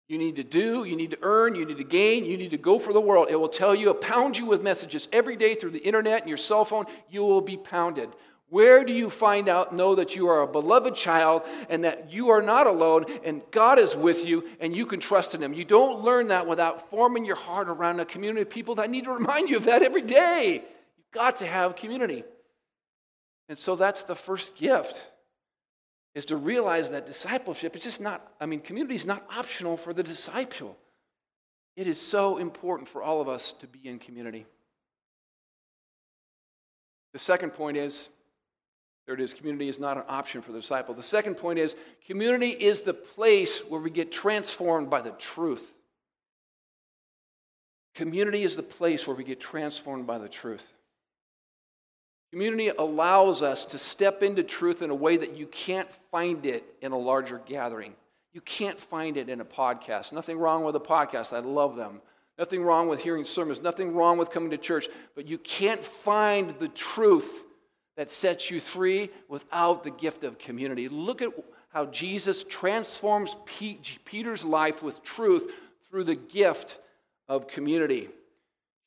You 0.08 0.18
need 0.18 0.38
to 0.38 0.44
do, 0.44 0.86
you 0.86 0.96
need 0.96 1.12
to 1.12 1.18
earn, 1.22 1.56
you 1.56 1.66
need 1.66 1.78
to 1.78 1.84
gain, 1.84 2.24
you 2.24 2.38
need 2.38 2.52
to 2.52 2.58
go 2.58 2.80
for 2.80 2.94
the 2.94 3.02
world. 3.02 3.28
It 3.30 3.36
will 3.36 3.50
tell 3.50 3.76
you, 3.76 3.94
pound 3.94 4.38
you 4.38 4.46
with 4.46 4.62
messages 4.62 5.10
every 5.12 5.36
day 5.36 5.54
through 5.54 5.72
the 5.72 5.80
internet 5.80 6.22
and 6.22 6.30
your 6.30 6.38
cell 6.38 6.64
phone. 6.64 6.86
You 7.10 7.24
will 7.24 7.42
be 7.42 7.58
pounded. 7.58 8.10
Where 8.50 8.86
do 8.86 8.94
you 8.94 9.10
find 9.10 9.50
out, 9.50 9.76
know 9.76 9.96
that 9.96 10.16
you 10.16 10.30
are 10.30 10.44
a 10.44 10.48
beloved 10.48 10.96
child 10.96 11.42
and 11.70 11.84
that 11.84 12.14
you 12.14 12.30
are 12.30 12.42
not 12.42 12.66
alone 12.66 13.04
and 13.26 13.42
God 13.52 13.78
is 13.78 13.94
with 13.94 14.26
you 14.26 14.46
and 14.62 14.74
you 14.74 14.86
can 14.86 15.02
trust 15.02 15.36
in 15.36 15.44
Him? 15.44 15.54
You 15.54 15.66
don't 15.66 16.02
learn 16.02 16.30
that 16.30 16.48
without 16.48 16.90
forming 16.90 17.26
your 17.26 17.36
heart 17.36 17.68
around 17.68 18.00
a 18.00 18.06
community 18.06 18.44
of 18.44 18.50
people 18.50 18.76
that 18.76 18.90
need 18.90 19.04
to 19.04 19.12
remind 19.12 19.50
you 19.50 19.58
of 19.58 19.66
that 19.66 19.84
every 19.84 20.04
day. 20.04 20.64
You've 20.98 21.12
got 21.12 21.40
to 21.40 21.46
have 21.46 21.76
community. 21.76 22.24
And 23.50 23.58
so 23.58 23.76
that's 23.76 24.04
the 24.04 24.16
first 24.16 24.56
gift 24.56 25.06
is 26.18 26.26
to 26.26 26.36
realize 26.36 26.90
that 26.90 27.06
discipleship 27.06 27.76
is 27.76 27.84
just 27.84 28.02
not, 28.02 28.28
I 28.42 28.48
mean, 28.48 28.60
community 28.60 28.96
is 28.96 29.06
not 29.06 29.24
optional 29.30 29.78
for 29.78 29.94
the 29.94 30.02
disciple. 30.02 30.76
It 31.76 31.86
is 31.86 32.02
so 32.02 32.38
important 32.38 32.90
for 32.90 33.04
all 33.04 33.22
of 33.22 33.30
us 33.30 33.54
to 33.60 33.68
be 33.68 33.88
in 33.88 34.00
community. 34.00 34.48
The 37.14 37.20
second 37.20 37.52
point 37.52 37.78
is 37.78 38.10
there 39.06 39.14
it 39.14 39.22
is 39.22 39.32
community 39.32 39.70
is 39.70 39.78
not 39.78 39.98
an 39.98 40.06
option 40.10 40.42
for 40.42 40.52
the 40.52 40.58
disciple. 40.60 40.96
The 40.96 41.04
second 41.04 41.36
point 41.36 41.60
is 41.60 41.76
community 42.08 42.50
is 42.50 42.82
the 42.82 42.96
place 42.96 43.60
where 43.70 43.80
we 43.80 43.92
get 43.92 44.12
transformed 44.12 44.90
by 44.90 45.02
the 45.02 45.12
truth. 45.12 45.72
Community 47.94 48.42
is 48.42 48.56
the 48.56 48.64
place 48.64 49.06
where 49.06 49.16
we 49.16 49.24
get 49.24 49.40
transformed 49.40 50.08
by 50.08 50.18
the 50.18 50.30
truth. 50.30 50.74
Community 52.32 52.70
allows 52.70 53.42
us 53.42 53.66
to 53.66 53.78
step 53.78 54.22
into 54.22 54.44
truth 54.44 54.82
in 54.82 54.90
a 54.90 54.96
way 54.96 55.18
that 55.18 55.36
you 55.36 55.48
can't 55.48 55.88
find 56.12 56.46
it 56.46 56.66
in 56.82 56.92
a 56.92 56.98
larger 56.98 57.42
gathering. 57.46 57.94
You 58.34 58.42
can't 58.42 58.80
find 58.80 59.18
it 59.18 59.30
in 59.30 59.42
a 59.42 59.46
podcast. 59.46 60.12
Nothing 60.12 60.38
wrong 60.38 60.64
with 60.64 60.76
a 60.76 60.80
podcast. 60.80 61.34
I 61.34 61.40
love 61.40 61.76
them. 61.76 62.02
Nothing 62.38 62.64
wrong 62.64 62.88
with 62.88 63.02
hearing 63.02 63.26
sermons. 63.26 63.62
Nothing 63.62 63.96
wrong 63.96 64.18
with 64.18 64.30
coming 64.30 64.52
to 64.52 64.58
church. 64.58 64.88
But 65.16 65.28
you 65.28 65.38
can't 65.38 65.84
find 65.84 66.54
the 66.60 66.68
truth 66.68 67.46
that 67.96 68.12
sets 68.12 68.52
you 68.52 68.60
free 68.60 69.10
without 69.28 69.84
the 69.84 69.90
gift 69.90 70.24
of 70.24 70.38
community. 70.38 70.88
Look 70.88 71.22
at 71.22 71.30
how 71.70 71.86
Jesus 71.88 72.44
transforms 72.44 73.36
Peter's 73.46 74.46
life 74.46 74.84
with 74.84 75.02
truth 75.02 75.52
through 75.90 76.04
the 76.04 76.16
gift 76.16 76.78
of 77.28 77.48
community. 77.48 78.10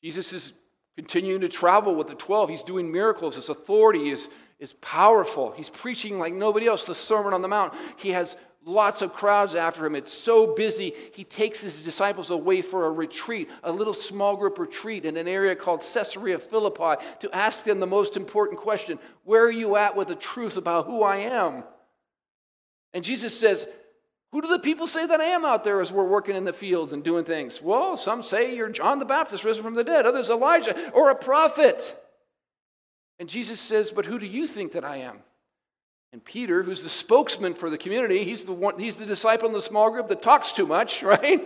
Jesus 0.03 0.31
is 0.31 0.53
continuing 1.01 1.41
to 1.41 1.49
travel 1.49 1.95
with 1.95 2.05
the 2.05 2.13
12. 2.13 2.51
He's 2.51 2.61
doing 2.61 2.91
miracles. 2.91 3.35
His 3.35 3.49
authority 3.49 4.11
is, 4.11 4.29
is 4.59 4.73
powerful. 4.73 5.51
He's 5.51 5.67
preaching 5.67 6.19
like 6.19 6.31
nobody 6.31 6.67
else, 6.67 6.85
the 6.85 6.93
Sermon 6.93 7.33
on 7.33 7.41
the 7.41 7.47
Mount. 7.47 7.73
He 7.97 8.09
has 8.09 8.37
lots 8.63 9.01
of 9.01 9.11
crowds 9.11 9.55
after 9.55 9.83
him. 9.83 9.95
It's 9.95 10.13
so 10.13 10.53
busy, 10.53 10.93
he 11.11 11.23
takes 11.23 11.59
his 11.59 11.81
disciples 11.81 12.29
away 12.29 12.61
for 12.61 12.85
a 12.85 12.91
retreat, 12.91 13.49
a 13.63 13.71
little 13.71 13.95
small 13.95 14.35
group 14.35 14.59
retreat 14.59 15.03
in 15.03 15.17
an 15.17 15.27
area 15.27 15.55
called 15.55 15.81
Caesarea 15.81 16.37
Philippi 16.37 17.03
to 17.21 17.35
ask 17.35 17.65
them 17.65 17.79
the 17.79 17.87
most 17.87 18.15
important 18.15 18.59
question 18.59 18.99
Where 19.23 19.43
are 19.43 19.51
you 19.51 19.77
at 19.77 19.95
with 19.95 20.09
the 20.09 20.15
truth 20.15 20.55
about 20.55 20.85
who 20.85 21.01
I 21.01 21.15
am? 21.17 21.63
And 22.93 23.03
Jesus 23.03 23.35
says, 23.35 23.65
who 24.31 24.41
do 24.41 24.47
the 24.47 24.59
people 24.59 24.87
say 24.87 25.05
that 25.05 25.19
I 25.19 25.25
am 25.25 25.43
out 25.43 25.63
there 25.63 25.81
as 25.81 25.91
we're 25.91 26.05
working 26.05 26.35
in 26.35 26.45
the 26.45 26.53
fields 26.53 26.93
and 26.93 27.03
doing 27.03 27.25
things? 27.25 27.61
Well, 27.61 27.97
some 27.97 28.23
say 28.23 28.55
you're 28.55 28.69
John 28.69 28.99
the 28.99 29.05
Baptist 29.05 29.43
risen 29.43 29.63
from 29.63 29.73
the 29.73 29.83
dead, 29.83 30.05
others 30.05 30.29
Elijah 30.29 30.91
or 30.91 31.09
a 31.09 31.15
prophet. 31.15 31.97
And 33.19 33.27
Jesus 33.27 33.59
says, 33.59 33.91
But 33.91 34.05
who 34.05 34.17
do 34.17 34.25
you 34.25 34.47
think 34.47 34.71
that 34.71 34.85
I 34.85 34.97
am? 34.97 35.19
And 36.13 36.23
Peter, 36.23 36.63
who's 36.63 36.81
the 36.83 36.89
spokesman 36.89 37.53
for 37.53 37.69
the 37.69 37.77
community, 37.77 38.23
he's 38.23 38.45
the 38.45 38.53
one, 38.53 38.79
he's 38.79 38.97
the 38.97 39.05
disciple 39.05 39.47
in 39.47 39.53
the 39.53 39.61
small 39.61 39.91
group 39.91 40.07
that 40.09 40.21
talks 40.21 40.53
too 40.53 40.65
much, 40.65 41.03
right? 41.03 41.41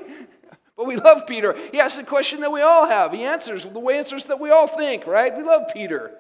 but 0.77 0.85
we 0.85 0.95
love 0.95 1.25
Peter. 1.25 1.55
He 1.71 1.79
asks 1.79 1.97
the 1.97 2.03
question 2.03 2.41
that 2.41 2.51
we 2.51 2.61
all 2.61 2.85
have. 2.85 3.11
He 3.11 3.23
answers 3.23 3.63
the 3.63 3.79
way 3.79 3.97
answers 3.97 4.25
that 4.25 4.39
we 4.39 4.51
all 4.51 4.67
think, 4.67 5.07
right? 5.07 5.35
We 5.35 5.43
love 5.43 5.63
Peter. 5.73 6.11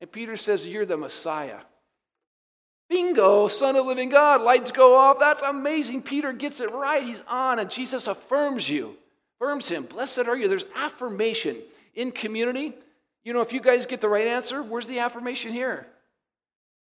And 0.00 0.10
Peter 0.10 0.36
says, 0.36 0.66
You're 0.66 0.86
the 0.86 0.96
Messiah. 0.96 1.60
Bingo, 3.12 3.46
Son 3.48 3.76
of 3.76 3.84
living 3.84 4.08
God, 4.08 4.40
lights 4.40 4.70
go 4.70 4.96
off. 4.96 5.18
That's 5.18 5.42
amazing. 5.42 6.00
Peter 6.00 6.32
gets 6.32 6.60
it 6.60 6.72
right. 6.72 7.02
He's 7.02 7.22
on, 7.28 7.58
and 7.58 7.70
Jesus 7.70 8.06
affirms 8.06 8.70
you, 8.70 8.96
affirms 9.36 9.68
him. 9.68 9.84
Blessed 9.84 10.20
are 10.20 10.34
you. 10.36 10.48
There's 10.48 10.64
affirmation 10.74 11.58
in 11.94 12.10
community. 12.10 12.72
You 13.22 13.34
know, 13.34 13.42
if 13.42 13.52
you 13.52 13.60
guys 13.60 13.84
get 13.84 14.00
the 14.00 14.08
right 14.08 14.26
answer, 14.26 14.62
where's 14.62 14.86
the 14.86 15.00
affirmation 15.00 15.52
here? 15.52 15.86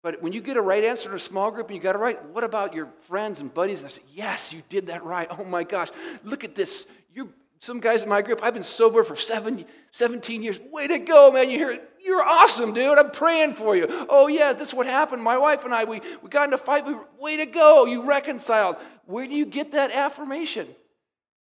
But 0.05 0.23
when 0.23 0.33
you 0.33 0.41
get 0.41 0.57
a 0.57 0.63
right 0.63 0.85
answer 0.85 1.09
in 1.09 1.17
a 1.17 1.19
small 1.19 1.51
group 1.51 1.67
and 1.69 1.77
you 1.77 1.83
got 1.83 1.97
it 1.97 1.99
right, 1.99 2.25
what 2.27 2.45
about 2.45 2.73
your 2.73 2.87
friends 3.09 3.41
and 3.41 3.53
buddies 3.53 3.81
And 3.81 3.89
I 3.89 3.93
say, 3.93 4.03
Yes, 4.13 4.53
you 4.53 4.63
did 4.69 4.87
that 4.87 5.05
right. 5.05 5.29
Oh 5.39 5.45
my 5.45 5.65
gosh, 5.65 5.89
look 6.23 6.45
at 6.45 6.55
this. 6.55 6.87
You 7.13 7.33
some 7.63 7.79
guys 7.79 8.03
in 8.03 8.09
my 8.09 8.23
group, 8.23 8.43
I've 8.43 8.55
been 8.55 8.65
sober 8.65 9.05
for 9.05 9.15
seven, 9.15 9.65
17 9.93 10.43
years. 10.43 10.59
Way 10.73 10.89
to 10.89 10.99
go, 10.99 11.31
man. 11.31 11.49
You 11.49 11.59
hear, 11.59 11.79
you're 12.05 12.25
awesome, 12.25 12.75
dude. 12.75 12.99
I'm 12.99 13.13
praying 13.13 13.55
for 13.55 13.77
you. 13.77 13.87
Oh, 14.09 14.27
yeah, 14.27 14.53
this 14.53 14.69
is 14.71 14.75
what 14.75 14.87
happened. 14.87 15.23
My 15.23 15.39
wife 15.39 15.65
and 15.65 15.73
I, 15.73 15.85
we, 15.85 16.01
we 16.23 16.29
got 16.29 16.49
in 16.49 16.55
a 16.55 16.59
fight. 16.59 16.85
We, 16.85 16.97
way 17.21 17.37
to 17.37 17.47
go. 17.47 17.87
You 17.87 18.03
reconciled. 18.03 18.79
Where 19.07 19.29
do 19.29 19.35
you 19.35 19.47
get 19.47 19.71
that 19.73 19.93
affirmation? 19.93 20.67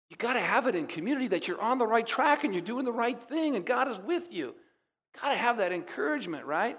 You 0.07 0.15
got 0.15 0.33
to 0.33 0.39
have 0.39 0.67
it 0.67 0.75
in 0.75 0.85
community 0.85 1.29
that 1.29 1.47
you're 1.47 1.59
on 1.59 1.79
the 1.79 1.87
right 1.87 2.05
track 2.05 2.43
and 2.43 2.53
you're 2.53 2.61
doing 2.61 2.85
the 2.85 2.93
right 2.93 3.19
thing 3.19 3.55
and 3.55 3.65
God 3.65 3.87
is 3.87 3.97
with 3.97 4.31
you. 4.31 4.53
Got 5.19 5.29
to 5.29 5.35
have 5.35 5.57
that 5.57 5.71
encouragement, 5.71 6.45
right? 6.45 6.77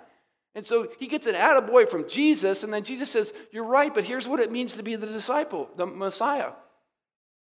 And 0.55 0.65
so 0.65 0.87
he 1.01 1.09
gets 1.09 1.27
an 1.27 1.35
attaboy 1.35 1.89
from 1.89 2.09
Jesus, 2.09 2.63
and 2.63 2.73
then 2.73 2.85
Jesus 2.85 3.11
says, 3.11 3.33
You're 3.51 3.65
right, 3.65 3.93
but 3.93 4.05
here's 4.05 4.29
what 4.29 4.39
it 4.39 4.53
means 4.53 4.75
to 4.75 4.85
be 4.85 4.95
the 4.95 5.09
disciple, 5.09 5.69
the 5.77 5.87
Messiah. 5.87 6.53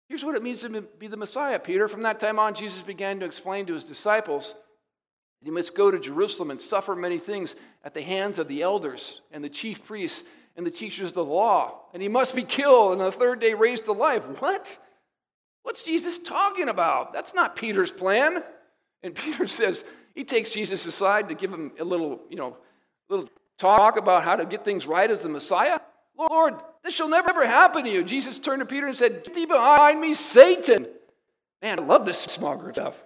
Here's 0.08 0.24
what 0.24 0.36
it 0.36 0.44
means 0.44 0.62
to 0.62 0.82
be 0.82 1.08
the 1.08 1.18
Messiah, 1.18 1.60
Peter. 1.60 1.88
From 1.88 2.04
that 2.04 2.20
time 2.20 2.38
on, 2.38 2.54
Jesus 2.54 2.82
began 2.82 3.20
to 3.20 3.26
explain 3.26 3.66
to 3.66 3.74
his 3.74 3.84
disciples 3.84 4.54
that 4.54 5.46
he 5.46 5.52
must 5.52 5.76
go 5.76 5.90
to 5.90 6.00
Jerusalem 6.00 6.52
and 6.52 6.62
suffer 6.62 6.96
many 6.96 7.18
things 7.18 7.56
at 7.84 7.94
the 7.94 8.02
hands 8.02 8.38
of 8.38 8.48
the 8.48 8.62
elders 8.62 9.22
and 9.32 9.44
the 9.44 9.50
chief 9.50 9.84
priests 9.84 10.24
and 10.56 10.66
the 10.66 10.72
teachers 10.72 11.10
of 11.10 11.16
the 11.16 11.26
law. 11.26 11.82
And 11.94 12.04
he 12.04 12.10
must 12.10 12.36
be 12.36 12.44
killed 12.44 12.94
and 12.94 13.02
on 13.02 13.10
the 13.10 13.18
third 13.18 13.40
day 13.40 13.54
raised 13.54 13.86
to 13.86 13.94
life. 13.94 14.24
What? 14.40 14.78
What's 15.64 15.84
Jesus 15.84 16.20
talking 16.20 16.70
about? 16.70 17.12
That's 17.12 17.34
not 17.34 17.56
Peter's 17.56 17.92
plan. 17.92 18.44
And 19.02 19.16
Peter 19.16 19.48
says, 19.48 19.84
he 20.14 20.24
takes 20.24 20.52
Jesus 20.52 20.86
aside 20.86 21.30
to 21.30 21.36
give 21.36 21.52
him 21.52 21.74
a 21.80 21.84
little, 21.84 22.22
you 22.30 22.38
know, 22.38 22.58
little 23.10 23.28
talk 23.58 23.98
about 23.98 24.24
how 24.24 24.36
to 24.36 24.46
get 24.46 24.64
things 24.64 24.86
right 24.86 25.10
as 25.10 25.24
the 25.24 25.30
Messiah. 25.30 25.80
Lord, 26.18 26.56
this 26.84 26.94
shall 26.94 27.10
never 27.10 27.30
ever 27.30 27.48
happen 27.48 27.84
to 27.84 27.90
you. 27.90 28.04
Jesus 28.04 28.40
turned 28.40 28.62
to 28.62 28.66
Peter 28.66 28.88
and 28.88 28.96
said, 28.96 29.24
Get 29.24 29.34
thee 29.34 29.46
behind 29.46 30.00
me, 30.00 30.14
Satan. 30.14 30.88
Man, 31.62 31.80
I 31.80 31.84
love 31.84 32.06
this 32.06 32.20
small 32.20 32.56
group 32.56 32.76
stuff. 32.76 33.02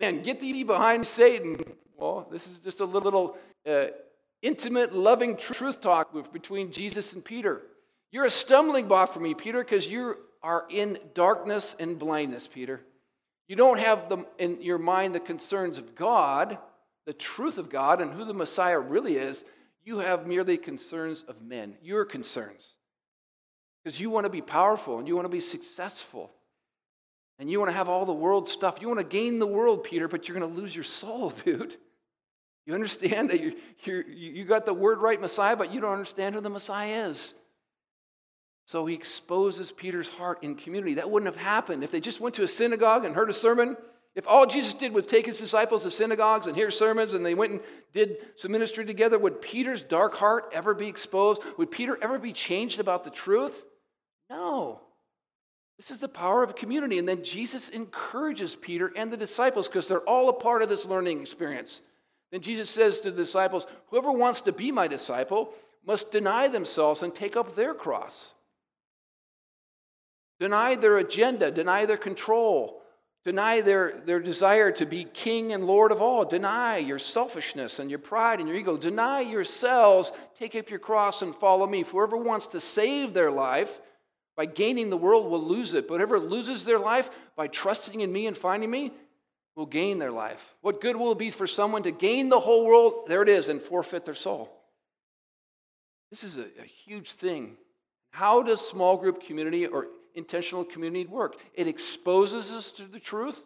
Man, 0.00 0.22
get 0.22 0.40
thee 0.40 0.62
behind 0.62 1.06
Satan. 1.06 1.58
Well, 1.96 2.26
this 2.30 2.46
is 2.46 2.58
just 2.58 2.80
a 2.80 2.84
little 2.84 3.36
uh, 3.68 3.86
intimate, 4.42 4.94
loving 4.94 5.36
truth 5.36 5.80
talk 5.80 6.32
between 6.32 6.72
Jesus 6.72 7.12
and 7.12 7.24
Peter. 7.24 7.62
You're 8.10 8.24
a 8.24 8.30
stumbling 8.30 8.88
block 8.88 9.12
for 9.12 9.20
me, 9.20 9.34
Peter, 9.34 9.62
because 9.62 9.86
you 9.86 10.16
are 10.42 10.64
in 10.70 10.98
darkness 11.14 11.76
and 11.78 11.98
blindness, 11.98 12.46
Peter. 12.46 12.80
You 13.46 13.56
don't 13.56 13.78
have 13.78 14.08
the, 14.08 14.24
in 14.38 14.62
your 14.62 14.78
mind 14.78 15.14
the 15.14 15.20
concerns 15.20 15.76
of 15.76 15.94
God, 15.94 16.58
the 17.06 17.12
truth 17.12 17.58
of 17.58 17.68
God, 17.68 18.00
and 18.00 18.12
who 18.12 18.24
the 18.24 18.34
Messiah 18.34 18.78
really 18.78 19.16
is. 19.16 19.44
You 19.84 19.98
have 19.98 20.26
merely 20.26 20.58
concerns 20.58 21.22
of 21.22 21.42
men, 21.42 21.74
your 21.82 22.04
concerns. 22.04 22.74
Because 23.82 24.00
you 24.00 24.10
want 24.10 24.24
to 24.24 24.30
be 24.30 24.42
powerful 24.42 24.98
and 24.98 25.08
you 25.08 25.14
want 25.14 25.24
to 25.24 25.30
be 25.30 25.40
successful. 25.40 26.30
And 27.38 27.50
you 27.50 27.58
want 27.58 27.70
to 27.70 27.76
have 27.76 27.88
all 27.88 28.04
the 28.04 28.12
world 28.12 28.48
stuff. 28.48 28.78
You 28.80 28.88
want 28.88 29.00
to 29.00 29.04
gain 29.04 29.38
the 29.38 29.46
world, 29.46 29.84
Peter, 29.84 30.08
but 30.08 30.28
you're 30.28 30.38
going 30.38 30.52
to 30.52 30.60
lose 30.60 30.74
your 30.74 30.84
soul, 30.84 31.30
dude. 31.44 31.76
You 32.66 32.74
understand 32.74 33.30
that 33.30 33.40
you 33.40 33.56
you 33.84 34.44
got 34.44 34.66
the 34.66 34.74
word 34.74 34.98
right, 34.98 35.20
Messiah, 35.20 35.56
but 35.56 35.72
you 35.72 35.80
don't 35.80 35.92
understand 35.92 36.34
who 36.34 36.40
the 36.40 36.50
Messiah 36.50 37.08
is. 37.08 37.34
So 38.66 38.86
he 38.86 38.94
exposes 38.94 39.72
Peter's 39.72 40.08
heart 40.08 40.44
in 40.44 40.54
community. 40.54 40.94
That 40.94 41.10
wouldn't 41.10 41.34
have 41.34 41.42
happened 41.42 41.82
if 41.82 41.90
they 41.90 42.00
just 42.00 42.20
went 42.20 42.36
to 42.36 42.44
a 42.44 42.48
synagogue 42.48 43.04
and 43.04 43.14
heard 43.14 43.30
a 43.30 43.32
sermon 43.32 43.76
if 44.16 44.26
all 44.26 44.46
Jesus 44.46 44.74
did 44.74 44.92
was 44.92 45.06
take 45.06 45.26
his 45.26 45.38
disciples 45.38 45.84
to 45.84 45.90
synagogues 45.90 46.46
and 46.46 46.56
hear 46.56 46.70
sermons 46.70 47.14
and 47.14 47.24
they 47.24 47.34
went 47.34 47.52
and 47.52 47.60
did 47.92 48.16
some 48.36 48.50
ministry 48.50 48.84
together, 48.84 49.18
would 49.18 49.40
Peter's 49.40 49.82
dark 49.82 50.16
heart 50.16 50.50
ever 50.52 50.74
be 50.74 50.88
exposed? 50.88 51.42
Would 51.58 51.70
Peter 51.70 51.96
ever 52.02 52.18
be 52.18 52.32
changed 52.32 52.80
about 52.80 53.04
the 53.04 53.10
truth? 53.10 53.64
No. 54.28 54.80
This 55.76 55.90
is 55.90 55.98
the 55.98 56.08
power 56.08 56.42
of 56.42 56.56
community. 56.56 56.98
And 56.98 57.08
then 57.08 57.22
Jesus 57.22 57.68
encourages 57.68 58.56
Peter 58.56 58.92
and 58.96 59.12
the 59.12 59.16
disciples 59.16 59.68
because 59.68 59.86
they're 59.86 60.00
all 60.00 60.28
a 60.28 60.34
part 60.34 60.62
of 60.62 60.68
this 60.68 60.84
learning 60.84 61.20
experience. 61.20 61.80
Then 62.32 62.42
Jesus 62.42 62.68
says 62.68 63.00
to 63.00 63.10
the 63.10 63.16
disciples, 63.16 63.66
Whoever 63.86 64.12
wants 64.12 64.40
to 64.42 64.52
be 64.52 64.72
my 64.72 64.88
disciple 64.88 65.54
must 65.86 66.12
deny 66.12 66.48
themselves 66.48 67.02
and 67.02 67.14
take 67.14 67.36
up 67.36 67.54
their 67.54 67.74
cross. 67.74 68.34
Deny 70.40 70.74
their 70.74 70.98
agenda, 70.98 71.50
deny 71.50 71.86
their 71.86 71.96
control, 71.96 72.82
Deny 73.22 73.60
their, 73.60 74.00
their 74.06 74.20
desire 74.20 74.72
to 74.72 74.86
be 74.86 75.04
king 75.04 75.52
and 75.52 75.66
lord 75.66 75.92
of 75.92 76.00
all. 76.00 76.24
Deny 76.24 76.78
your 76.78 76.98
selfishness 76.98 77.78
and 77.78 77.90
your 77.90 77.98
pride 77.98 78.40
and 78.40 78.48
your 78.48 78.56
ego. 78.56 78.78
Deny 78.78 79.20
yourselves. 79.20 80.10
Take 80.34 80.54
up 80.54 80.70
your 80.70 80.78
cross 80.78 81.20
and 81.20 81.34
follow 81.34 81.66
me. 81.66 81.82
Whoever 81.82 82.16
wants 82.16 82.46
to 82.48 82.60
save 82.60 83.12
their 83.12 83.30
life 83.30 83.78
by 84.36 84.46
gaining 84.46 84.88
the 84.88 84.96
world 84.96 85.30
will 85.30 85.44
lose 85.44 85.74
it. 85.74 85.86
But 85.86 85.96
whoever 85.96 86.18
loses 86.18 86.64
their 86.64 86.78
life 86.78 87.10
by 87.36 87.46
trusting 87.46 88.00
in 88.00 88.10
me 88.10 88.26
and 88.26 88.38
finding 88.38 88.70
me 88.70 88.92
will 89.54 89.66
gain 89.66 89.98
their 89.98 90.12
life. 90.12 90.54
What 90.62 90.80
good 90.80 90.96
will 90.96 91.12
it 91.12 91.18
be 91.18 91.28
for 91.30 91.46
someone 91.46 91.82
to 91.82 91.90
gain 91.90 92.30
the 92.30 92.40
whole 92.40 92.64
world? 92.64 93.04
There 93.06 93.20
it 93.20 93.28
is, 93.28 93.50
and 93.50 93.60
forfeit 93.60 94.06
their 94.06 94.14
soul. 94.14 94.50
This 96.10 96.24
is 96.24 96.38
a, 96.38 96.46
a 96.58 96.64
huge 96.64 97.12
thing. 97.12 97.58
How 98.12 98.42
does 98.42 98.66
small 98.66 98.96
group 98.96 99.22
community 99.22 99.66
or 99.66 99.88
intentional 100.14 100.64
community 100.64 101.06
work. 101.06 101.36
It 101.54 101.66
exposes 101.66 102.52
us 102.52 102.72
to 102.72 102.82
the 102.82 103.00
truth, 103.00 103.44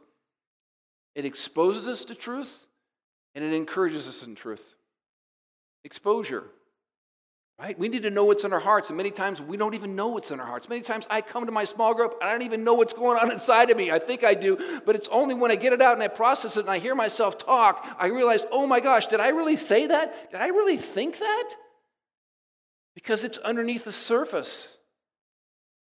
it 1.15 1.25
exposes 1.25 1.89
us 1.89 2.05
to 2.07 2.15
truth, 2.15 2.67
and 3.35 3.45
it 3.45 3.53
encourages 3.53 4.09
us 4.09 4.23
in 4.23 4.35
truth. 4.35 4.75
Exposure. 5.85 6.45
Right? 7.57 7.79
We 7.79 7.89
need 7.89 8.03
to 8.03 8.11
know 8.11 8.25
what's 8.25 8.43
in 8.43 8.53
our 8.53 8.59
hearts, 8.59 8.91
and 8.91 8.97
many 8.97 9.13
times 9.13 9.41
we 9.41 9.57
don't 9.57 9.75
even 9.75 9.95
know 9.95 10.09
what's 10.09 10.33
in 10.33 10.41
our 10.41 10.47
hearts. 10.47 10.69
Many 10.69 10.81
times 10.81 11.07
I 11.09 11.21
come 11.21 11.47
to 11.47 11.53
my 11.53 11.63
small 11.63 11.95
group 11.95 12.17
and 12.21 12.29
I 12.29 12.33
don't 12.33 12.43
even 12.43 12.65
know 12.65 12.75
what's 12.75 12.93
going 12.93 13.17
on 13.17 13.31
inside 13.33 13.71
of 13.71 13.77
me. 13.77 13.93
I 13.93 14.01
think 14.01 14.25
I 14.25 14.35
do, 14.35 14.81
but 14.85 14.97
it's 14.97 15.07
only 15.09 15.35
when 15.35 15.53
I 15.53 15.55
get 15.55 15.73
it 15.73 15.81
out 15.81 15.95
and 15.95 16.03
I 16.03 16.09
process 16.09 16.57
it 16.57 16.61
and 16.61 16.71
I 16.71 16.79
hear 16.79 16.97
myself 16.97 17.39
talk, 17.39 17.87
I 17.97 18.07
realize, 18.07 18.45
oh 18.51 18.67
my 18.67 18.81
gosh, 18.81 19.07
did 19.07 19.21
I 19.21 19.29
really 19.29 19.57
say 19.57 19.87
that? 19.87 20.33
Did 20.33 20.41
I 20.41 20.49
really 20.49 20.77
think 20.77 21.19
that? 21.21 21.51
Because 22.97 23.23
it's 23.23 23.39
underneath 23.39 23.85
the 23.85 23.93
surface. 23.93 24.67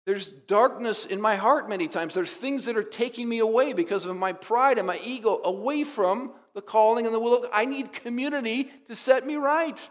There's 0.05 0.31
darkness 0.31 1.05
in 1.05 1.21
my 1.21 1.35
heart 1.35 1.69
many 1.69 1.87
times. 1.87 2.15
There's 2.15 2.33
things 2.33 2.65
that 2.65 2.77
are 2.77 2.83
taking 2.83 3.29
me 3.29 3.39
away 3.39 3.73
because 3.73 4.05
of 4.05 4.15
my 4.15 4.33
pride 4.33 4.77
and 4.77 4.87
my 4.87 4.99
ego, 5.03 5.39
away 5.43 5.83
from 5.83 6.31
the 6.55 6.61
calling 6.61 7.05
and 7.05 7.13
the 7.13 7.19
will 7.19 7.35
of 7.35 7.43
God. 7.43 7.51
I 7.53 7.65
need 7.65 7.93
community 7.93 8.69
to 8.87 8.95
set 8.95 9.25
me 9.25 9.35
right. 9.35 9.89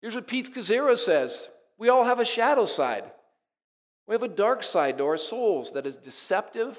Here's 0.00 0.14
what 0.14 0.26
Pete 0.26 0.52
Scazzero 0.52 0.96
says 0.96 1.50
We 1.78 1.90
all 1.90 2.04
have 2.04 2.20
a 2.20 2.24
shadow 2.24 2.64
side. 2.64 3.04
We 4.06 4.14
have 4.14 4.22
a 4.22 4.28
dark 4.28 4.62
side 4.62 4.98
to 4.98 5.04
our 5.04 5.16
souls 5.16 5.72
that 5.72 5.84
is 5.84 5.96
deceptive, 5.96 6.78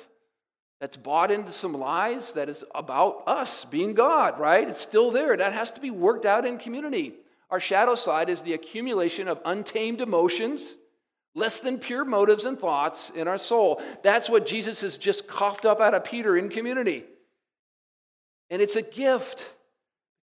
that's 0.80 0.96
bought 0.96 1.30
into 1.30 1.52
some 1.52 1.74
lies, 1.74 2.34
that 2.34 2.48
is 2.48 2.64
about 2.74 3.24
us 3.28 3.66
being 3.66 3.94
God, 3.94 4.40
right? 4.40 4.68
It's 4.68 4.82
still 4.82 5.12
there. 5.12 5.36
That 5.36 5.54
has 5.54 5.72
to 5.72 5.82
be 5.82 5.92
worked 5.92 6.26
out 6.26 6.46
in 6.46 6.58
community. 6.58 7.16
Our 7.50 7.60
shadow 7.60 7.96
side 7.96 8.30
is 8.30 8.42
the 8.42 8.54
accumulation 8.54 9.28
of 9.28 9.42
untamed 9.46 10.02
emotions 10.02 10.78
less 11.38 11.60
than 11.60 11.78
pure 11.78 12.04
motives 12.04 12.46
and 12.46 12.60
thoughts 12.60 13.12
in 13.12 13.28
our 13.28 13.38
soul. 13.38 13.80
That's 14.02 14.28
what 14.28 14.48
Jesus 14.48 14.82
has 14.82 14.98
just 14.98 15.28
coughed 15.28 15.66
up 15.66 15.80
out 15.80 15.94
of 15.94 16.04
Peter 16.04 16.36
in 16.36 16.50
community. 16.50 17.06
And 18.50 18.60
it's 18.60 18.76
a 18.76 18.82
gift 18.82 19.46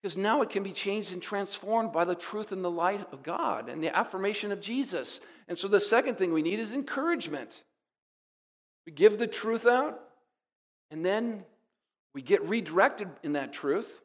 because 0.02 0.16
now 0.16 0.42
it 0.42 0.50
can 0.50 0.64
be 0.64 0.72
changed 0.72 1.12
and 1.12 1.22
transformed 1.22 1.92
by 1.92 2.04
the 2.04 2.16
truth 2.16 2.50
and 2.50 2.64
the 2.64 2.70
light 2.70 3.06
of 3.12 3.22
God 3.22 3.68
and 3.68 3.82
the 3.82 3.96
affirmation 3.96 4.50
of 4.50 4.60
Jesus. 4.60 5.20
And 5.46 5.56
so 5.56 5.68
the 5.68 5.80
second 5.80 6.18
thing 6.18 6.32
we 6.32 6.42
need 6.42 6.58
is 6.58 6.72
encouragement. 6.72 7.62
We 8.84 8.92
give 8.92 9.16
the 9.16 9.26
truth 9.26 9.66
out, 9.66 10.00
and 10.90 11.06
then 11.06 11.44
we 12.12 12.22
get 12.22 12.46
redirected 12.46 13.08
in 13.22 13.34
that 13.34 13.52
truth 13.52 14.00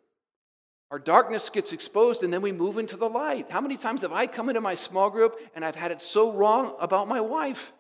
our 0.92 1.00
darkness 1.00 1.50
gets 1.50 1.72
exposed 1.72 2.24
and 2.24 2.34
then 2.34 2.42
we 2.42 2.52
move 2.52 2.78
into 2.78 2.98
the 2.98 3.08
light. 3.08 3.50
How 3.52 3.62
many 3.62 3.78
times 3.78 4.02
have 4.02 4.12
I 4.12 4.26
come 4.26 4.50
into 4.50 4.62
my 4.62 4.76
small 4.76 5.10
group 5.10 5.40
and 5.54 5.64
I've 5.64 5.76
had 5.76 5.92
it 5.92 6.02
so 6.02 6.32
wrong 6.32 6.76
about 6.80 7.08
my 7.08 7.22
wife? 7.22 7.72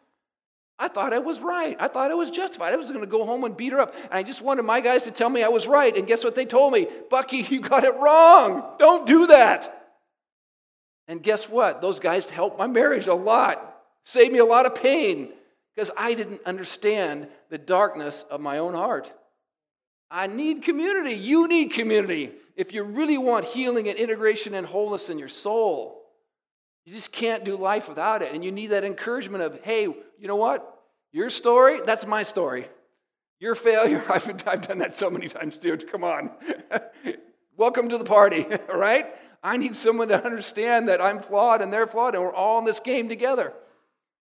I 0.77 0.87
thought 0.87 1.11
I 1.11 1.19
was 1.19 1.39
right. 1.39 1.75
I 1.79 1.87
thought 1.89 2.11
I 2.11 2.13
was 2.13 2.29
justified. 2.29 2.73
I 2.73 2.77
was 2.77 2.89
going 2.89 3.01
to 3.01 3.07
go 3.07 3.25
home 3.25 3.43
and 3.43 3.57
beat 3.57 3.73
her 3.73 3.79
up. 3.81 3.93
And 3.95 4.13
I 4.13 4.23
just 4.23 4.41
wanted 4.41 4.63
my 4.63 4.79
guys 4.79 5.03
to 5.03 5.11
tell 5.11 5.29
me 5.29 5.43
I 5.43 5.49
was 5.49 5.67
right. 5.67 5.95
And 5.95 6.07
guess 6.07 6.23
what 6.23 6.35
they 6.35 6.45
told 6.45 6.71
me? 6.71 6.87
Bucky, 7.09 7.37
you 7.49 7.59
got 7.59 7.83
it 7.83 7.95
wrong. 7.97 8.63
Don't 8.77 9.05
do 9.05 9.27
that. 9.27 9.75
And 11.07 11.21
guess 11.21 11.49
what? 11.49 11.81
Those 11.81 11.99
guys 11.99 12.29
helped 12.29 12.59
my 12.59 12.67
marriage 12.67 13.07
a 13.07 13.15
lot, 13.15 13.81
saved 14.03 14.31
me 14.31 14.37
a 14.39 14.45
lot 14.45 14.67
of 14.67 14.75
pain 14.75 15.33
because 15.75 15.89
I 15.97 16.13
didn't 16.13 16.41
understand 16.45 17.27
the 17.49 17.57
darkness 17.57 18.23
of 18.29 18.39
my 18.39 18.59
own 18.59 18.75
heart. 18.75 19.11
I 20.11 20.27
need 20.27 20.63
community. 20.63 21.15
You 21.15 21.47
need 21.47 21.71
community 21.71 22.31
if 22.55 22.73
you 22.73 22.83
really 22.83 23.17
want 23.17 23.45
healing 23.45 23.87
and 23.87 23.97
integration 23.97 24.55
and 24.55 24.65
wholeness 24.65 25.09
in 25.09 25.19
your 25.19 25.29
soul. 25.29 26.01
You 26.85 26.93
just 26.93 27.11
can't 27.11 27.43
do 27.43 27.55
life 27.55 27.87
without 27.87 28.21
it. 28.21 28.33
And 28.33 28.43
you 28.43 28.51
need 28.51 28.67
that 28.67 28.83
encouragement 28.83 29.43
of, 29.43 29.61
hey, 29.61 29.83
you 29.83 30.27
know 30.27 30.35
what? 30.35 30.81
Your 31.11 31.29
story, 31.29 31.81
that's 31.85 32.05
my 32.05 32.23
story. 32.23 32.67
Your 33.39 33.55
failure, 33.55 34.03
I've, 34.09 34.27
I've 34.47 34.61
done 34.61 34.79
that 34.79 34.97
so 34.97 35.09
many 35.09 35.27
times, 35.27 35.57
dude. 35.57 35.91
Come 35.91 36.03
on. 36.03 36.31
Welcome 37.57 37.89
to 37.89 37.97
the 37.97 38.03
party, 38.03 38.45
right? 38.73 39.07
I 39.43 39.57
need 39.57 39.75
someone 39.75 40.07
to 40.09 40.23
understand 40.23 40.89
that 40.89 41.01
I'm 41.01 41.21
flawed 41.21 41.61
and 41.61 41.71
they're 41.71 41.87
flawed, 41.87 42.15
and 42.15 42.23
we're 42.23 42.33
all 42.33 42.59
in 42.59 42.65
this 42.65 42.79
game 42.79 43.07
together. 43.09 43.53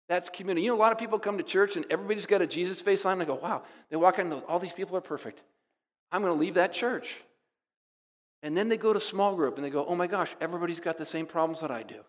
That's 0.07 0.29
community. 0.29 0.63
You 0.65 0.71
know, 0.71 0.77
a 0.77 0.77
lot 0.77 0.91
of 0.91 0.97
people 0.97 1.19
come 1.19 1.37
to 1.37 1.43
church 1.43 1.75
and 1.75 1.85
everybody's 1.89 2.25
got 2.25 2.41
a 2.41 2.47
Jesus 2.47 2.81
face 2.81 3.05
on. 3.05 3.13
And 3.13 3.21
I 3.21 3.25
go, 3.25 3.35
wow, 3.35 3.63
they 3.89 3.95
walk 3.95 4.19
in, 4.19 4.31
all 4.31 4.59
these 4.59 4.73
people 4.73 4.95
are 4.97 5.01
perfect. 5.01 5.41
I'm 6.11 6.21
going 6.21 6.33
to 6.33 6.39
leave 6.39 6.55
that 6.55 6.73
church. 6.73 7.15
And 8.43 8.55
then 8.55 8.69
they 8.69 8.77
go 8.77 8.93
to 8.93 8.99
small 8.99 9.35
group 9.35 9.55
and 9.55 9.65
they 9.65 9.69
go, 9.69 9.85
oh 9.85 9.95
my 9.95 10.07
gosh, 10.07 10.35
everybody's 10.39 10.79
got 10.79 10.97
the 10.97 11.05
same 11.05 11.25
problems 11.25 11.61
that 11.61 11.71
I 11.71 11.83
do. 11.83 12.01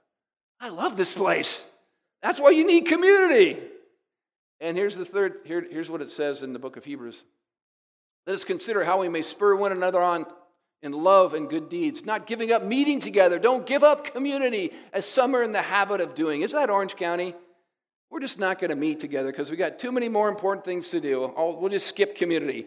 I 0.61 0.69
love 0.69 0.97
this 0.97 1.15
place. 1.15 1.65
That's 2.23 2.41
why 2.41 2.51
you 2.51 2.67
need 2.67 2.87
community. 2.87 3.59
And 4.61 4.77
here's 4.77 4.97
the 4.97 5.05
third, 5.05 5.41
here, 5.45 5.67
here's 5.71 5.91
what 5.91 6.03
it 6.03 6.11
says 6.11 6.43
in 6.43 6.53
the 6.53 6.59
book 6.59 6.77
of 6.77 6.85
Hebrews. 6.85 7.23
Let 8.27 8.35
us 8.35 8.45
consider 8.45 8.85
how 8.85 9.01
we 9.01 9.09
may 9.09 9.23
spur 9.23 9.55
one 9.55 9.73
another 9.73 10.03
on 10.03 10.27
in 10.83 10.93
love 10.93 11.35
and 11.35 11.49
good 11.49 11.69
deeds, 11.69 12.05
not 12.05 12.27
giving 12.27 12.53
up 12.53 12.63
meeting 12.63 13.01
together. 13.01 13.39
Don't 13.39 13.67
give 13.67 13.83
up 13.83 14.13
community 14.13 14.73
as 14.93 15.07
some 15.07 15.35
are 15.35 15.43
in 15.43 15.53
the 15.53 15.63
habit 15.63 16.01
of 16.01 16.15
doing. 16.15 16.43
Is 16.43 16.53
that 16.53 16.71
Orange 16.71 16.97
County? 16.97 17.35
We're 18.11 18.21
just 18.21 18.39
not 18.39 18.59
going 18.59 18.71
to 18.71 18.77
meet 18.77 19.01
together 19.01 19.31
because 19.31 19.51
we 19.51 19.57
got 19.57 19.79
too 19.79 19.91
many 19.91 20.09
more 20.09 20.29
important 20.29 20.65
things 20.65 20.91
to 20.91 21.01
do. 21.01 21.25
I'll, 21.37 21.57
we'll 21.57 21.71
just 21.71 21.89
skip 21.89 22.15
community. 22.15 22.67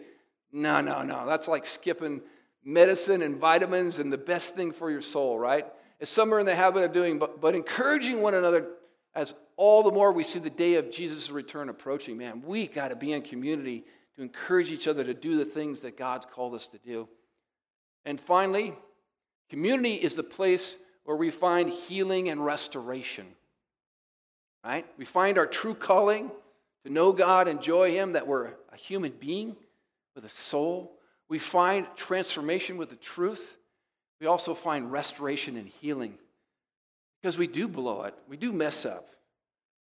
No, 0.52 0.80
no, 0.80 1.02
no. 1.02 1.26
That's 1.26 1.48
like 1.48 1.66
skipping 1.66 2.22
medicine 2.64 3.22
and 3.22 3.36
vitamins 3.36 3.98
and 3.98 4.12
the 4.12 4.18
best 4.18 4.54
thing 4.54 4.72
for 4.72 4.90
your 4.90 5.00
soul, 5.00 5.38
right? 5.38 5.66
As 6.00 6.08
some 6.08 6.32
are 6.34 6.40
in 6.40 6.46
the 6.46 6.54
habit 6.54 6.84
of 6.84 6.92
doing, 6.92 7.18
but, 7.18 7.40
but 7.40 7.54
encouraging 7.54 8.22
one 8.22 8.34
another 8.34 8.66
as 9.14 9.34
all 9.56 9.82
the 9.82 9.90
more 9.90 10.12
we 10.12 10.24
see 10.24 10.38
the 10.38 10.50
day 10.50 10.74
of 10.74 10.90
Jesus' 10.90 11.30
return 11.30 11.68
approaching. 11.68 12.16
Man, 12.16 12.42
we 12.44 12.66
got 12.66 12.88
to 12.88 12.96
be 12.96 13.12
in 13.12 13.22
community 13.22 13.84
to 14.16 14.22
encourage 14.22 14.70
each 14.70 14.88
other 14.88 15.04
to 15.04 15.14
do 15.14 15.36
the 15.36 15.44
things 15.44 15.80
that 15.80 15.96
God's 15.96 16.26
called 16.26 16.54
us 16.54 16.68
to 16.68 16.78
do. 16.78 17.08
And 18.04 18.20
finally, 18.20 18.74
community 19.48 19.94
is 19.94 20.16
the 20.16 20.22
place 20.22 20.76
where 21.04 21.16
we 21.16 21.30
find 21.30 21.70
healing 21.70 22.28
and 22.28 22.44
restoration 22.44 23.26
right? 24.64 24.86
We 24.98 25.04
find 25.04 25.38
our 25.38 25.46
true 25.46 25.74
calling 25.74 26.30
to 26.84 26.92
know 26.92 27.12
God, 27.12 27.48
enjoy 27.48 27.92
Him, 27.92 28.12
that 28.12 28.26
we're 28.26 28.46
a 28.72 28.76
human 28.76 29.12
being 29.12 29.56
with 30.20 30.30
a 30.30 30.34
soul. 30.34 30.92
We 31.28 31.38
find 31.38 31.86
transformation 31.96 32.76
with 32.76 32.90
the 32.90 32.96
truth. 32.96 33.56
We 34.20 34.26
also 34.26 34.54
find 34.54 34.92
restoration 34.92 35.56
and 35.56 35.66
healing 35.66 36.18
because 37.20 37.38
we 37.38 37.46
do 37.46 37.68
blow 37.68 38.02
it, 38.02 38.14
we 38.28 38.36
do 38.36 38.52
mess 38.52 38.84
up. 38.84 39.06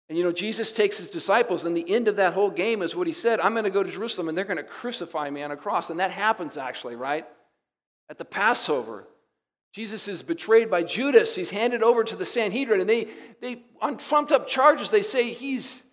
And 0.07 0.17
you 0.17 0.23
know, 0.23 0.31
Jesus 0.31 0.71
takes 0.71 0.99
his 0.99 1.09
disciples, 1.09 1.65
and 1.65 1.75
the 1.75 1.93
end 1.93 2.07
of 2.07 2.17
that 2.17 2.33
whole 2.33 2.51
game 2.51 2.83
is 2.83 2.95
what 2.95 3.07
he 3.07 3.13
said 3.13 3.39
I'm 3.39 3.53
going 3.53 3.65
to 3.65 3.69
go 3.69 3.83
to 3.83 3.91
Jerusalem 3.91 4.29
and 4.29 4.37
they're 4.37 4.45
going 4.45 4.57
to 4.57 4.63
crucify 4.63 5.29
me 5.29 5.43
on 5.43 5.51
a 5.51 5.57
cross. 5.57 5.89
And 5.89 5.99
that 5.99 6.11
happens 6.11 6.57
actually, 6.57 6.95
right? 6.95 7.25
At 8.09 8.17
the 8.17 8.25
Passover. 8.25 9.07
Jesus 9.73 10.07
is 10.07 10.23
betrayed 10.23 10.71
by 10.71 10.83
Judas. 10.83 11.35
He's 11.35 11.49
handed 11.49 11.83
over 11.83 12.03
to 12.03 12.15
the 12.15 12.25
Sanhedrin, 12.25 12.79
and 12.79 12.89
they, 12.89 13.09
they 13.41 13.63
on 13.81 13.97
trumped 13.97 14.31
up 14.31 14.47
charges, 14.47 14.89
they 14.89 15.01
say 15.01 15.33
he's, 15.33 15.83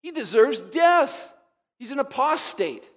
he 0.00 0.10
deserves 0.10 0.60
death. 0.60 1.30
He's 1.78 1.90
an 1.90 1.98
apostate. 1.98 2.88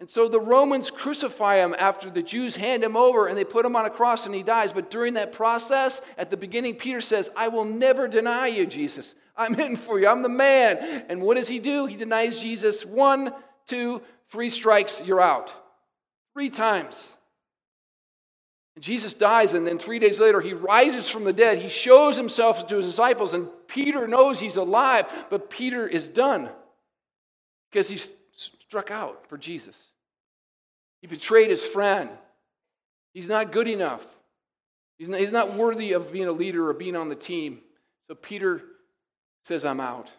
And 0.00 0.10
so 0.10 0.28
the 0.28 0.40
Romans 0.40 0.90
crucify 0.90 1.56
him 1.56 1.76
after 1.78 2.08
the 2.08 2.22
Jews 2.22 2.56
hand 2.56 2.82
him 2.82 2.96
over 2.96 3.26
and 3.26 3.36
they 3.36 3.44
put 3.44 3.66
him 3.66 3.76
on 3.76 3.84
a 3.84 3.90
cross 3.90 4.24
and 4.24 4.34
he 4.34 4.42
dies. 4.42 4.72
But 4.72 4.90
during 4.90 5.14
that 5.14 5.32
process, 5.32 6.00
at 6.16 6.30
the 6.30 6.38
beginning, 6.38 6.76
Peter 6.76 7.02
says, 7.02 7.28
I 7.36 7.48
will 7.48 7.66
never 7.66 8.08
deny 8.08 8.46
you, 8.46 8.64
Jesus. 8.64 9.14
I'm 9.36 9.60
in 9.60 9.76
for 9.76 10.00
you. 10.00 10.08
I'm 10.08 10.22
the 10.22 10.30
man. 10.30 11.04
And 11.10 11.20
what 11.20 11.36
does 11.36 11.48
he 11.48 11.58
do? 11.58 11.84
He 11.84 11.96
denies 11.96 12.40
Jesus 12.40 12.84
one, 12.86 13.34
two, 13.66 14.00
three 14.28 14.48
strikes, 14.48 15.02
you're 15.04 15.20
out. 15.20 15.54
Three 16.32 16.48
times. 16.48 17.14
And 18.74 18.82
Jesus 18.82 19.12
dies, 19.12 19.52
and 19.52 19.66
then 19.66 19.78
three 19.78 19.98
days 19.98 20.18
later, 20.18 20.40
he 20.40 20.54
rises 20.54 21.10
from 21.10 21.24
the 21.24 21.32
dead. 21.32 21.58
He 21.58 21.68
shows 21.68 22.16
himself 22.16 22.66
to 22.68 22.76
his 22.76 22.86
disciples, 22.86 23.34
and 23.34 23.48
Peter 23.66 24.06
knows 24.06 24.40
he's 24.40 24.56
alive, 24.56 25.06
but 25.28 25.50
Peter 25.50 25.86
is 25.86 26.06
done 26.06 26.48
because 27.70 27.88
he's 27.88 28.10
struck 28.32 28.90
out 28.90 29.26
for 29.26 29.36
Jesus. 29.36 29.89
He 31.00 31.06
betrayed 31.06 31.50
his 31.50 31.64
friend. 31.64 32.10
He's 33.14 33.28
not 33.28 33.52
good 33.52 33.68
enough. 33.68 34.06
He's 34.98 35.08
not, 35.08 35.20
he's 35.20 35.32
not 35.32 35.54
worthy 35.54 35.92
of 35.92 36.12
being 36.12 36.28
a 36.28 36.32
leader 36.32 36.68
or 36.68 36.74
being 36.74 36.96
on 36.96 37.08
the 37.08 37.14
team. 37.14 37.60
So 38.08 38.14
Peter 38.14 38.62
says, 39.44 39.64
I'm 39.64 39.80
out. 39.80 40.12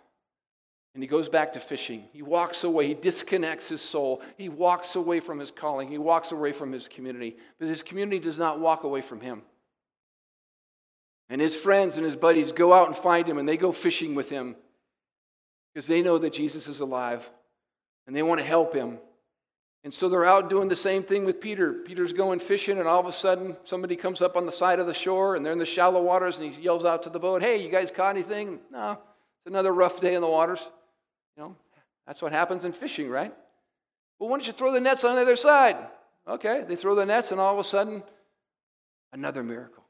And 0.94 1.02
he 1.02 1.08
goes 1.08 1.30
back 1.30 1.54
to 1.54 1.60
fishing. 1.60 2.04
He 2.12 2.22
walks 2.22 2.64
away. 2.64 2.88
He 2.88 2.94
disconnects 2.94 3.70
his 3.70 3.82
soul. 3.82 4.22
He 4.38 4.50
walks 4.50 4.96
away 4.96 5.22
from 5.22 5.40
his 5.40 5.52
calling. 5.52 5.88
He 5.88 5.98
walks 5.98 6.32
away 6.32 6.52
from 6.52 6.72
his 6.72 6.88
community. 6.88 7.38
But 7.60 7.70
his 7.70 7.84
community 7.84 8.20
does 8.20 8.40
not 8.40 8.60
walk 8.60 8.84
away 8.84 9.02
from 9.02 9.22
him. 9.22 9.44
And 11.30 11.40
his 11.40 11.56
friends 11.56 11.96
and 11.96 12.06
his 12.06 12.18
buddies 12.18 12.52
go 12.52 12.74
out 12.74 12.88
and 12.88 12.98
find 12.98 13.26
him 13.26 13.38
and 13.38 13.48
they 13.48 13.56
go 13.56 13.72
fishing 13.72 14.16
with 14.16 14.30
him 14.30 14.58
because 15.74 15.88
they 15.88 16.02
know 16.02 16.18
that 16.18 16.34
Jesus 16.34 16.68
is 16.68 16.82
alive 16.82 17.30
and 18.06 18.14
they 18.14 18.22
want 18.22 18.42
to 18.42 18.46
help 18.46 18.74
him. 18.74 19.00
And 19.84 19.94
so 19.94 20.10
they're 20.10 20.26
out 20.26 20.50
doing 20.50 20.68
the 20.68 20.76
same 20.76 21.02
thing 21.02 21.26
with 21.26 21.42
Peter. 21.42 21.74
Peter's 21.74 22.14
going 22.14 22.40
fishing, 22.40 22.78
and 22.78 22.88
all 22.88 23.00
of 23.00 23.08
a 23.08 23.12
sudden, 23.12 23.58
somebody 23.64 23.96
comes 23.96 24.22
up 24.22 24.36
on 24.36 24.46
the 24.46 24.52
side 24.52 24.80
of 24.80 24.86
the 24.86 24.94
shore, 24.94 25.36
and 25.36 25.44
they're 25.44 25.54
in 25.54 25.60
the 25.60 25.66
shallow 25.66 26.02
waters, 26.02 26.40
and 26.40 26.54
he 26.54 26.62
yells 26.62 26.86
out 26.86 27.04
to 27.04 27.10
the 27.10 27.20
boat, 27.20 27.42
Hey, 27.42 27.64
you 27.64 27.70
guys 27.70 27.90
caught 27.90 28.12
anything? 28.12 28.60
No, 28.72 28.92
it's 28.92 29.48
another 29.48 29.74
rough 29.74 30.00
day 30.00 30.14
in 30.14 30.22
the 30.22 30.28
waters. 30.28 30.62
You 31.36 31.44
know, 31.44 31.56
that's 32.06 32.22
what 32.22 32.32
happens 32.32 32.64
in 32.64 32.74
fishing, 32.74 33.10
right? 33.10 33.34
Well, 34.20 34.30
why 34.30 34.38
don't 34.38 34.46
you 34.46 34.54
throw 34.54 34.72
the 34.72 34.80
nets 34.80 35.04
on 35.04 35.16
the 35.16 35.22
other 35.22 35.36
side? 35.36 35.78
Okay, 36.28 36.64
they 36.68 36.76
throw 36.76 36.94
the 36.94 37.06
nets, 37.06 37.32
and 37.32 37.42
all 37.42 37.54
of 37.54 37.60
a 37.60 37.64
sudden, 37.64 38.04
another 39.12 39.42
miracle. 39.42 39.81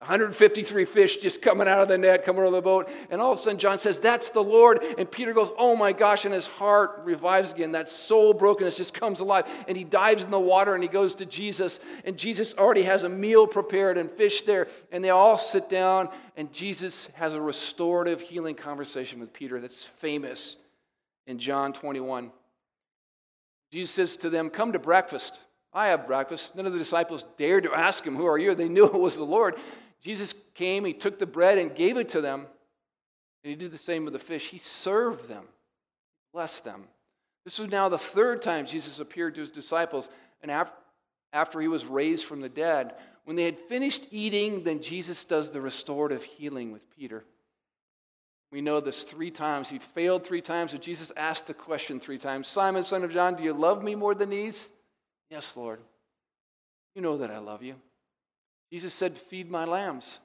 153 0.00 0.86
fish 0.86 1.18
just 1.18 1.42
coming 1.42 1.68
out 1.68 1.80
of 1.80 1.88
the 1.88 1.98
net, 1.98 2.24
coming 2.24 2.40
over 2.42 2.56
the 2.56 2.62
boat. 2.62 2.88
And 3.10 3.20
all 3.20 3.32
of 3.32 3.38
a 3.38 3.42
sudden, 3.42 3.58
John 3.58 3.78
says, 3.78 3.98
That's 3.98 4.30
the 4.30 4.42
Lord. 4.42 4.82
And 4.96 5.10
Peter 5.10 5.34
goes, 5.34 5.52
Oh 5.58 5.76
my 5.76 5.92
gosh. 5.92 6.24
And 6.24 6.32
his 6.32 6.46
heart 6.46 7.02
revives 7.04 7.52
again. 7.52 7.72
That 7.72 7.90
soul 7.90 8.32
brokenness 8.32 8.78
just 8.78 8.94
comes 8.94 9.20
alive. 9.20 9.46
And 9.68 9.76
he 9.76 9.84
dives 9.84 10.24
in 10.24 10.30
the 10.30 10.40
water 10.40 10.74
and 10.74 10.82
he 10.82 10.88
goes 10.88 11.14
to 11.16 11.26
Jesus. 11.26 11.80
And 12.06 12.16
Jesus 12.16 12.54
already 12.54 12.84
has 12.84 13.02
a 13.02 13.10
meal 13.10 13.46
prepared 13.46 13.98
and 13.98 14.10
fish 14.10 14.40
there. 14.42 14.68
And 14.90 15.04
they 15.04 15.10
all 15.10 15.36
sit 15.36 15.68
down. 15.68 16.08
And 16.34 16.50
Jesus 16.50 17.10
has 17.12 17.34
a 17.34 17.40
restorative 17.40 18.22
healing 18.22 18.54
conversation 18.54 19.20
with 19.20 19.34
Peter 19.34 19.60
that's 19.60 19.84
famous 19.84 20.56
in 21.26 21.38
John 21.38 21.74
21. 21.74 22.32
Jesus 23.70 23.94
says 23.94 24.16
to 24.16 24.30
them, 24.30 24.48
Come 24.48 24.72
to 24.72 24.78
breakfast. 24.78 25.40
I 25.74 25.88
have 25.88 26.06
breakfast. 26.06 26.56
None 26.56 26.66
of 26.66 26.72
the 26.72 26.78
disciples 26.78 27.26
dared 27.36 27.64
to 27.64 27.74
ask 27.74 28.02
him, 28.02 28.16
Who 28.16 28.26
are 28.26 28.38
you? 28.38 28.54
They 28.54 28.70
knew 28.70 28.86
it 28.86 28.94
was 28.94 29.16
the 29.16 29.24
Lord. 29.24 29.56
Jesus 30.02 30.34
came, 30.54 30.84
he 30.84 30.92
took 30.92 31.18
the 31.18 31.26
bread 31.26 31.58
and 31.58 31.74
gave 31.74 31.96
it 31.96 32.10
to 32.10 32.20
them. 32.20 32.46
And 33.42 33.50
he 33.50 33.54
did 33.54 33.72
the 33.72 33.78
same 33.78 34.04
with 34.04 34.12
the 34.12 34.18
fish. 34.18 34.48
He 34.48 34.58
served 34.58 35.28
them, 35.28 35.44
blessed 36.32 36.64
them. 36.64 36.84
This 37.44 37.58
was 37.58 37.70
now 37.70 37.88
the 37.88 37.98
third 37.98 38.42
time 38.42 38.66
Jesus 38.66 38.98
appeared 38.98 39.34
to 39.34 39.40
his 39.40 39.50
disciples. 39.50 40.10
And 40.42 40.50
after, 40.50 41.60
he 41.60 41.68
was 41.68 41.86
raised 41.86 42.24
from 42.24 42.40
the 42.40 42.48
dead, 42.48 42.94
when 43.24 43.36
they 43.36 43.44
had 43.44 43.58
finished 43.58 44.06
eating, 44.10 44.64
then 44.64 44.82
Jesus 44.82 45.24
does 45.24 45.50
the 45.50 45.60
restorative 45.60 46.24
healing 46.24 46.72
with 46.72 46.90
Peter. 46.90 47.24
We 48.50 48.60
know 48.60 48.80
this 48.80 49.04
three 49.04 49.30
times. 49.30 49.68
He 49.68 49.78
failed 49.78 50.26
three 50.26 50.40
times, 50.40 50.72
and 50.72 50.82
Jesus 50.82 51.12
asked 51.16 51.46
the 51.46 51.54
question 51.54 52.00
three 52.00 52.18
times 52.18 52.48
Simon, 52.48 52.82
son 52.82 53.04
of 53.04 53.12
John, 53.12 53.36
do 53.36 53.44
you 53.44 53.52
love 53.52 53.84
me 53.84 53.94
more 53.94 54.14
than 54.14 54.30
these? 54.30 54.70
Yes, 55.30 55.56
Lord. 55.56 55.80
You 56.94 57.02
know 57.02 57.18
that 57.18 57.30
I 57.30 57.38
love 57.38 57.62
you. 57.62 57.76
Jesus 58.72 58.94
said, 58.94 59.18
Feed 59.18 59.50
my 59.50 59.64
lambs. 59.64 60.18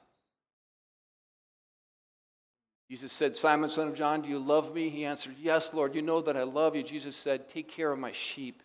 Jesus 2.89 3.11
said, 3.11 3.35
Simon, 3.35 3.69
son 3.69 3.87
of 3.87 3.95
John, 3.95 4.21
do 4.21 4.29
you 4.29 4.37
love 4.37 4.73
me? 4.73 4.89
He 4.89 5.05
answered, 5.05 5.35
Yes, 5.39 5.73
Lord, 5.73 5.95
you 5.95 6.01
know 6.01 6.21
that 6.21 6.37
I 6.37 6.43
love 6.43 6.75
you. 6.75 6.83
Jesus 6.83 7.15
said, 7.15 7.49
Take 7.49 7.67
care 7.67 7.91
of 7.91 7.97
my 7.97 8.11
sheep. 8.11 8.61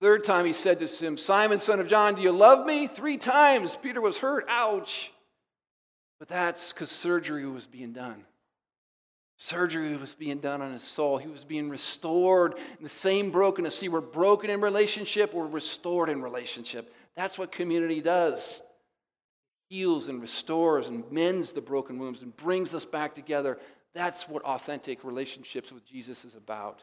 Third 0.00 0.24
time 0.24 0.44
he 0.44 0.52
said 0.52 0.78
to 0.80 0.86
him, 0.86 1.16
Simon, 1.16 1.58
son 1.58 1.80
of 1.80 1.88
John, 1.88 2.14
do 2.14 2.22
you 2.22 2.32
love 2.32 2.66
me? 2.66 2.86
Three 2.86 3.16
times. 3.16 3.76
Peter 3.80 4.00
was 4.00 4.18
hurt. 4.18 4.46
Ouch. 4.48 5.12
But 6.18 6.28
that's 6.28 6.72
because 6.72 6.90
surgery 6.90 7.46
was 7.46 7.66
being 7.66 7.92
done. 7.92 8.24
Surgery 9.36 9.96
was 9.96 10.14
being 10.14 10.38
done 10.38 10.62
on 10.62 10.72
his 10.72 10.82
soul. 10.82 11.18
He 11.18 11.28
was 11.28 11.44
being 11.44 11.68
restored 11.68 12.54
in 12.78 12.82
the 12.82 12.88
same 12.88 13.30
brokenness. 13.30 13.76
See, 13.76 13.88
we're 13.88 14.00
broken 14.00 14.48
in 14.48 14.60
relationship, 14.60 15.34
we're 15.34 15.46
restored 15.46 16.08
in 16.08 16.22
relationship. 16.22 16.94
That's 17.16 17.38
what 17.38 17.52
community 17.52 18.00
does. 18.00 18.62
Heals 19.68 20.08
and 20.08 20.20
restores 20.20 20.88
and 20.88 21.10
mends 21.10 21.52
the 21.52 21.60
broken 21.60 21.98
wounds 21.98 22.22
and 22.22 22.36
brings 22.36 22.74
us 22.74 22.84
back 22.84 23.14
together. 23.14 23.58
That's 23.94 24.28
what 24.28 24.42
authentic 24.42 25.04
relationships 25.04 25.72
with 25.72 25.86
Jesus 25.86 26.24
is 26.24 26.34
about. 26.34 26.82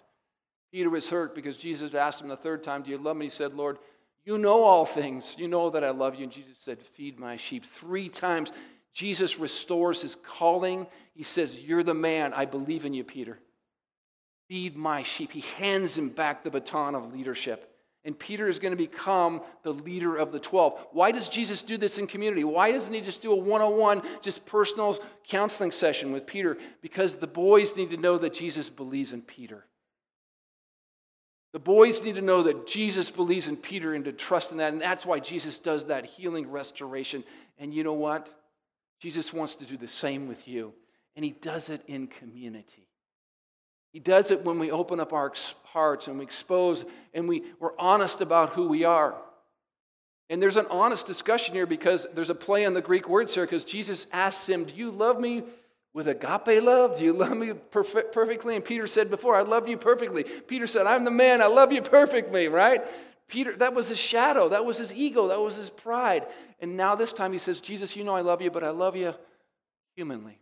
Peter 0.71 0.89
was 0.89 1.09
hurt 1.09 1.35
because 1.35 1.57
Jesus 1.57 1.93
asked 1.93 2.21
him 2.21 2.29
the 2.29 2.37
third 2.37 2.63
time, 2.63 2.81
Do 2.81 2.91
you 2.91 2.97
love 2.97 3.17
me? 3.17 3.25
He 3.25 3.29
said, 3.29 3.53
Lord, 3.53 3.77
you 4.25 4.37
know 4.37 4.63
all 4.63 4.85
things. 4.85 5.35
You 5.37 5.47
know 5.47 5.69
that 5.71 5.83
I 5.83 5.89
love 5.89 6.15
you. 6.15 6.23
And 6.23 6.31
Jesus 6.31 6.57
said, 6.57 6.81
Feed 6.81 7.19
my 7.19 7.37
sheep. 7.37 7.65
Three 7.65 8.07
times 8.07 8.51
Jesus 8.93 9.39
restores 9.39 10.01
his 10.01 10.15
calling. 10.23 10.87
He 11.13 11.23
says, 11.23 11.59
You're 11.59 11.83
the 11.83 11.93
man. 11.93 12.33
I 12.33 12.45
believe 12.45 12.85
in 12.85 12.93
you, 12.93 13.03
Peter. 13.03 13.39
Feed 14.47 14.75
my 14.75 15.03
sheep. 15.03 15.31
He 15.31 15.41
hands 15.41 15.97
him 15.97 16.09
back 16.09 16.43
the 16.43 16.49
baton 16.49 16.95
of 16.95 17.13
leadership. 17.13 17.70
And 18.03 18.17
Peter 18.17 18.47
is 18.47 18.57
going 18.57 18.71
to 18.71 18.77
become 18.77 19.41
the 19.63 19.73
leader 19.73 20.17
of 20.17 20.31
the 20.31 20.39
12. 20.39 20.87
Why 20.91 21.11
does 21.11 21.29
Jesus 21.29 21.61
do 21.61 21.77
this 21.77 21.99
in 21.99 22.07
community? 22.07 22.43
Why 22.43 22.71
doesn't 22.71 22.93
he 22.93 23.01
just 23.01 23.21
do 23.21 23.31
a 23.31 23.35
one 23.35 23.61
on 23.61 23.77
one, 23.77 24.01
just 24.21 24.45
personal 24.45 24.97
counseling 25.27 25.71
session 25.71 26.11
with 26.11 26.25
Peter? 26.25 26.57
Because 26.81 27.15
the 27.15 27.27
boys 27.27 27.75
need 27.75 27.91
to 27.91 27.97
know 27.97 28.17
that 28.17 28.33
Jesus 28.33 28.69
believes 28.69 29.13
in 29.13 29.21
Peter. 29.21 29.65
The 31.53 31.59
boys 31.59 32.01
need 32.01 32.15
to 32.15 32.21
know 32.21 32.43
that 32.43 32.65
Jesus 32.65 33.09
believes 33.09 33.47
in 33.47 33.57
Peter 33.57 33.93
and 33.93 34.05
to 34.05 34.13
trust 34.13 34.51
in 34.51 34.57
that. 34.57 34.73
And 34.73 34.81
that's 34.81 35.05
why 35.05 35.19
Jesus 35.19 35.59
does 35.59 35.85
that 35.85 36.05
healing 36.05 36.49
restoration. 36.49 37.23
And 37.59 37.73
you 37.73 37.83
know 37.83 37.93
what? 37.93 38.29
Jesus 38.99 39.33
wants 39.33 39.55
to 39.55 39.65
do 39.65 39.77
the 39.77 39.87
same 39.87 40.27
with 40.27 40.47
you. 40.47 40.73
And 41.15 41.25
he 41.25 41.31
does 41.31 41.69
it 41.69 41.83
in 41.87 42.07
community. 42.07 42.87
He 43.91 43.99
does 43.99 44.31
it 44.31 44.43
when 44.45 44.57
we 44.57 44.71
open 44.71 44.99
up 44.99 45.13
our 45.13 45.33
hearts 45.63 46.07
and 46.07 46.17
we 46.17 46.23
expose 46.23 46.85
and 47.13 47.27
we, 47.27 47.43
we're 47.59 47.77
honest 47.77 48.21
about 48.21 48.51
who 48.51 48.67
we 48.67 48.83
are. 48.83 49.15
And 50.29 50.41
there's 50.41 50.55
an 50.55 50.67
honest 50.69 51.05
discussion 51.05 51.53
here 51.53 51.65
because 51.65 52.07
there's 52.13 52.29
a 52.29 52.35
play 52.35 52.65
on 52.65 52.73
the 52.73 52.81
Greek 52.81 53.09
words 53.09 53.35
here 53.35 53.45
because 53.45 53.65
Jesus 53.65 54.07
asks 54.13 54.47
him, 54.47 54.63
Do 54.63 54.73
you 54.75 54.89
love 54.89 55.19
me 55.19 55.43
with 55.93 56.07
agape 56.07 56.63
love? 56.63 56.97
Do 56.97 57.03
you 57.03 57.11
love 57.11 57.35
me 57.35 57.51
perfect, 57.51 58.13
perfectly? 58.13 58.55
And 58.55 58.63
Peter 58.63 58.87
said 58.87 59.09
before, 59.09 59.35
I 59.35 59.41
love 59.41 59.67
you 59.67 59.75
perfectly. 59.77 60.23
Peter 60.23 60.67
said, 60.67 60.87
I'm 60.87 61.03
the 61.03 61.11
man, 61.11 61.41
I 61.41 61.47
love 61.47 61.73
you 61.73 61.81
perfectly, 61.81 62.47
right? 62.47 62.81
Peter, 63.27 63.57
that 63.57 63.73
was 63.73 63.89
his 63.89 63.97
shadow, 63.97 64.49
that 64.49 64.63
was 64.63 64.77
his 64.77 64.93
ego, 64.93 65.27
that 65.29 65.39
was 65.39 65.55
his 65.57 65.69
pride. 65.69 66.27
And 66.61 66.77
now 66.77 66.95
this 66.95 67.11
time 67.11 67.33
he 67.33 67.39
says, 67.39 67.59
Jesus, 67.59 67.95
you 67.97 68.05
know 68.05 68.15
I 68.15 68.21
love 68.21 68.41
you, 68.41 68.51
but 68.51 68.63
I 68.63 68.69
love 68.69 68.95
you 68.95 69.13
humanly. 69.95 70.39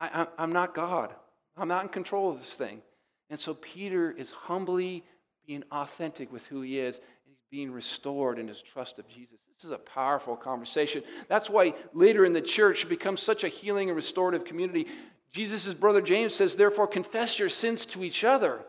I, 0.00 0.28
am 0.38 0.52
not 0.52 0.74
God. 0.74 1.12
I'm 1.56 1.68
not 1.68 1.82
in 1.82 1.88
control 1.88 2.30
of 2.30 2.38
this 2.38 2.54
thing. 2.54 2.82
And 3.30 3.38
so 3.38 3.54
Peter 3.54 4.10
is 4.10 4.30
humbly 4.30 5.04
being 5.46 5.64
authentic 5.70 6.32
with 6.32 6.46
who 6.46 6.60
he 6.60 6.78
is, 6.78 6.96
and 6.98 7.06
he's 7.26 7.44
being 7.50 7.72
restored 7.72 8.38
in 8.38 8.48
his 8.48 8.60
trust 8.60 8.98
of 8.98 9.08
Jesus. 9.08 9.38
This 9.54 9.64
is 9.64 9.70
a 9.70 9.78
powerful 9.78 10.36
conversation. 10.36 11.02
That's 11.28 11.48
why 11.48 11.74
later 11.92 12.24
in 12.24 12.32
the 12.32 12.40
church 12.40 12.88
becomes 12.88 13.20
such 13.20 13.44
a 13.44 13.48
healing 13.48 13.88
and 13.88 13.96
restorative 13.96 14.44
community. 14.44 14.86
Jesus' 15.32 15.72
brother 15.72 16.00
James 16.00 16.34
says, 16.34 16.56
therefore, 16.56 16.86
confess 16.86 17.38
your 17.38 17.48
sins 17.48 17.86
to 17.86 18.04
each 18.04 18.24
other. 18.24 18.60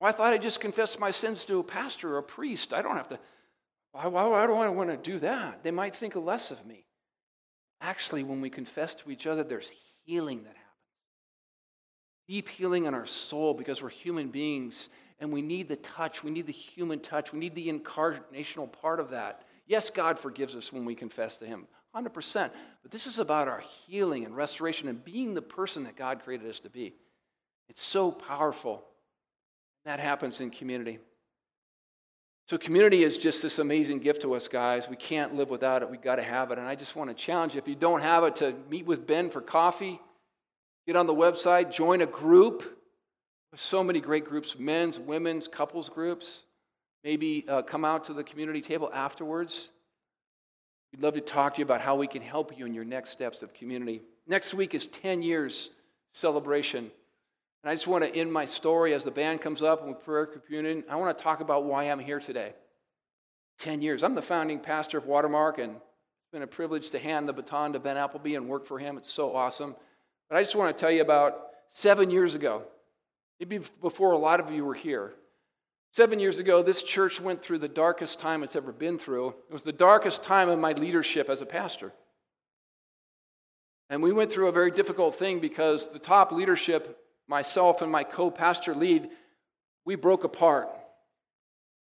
Well, 0.00 0.08
I 0.08 0.12
thought 0.12 0.32
I 0.32 0.38
just 0.38 0.60
confessed 0.60 1.00
my 1.00 1.10
sins 1.10 1.44
to 1.46 1.58
a 1.58 1.64
pastor 1.64 2.14
or 2.14 2.18
a 2.18 2.22
priest. 2.22 2.72
I 2.72 2.82
don't 2.82 2.96
have 2.96 3.08
to. 3.08 3.18
Why, 3.92 4.06
why, 4.06 4.26
why 4.26 4.46
do 4.46 4.54
I 4.54 4.68
want 4.68 4.90
to 4.90 4.96
do 4.96 5.18
that? 5.20 5.62
They 5.62 5.70
might 5.70 5.96
think 5.96 6.14
less 6.14 6.50
of 6.50 6.64
me. 6.64 6.84
Actually, 7.80 8.22
when 8.22 8.40
we 8.40 8.50
confess 8.50 8.94
to 8.96 9.10
each 9.10 9.26
other, 9.26 9.44
there's 9.44 9.70
healing 10.04 10.44
that 10.44 10.56
happens. 10.56 10.67
Deep 12.28 12.48
healing 12.48 12.84
in 12.84 12.94
our 12.94 13.06
soul 13.06 13.54
because 13.54 13.82
we're 13.82 13.88
human 13.88 14.28
beings 14.28 14.90
and 15.18 15.32
we 15.32 15.42
need 15.42 15.68
the 15.68 15.76
touch. 15.76 16.22
We 16.22 16.30
need 16.30 16.46
the 16.46 16.52
human 16.52 17.00
touch. 17.00 17.32
We 17.32 17.38
need 17.38 17.54
the 17.54 17.68
incarnational 17.68 18.70
part 18.70 19.00
of 19.00 19.10
that. 19.10 19.42
Yes, 19.66 19.90
God 19.90 20.18
forgives 20.18 20.54
us 20.54 20.72
when 20.72 20.84
we 20.84 20.94
confess 20.94 21.38
to 21.38 21.46
Him, 21.46 21.66
100%. 21.96 22.50
But 22.82 22.90
this 22.90 23.06
is 23.06 23.18
about 23.18 23.48
our 23.48 23.62
healing 23.86 24.24
and 24.24 24.36
restoration 24.36 24.88
and 24.88 25.04
being 25.04 25.34
the 25.34 25.42
person 25.42 25.84
that 25.84 25.96
God 25.96 26.20
created 26.22 26.48
us 26.48 26.60
to 26.60 26.70
be. 26.70 26.94
It's 27.68 27.82
so 27.82 28.12
powerful. 28.12 28.84
That 29.84 30.00
happens 30.00 30.40
in 30.40 30.50
community. 30.50 30.98
So, 32.46 32.56
community 32.56 33.02
is 33.04 33.18
just 33.18 33.42
this 33.42 33.58
amazing 33.58 33.98
gift 33.98 34.22
to 34.22 34.32
us, 34.34 34.48
guys. 34.48 34.88
We 34.88 34.96
can't 34.96 35.34
live 35.34 35.50
without 35.50 35.82
it. 35.82 35.90
We've 35.90 36.00
got 36.00 36.16
to 36.16 36.22
have 36.22 36.50
it. 36.50 36.58
And 36.58 36.66
I 36.66 36.76
just 36.76 36.96
want 36.96 37.10
to 37.10 37.14
challenge 37.14 37.54
you 37.54 37.58
if 37.58 37.68
you 37.68 37.74
don't 37.74 38.00
have 38.00 38.24
it, 38.24 38.36
to 38.36 38.54
meet 38.70 38.86
with 38.86 39.06
Ben 39.06 39.28
for 39.28 39.42
coffee, 39.42 40.00
get 40.88 40.96
on 40.96 41.06
the 41.06 41.14
website, 41.14 41.70
join 41.70 42.00
a 42.00 42.06
group. 42.06 42.62
There's 43.52 43.60
so 43.60 43.84
many 43.84 44.00
great 44.00 44.24
groups 44.24 44.58
men's, 44.58 44.98
women's, 44.98 45.46
couples 45.46 45.88
groups. 45.88 46.42
Maybe 47.04 47.44
uh, 47.48 47.62
come 47.62 47.84
out 47.84 48.04
to 48.04 48.12
the 48.12 48.24
community 48.24 48.60
table 48.60 48.90
afterwards. 48.92 49.70
We'd 50.92 51.02
love 51.02 51.14
to 51.14 51.20
talk 51.20 51.54
to 51.54 51.58
you 51.60 51.64
about 51.64 51.82
how 51.82 51.94
we 51.94 52.08
can 52.08 52.22
help 52.22 52.58
you 52.58 52.66
in 52.66 52.74
your 52.74 52.84
next 52.84 53.10
steps 53.10 53.42
of 53.42 53.54
community. 53.54 54.02
Next 54.26 54.52
week 54.52 54.74
is 54.74 54.86
10 54.86 55.22
years 55.22 55.70
celebration 56.10 56.90
and 57.62 57.70
I 57.70 57.74
just 57.74 57.86
want 57.86 58.04
to 58.04 58.14
end 58.14 58.32
my 58.32 58.46
story 58.46 58.94
as 58.94 59.04
the 59.04 59.10
band 59.10 59.40
comes 59.40 59.62
up 59.62 59.80
and 59.80 59.88
we 59.88 59.94
prayer 59.94 60.26
communion. 60.26 60.84
I 60.88 60.96
want 60.96 61.16
to 61.16 61.22
talk 61.22 61.40
about 61.40 61.64
why 61.64 61.84
I'm 61.84 61.98
here 61.98 62.20
today. 62.20 62.52
10 63.58 63.82
years. 63.82 64.04
I'm 64.04 64.14
the 64.14 64.22
founding 64.22 64.60
pastor 64.60 64.98
of 64.98 65.06
Watermark, 65.06 65.58
and 65.58 65.72
it's 65.72 66.32
been 66.32 66.42
a 66.42 66.46
privilege 66.46 66.90
to 66.90 66.98
hand 67.00 67.28
the 67.28 67.32
baton 67.32 67.72
to 67.72 67.80
Ben 67.80 67.96
Appleby 67.96 68.36
and 68.36 68.48
work 68.48 68.66
for 68.66 68.78
him. 68.78 68.96
It's 68.96 69.10
so 69.10 69.34
awesome. 69.34 69.74
But 70.28 70.36
I 70.36 70.42
just 70.42 70.56
want 70.56 70.76
to 70.76 70.80
tell 70.80 70.90
you 70.90 71.02
about 71.02 71.38
seven 71.68 72.10
years 72.10 72.34
ago, 72.34 72.62
maybe 73.40 73.60
before 73.80 74.12
a 74.12 74.18
lot 74.18 74.40
of 74.40 74.50
you 74.50 74.64
were 74.64 74.74
here. 74.74 75.12
Seven 75.92 76.20
years 76.20 76.38
ago, 76.38 76.62
this 76.62 76.82
church 76.82 77.20
went 77.20 77.42
through 77.42 77.58
the 77.58 77.68
darkest 77.68 78.18
time 78.18 78.42
it's 78.42 78.56
ever 78.56 78.72
been 78.72 78.98
through. 78.98 79.28
It 79.48 79.52
was 79.52 79.62
the 79.62 79.72
darkest 79.72 80.22
time 80.22 80.48
of 80.48 80.58
my 80.58 80.72
leadership 80.72 81.28
as 81.30 81.40
a 81.40 81.46
pastor. 81.46 81.92
And 83.90 84.02
we 84.02 84.12
went 84.12 84.30
through 84.30 84.48
a 84.48 84.52
very 84.52 84.70
difficult 84.70 85.14
thing 85.14 85.40
because 85.40 85.88
the 85.88 85.98
top 85.98 86.30
leadership 86.30 86.98
myself 87.26 87.80
and 87.82 87.90
my 87.90 88.04
co 88.04 88.30
pastor 88.30 88.74
lead, 88.74 89.08
we 89.84 89.94
broke 89.94 90.24
apart. 90.24 90.68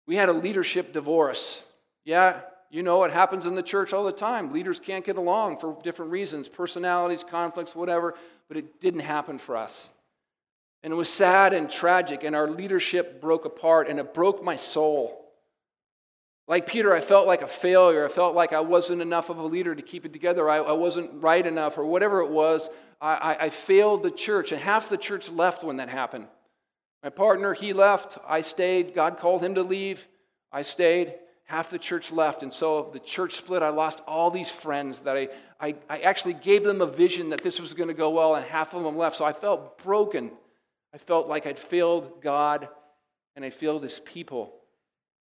We 0.07 0.15
had 0.15 0.29
a 0.29 0.33
leadership 0.33 0.93
divorce. 0.93 1.63
Yeah, 2.05 2.41
you 2.71 2.83
know, 2.83 3.03
it 3.03 3.11
happens 3.11 3.45
in 3.45 3.55
the 3.55 3.61
church 3.61 3.91
all 3.91 4.05
the 4.05 4.13
time. 4.13 4.53
Leaders 4.53 4.79
can't 4.79 5.05
get 5.05 5.17
along 5.17 5.57
for 5.57 5.77
different 5.83 6.11
reasons 6.11 6.47
personalities, 6.47 7.23
conflicts, 7.23 7.75
whatever, 7.75 8.15
but 8.47 8.55
it 8.55 8.79
didn't 8.79 9.01
happen 9.01 9.37
for 9.37 9.57
us. 9.57 9.89
And 10.81 10.93
it 10.93 10.95
was 10.95 11.09
sad 11.09 11.53
and 11.53 11.69
tragic, 11.69 12.23
and 12.23 12.35
our 12.35 12.49
leadership 12.49 13.21
broke 13.21 13.45
apart, 13.45 13.89
and 13.89 13.99
it 13.99 14.13
broke 14.13 14.41
my 14.41 14.55
soul. 14.55 15.17
Like 16.47 16.65
Peter, 16.65 16.95
I 16.95 17.01
felt 17.01 17.27
like 17.27 17.41
a 17.43 17.47
failure. 17.47 18.05
I 18.05 18.09
felt 18.09 18.35
like 18.35 18.51
I 18.51 18.61
wasn't 18.61 19.01
enough 19.01 19.29
of 19.29 19.37
a 19.37 19.45
leader 19.45 19.75
to 19.75 19.81
keep 19.81 20.05
it 20.05 20.13
together. 20.13 20.49
I, 20.49 20.57
I 20.57 20.71
wasn't 20.71 21.21
right 21.21 21.45
enough, 21.45 21.77
or 21.77 21.85
whatever 21.85 22.21
it 22.21 22.31
was. 22.31 22.69
I, 23.01 23.37
I 23.39 23.49
failed 23.49 24.01
the 24.01 24.11
church, 24.11 24.53
and 24.53 24.61
half 24.61 24.87
the 24.87 24.97
church 24.97 25.29
left 25.29 25.63
when 25.63 25.77
that 25.77 25.89
happened. 25.89 26.27
My 27.03 27.09
partner, 27.09 27.53
he 27.53 27.73
left. 27.73 28.17
I 28.27 28.41
stayed. 28.41 28.93
God 28.95 29.17
called 29.17 29.43
him 29.43 29.55
to 29.55 29.63
leave. 29.63 30.07
I 30.51 30.61
stayed. 30.61 31.15
Half 31.51 31.69
the 31.69 31.77
church 31.77 32.13
left. 32.13 32.43
And 32.43 32.53
so 32.53 32.89
the 32.93 32.99
church 32.99 33.35
split. 33.35 33.61
I 33.61 33.69
lost 33.69 33.99
all 34.07 34.31
these 34.31 34.49
friends 34.49 34.99
that 34.99 35.17
I, 35.17 35.27
I, 35.59 35.75
I 35.89 35.99
actually 35.99 36.35
gave 36.35 36.63
them 36.63 36.79
a 36.79 36.85
vision 36.85 37.31
that 37.31 37.43
this 37.43 37.59
was 37.59 37.73
going 37.73 37.89
to 37.89 37.93
go 37.93 38.09
well, 38.09 38.35
and 38.35 38.45
half 38.45 38.73
of 38.73 38.83
them 38.83 38.95
left. 38.95 39.17
So 39.17 39.25
I 39.25 39.33
felt 39.33 39.83
broken. 39.83 40.31
I 40.93 40.97
felt 40.97 41.27
like 41.27 41.45
I'd 41.45 41.59
failed 41.59 42.21
God 42.21 42.69
and 43.35 43.43
I 43.43 43.49
failed 43.49 43.83
his 43.83 43.99
people. 43.99 44.53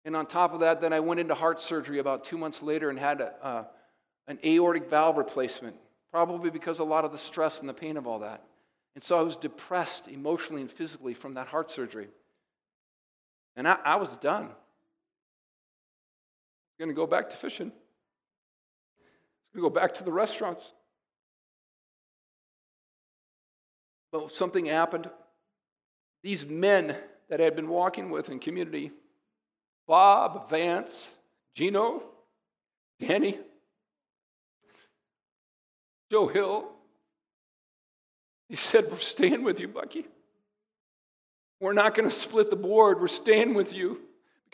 And 0.03 0.15
on 0.15 0.25
top 0.25 0.51
of 0.55 0.61
that, 0.61 0.81
then 0.81 0.93
I 0.93 0.99
went 0.99 1.19
into 1.19 1.35
heart 1.35 1.61
surgery 1.61 1.99
about 1.99 2.23
two 2.23 2.39
months 2.39 2.63
later 2.63 2.89
and 2.89 2.97
had 2.97 3.21
a, 3.21 3.33
uh, 3.45 3.63
an 4.27 4.39
aortic 4.43 4.89
valve 4.89 5.17
replacement 5.17 5.75
probably 6.11 6.49
because 6.49 6.79
a 6.79 6.83
lot 6.83 7.05
of 7.05 7.11
the 7.11 7.19
stress 7.19 7.59
and 7.59 7.69
the 7.69 7.73
pain 7.73 7.97
of 7.97 8.07
all 8.07 8.19
that. 8.19 8.41
And 8.95 9.03
so 9.03 9.19
I 9.19 9.21
was 9.21 9.35
depressed 9.35 10.07
emotionally 10.07 10.61
and 10.61 10.71
physically 10.71 11.13
from 11.13 11.35
that 11.35 11.45
heart 11.45 11.69
surgery. 11.69 12.07
And 13.55 13.67
I, 13.67 13.77
I 13.85 13.95
was 13.97 14.09
done. 14.17 14.49
Going 16.77 16.89
to 16.89 16.95
go 16.95 17.07
back 17.07 17.29
to 17.29 17.37
fishing. 17.37 17.71
I'm 19.53 19.61
going 19.61 19.63
to 19.63 19.69
go 19.69 19.81
back 19.81 19.93
to 19.95 20.03
the 20.03 20.11
restaurants. 20.11 20.73
But 24.11 24.31
something 24.31 24.65
happened. 24.65 25.09
These 26.21 26.45
men 26.45 26.95
that 27.29 27.39
I 27.39 27.45
had 27.45 27.55
been 27.55 27.69
walking 27.69 28.09
with 28.09 28.29
in 28.29 28.39
community 28.39 28.91
Bob, 29.87 30.49
Vance, 30.49 31.15
Gino, 31.53 32.03
Danny, 32.99 33.37
Joe 36.11 36.27
Hill. 36.27 36.69
He 38.49 38.55
said, 38.55 38.85
We're 38.89 38.97
staying 38.97 39.43
with 39.43 39.59
you, 39.59 39.67
Bucky. 39.67 40.05
We're 41.59 41.73
not 41.73 41.95
going 41.95 42.09
to 42.09 42.15
split 42.15 42.49
the 42.49 42.55
board. 42.55 42.99
We're 42.99 43.07
staying 43.07 43.53
with 43.53 43.73
you 43.73 44.01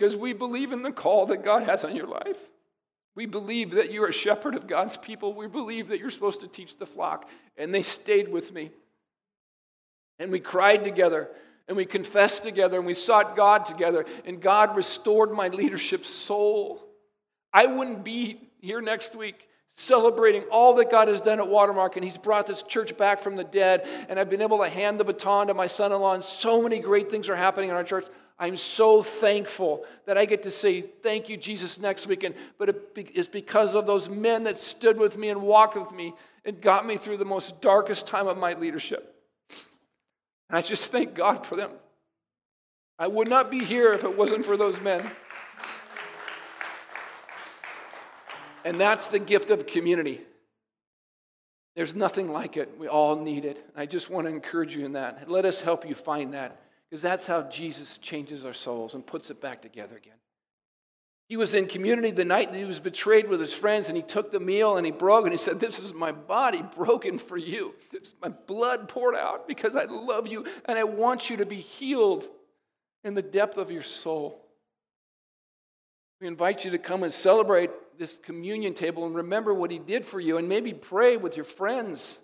because 0.01 0.15
we 0.15 0.33
believe 0.33 0.71
in 0.71 0.81
the 0.81 0.91
call 0.91 1.27
that 1.27 1.43
God 1.43 1.61
has 1.61 1.85
on 1.85 1.95
your 1.95 2.07
life. 2.07 2.37
We 3.13 3.27
believe 3.27 3.69
that 3.71 3.91
you're 3.91 4.07
a 4.07 4.11
shepherd 4.11 4.55
of 4.55 4.65
God's 4.65 4.97
people. 4.97 5.35
We 5.35 5.45
believe 5.45 5.89
that 5.89 5.99
you're 5.99 6.09
supposed 6.09 6.41
to 6.41 6.47
teach 6.47 6.79
the 6.79 6.87
flock. 6.87 7.29
And 7.55 7.71
they 7.71 7.83
stayed 7.83 8.27
with 8.27 8.51
me. 8.51 8.71
And 10.17 10.31
we 10.31 10.39
cried 10.39 10.83
together 10.83 11.29
and 11.67 11.77
we 11.77 11.85
confessed 11.85 12.41
together 12.41 12.77
and 12.77 12.87
we 12.87 12.95
sought 12.95 13.35
God 13.35 13.67
together. 13.67 14.07
And 14.25 14.41
God 14.41 14.75
restored 14.75 15.33
my 15.33 15.49
leadership 15.49 16.03
soul. 16.03 16.83
I 17.53 17.67
wouldn't 17.67 18.03
be 18.03 18.49
here 18.59 18.81
next 18.81 19.15
week 19.15 19.47
celebrating 19.75 20.43
all 20.51 20.73
that 20.75 20.91
God 20.91 21.07
has 21.07 21.21
done 21.21 21.39
at 21.39 21.47
Watermark, 21.47 21.95
and 21.95 22.03
He's 22.03 22.17
brought 22.17 22.45
this 22.45 22.61
church 22.61 22.97
back 22.97 23.19
from 23.19 23.35
the 23.35 23.43
dead, 23.43 23.87
and 24.09 24.19
I've 24.19 24.29
been 24.29 24.41
able 24.41 24.59
to 24.59 24.69
hand 24.69 24.99
the 24.99 25.03
baton 25.03 25.47
to 25.47 25.53
my 25.53 25.67
son 25.67 25.91
in 25.91 25.99
law, 25.99 26.13
and 26.13 26.23
so 26.23 26.61
many 26.61 26.79
great 26.79 27.09
things 27.09 27.29
are 27.29 27.35
happening 27.35 27.69
in 27.69 27.75
our 27.75 27.83
church. 27.83 28.05
I'm 28.41 28.57
so 28.57 29.03
thankful 29.03 29.85
that 30.07 30.17
I 30.17 30.25
get 30.25 30.41
to 30.43 30.51
say 30.51 30.81
thank 30.81 31.29
you, 31.29 31.37
Jesus, 31.37 31.77
next 31.77 32.07
weekend. 32.07 32.33
But 32.57 32.69
it 32.69 33.11
is 33.13 33.27
because 33.27 33.75
of 33.75 33.85
those 33.85 34.09
men 34.09 34.45
that 34.45 34.57
stood 34.57 34.97
with 34.97 35.15
me 35.15 35.29
and 35.29 35.43
walked 35.43 35.77
with 35.77 35.91
me 35.91 36.15
and 36.43 36.59
got 36.59 36.87
me 36.87 36.97
through 36.97 37.17
the 37.17 37.25
most 37.25 37.61
darkest 37.61 38.07
time 38.07 38.27
of 38.27 38.39
my 38.39 38.53
leadership. 38.53 39.15
And 40.49 40.57
I 40.57 40.63
just 40.63 40.91
thank 40.91 41.13
God 41.13 41.45
for 41.45 41.55
them. 41.55 41.69
I 42.97 43.05
would 43.07 43.27
not 43.27 43.51
be 43.51 43.63
here 43.63 43.93
if 43.93 44.03
it 44.03 44.17
wasn't 44.17 44.43
for 44.43 44.57
those 44.57 44.81
men. 44.81 45.07
And 48.65 48.75
that's 48.75 49.07
the 49.07 49.19
gift 49.19 49.51
of 49.51 49.67
community. 49.67 50.19
There's 51.75 51.93
nothing 51.93 52.31
like 52.31 52.57
it. 52.57 52.75
We 52.79 52.87
all 52.87 53.15
need 53.15 53.45
it. 53.45 53.63
I 53.75 53.85
just 53.85 54.09
want 54.09 54.25
to 54.25 54.33
encourage 54.33 54.75
you 54.75 54.83
in 54.83 54.93
that. 54.93 55.29
Let 55.29 55.45
us 55.45 55.61
help 55.61 55.87
you 55.87 55.93
find 55.93 56.33
that. 56.33 56.59
Because 56.91 57.01
that's 57.01 57.25
how 57.25 57.43
Jesus 57.43 57.97
changes 57.99 58.43
our 58.43 58.53
souls 58.53 58.95
and 58.95 59.07
puts 59.07 59.29
it 59.29 59.39
back 59.39 59.61
together 59.61 59.95
again. 59.95 60.17
He 61.29 61.37
was 61.37 61.55
in 61.55 61.67
community 61.67 62.11
the 62.11 62.25
night 62.25 62.51
that 62.51 62.57
he 62.57 62.65
was 62.65 62.81
betrayed 62.81 63.29
with 63.29 63.39
his 63.39 63.53
friends, 63.53 63.87
and 63.87 63.95
he 63.95 64.03
took 64.03 64.31
the 64.31 64.41
meal 64.41 64.75
and 64.75 64.85
he 64.85 64.91
broke 64.91 65.23
and 65.23 65.31
he 65.31 65.37
said, 65.37 65.61
This 65.61 65.79
is 65.79 65.93
my 65.93 66.11
body 66.11 66.61
broken 66.75 67.17
for 67.17 67.37
you. 67.37 67.73
It's 67.93 68.13
my 68.21 68.27
blood 68.27 68.89
poured 68.89 69.15
out 69.15 69.47
because 69.47 69.73
I 69.73 69.85
love 69.85 70.27
you 70.27 70.45
and 70.65 70.77
I 70.77 70.83
want 70.83 71.29
you 71.29 71.37
to 71.37 71.45
be 71.45 71.61
healed 71.61 72.27
in 73.05 73.13
the 73.13 73.21
depth 73.21 73.55
of 73.55 73.71
your 73.71 73.83
soul. 73.83 74.45
We 76.19 76.27
invite 76.27 76.65
you 76.65 76.71
to 76.71 76.77
come 76.77 77.03
and 77.03 77.13
celebrate 77.13 77.71
this 77.97 78.17
communion 78.17 78.73
table 78.73 79.05
and 79.05 79.15
remember 79.15 79.53
what 79.53 79.71
he 79.71 79.79
did 79.79 80.03
for 80.03 80.19
you 80.19 80.37
and 80.37 80.49
maybe 80.49 80.73
pray 80.73 81.15
with 81.15 81.37
your 81.37 81.45
friends 81.45 82.19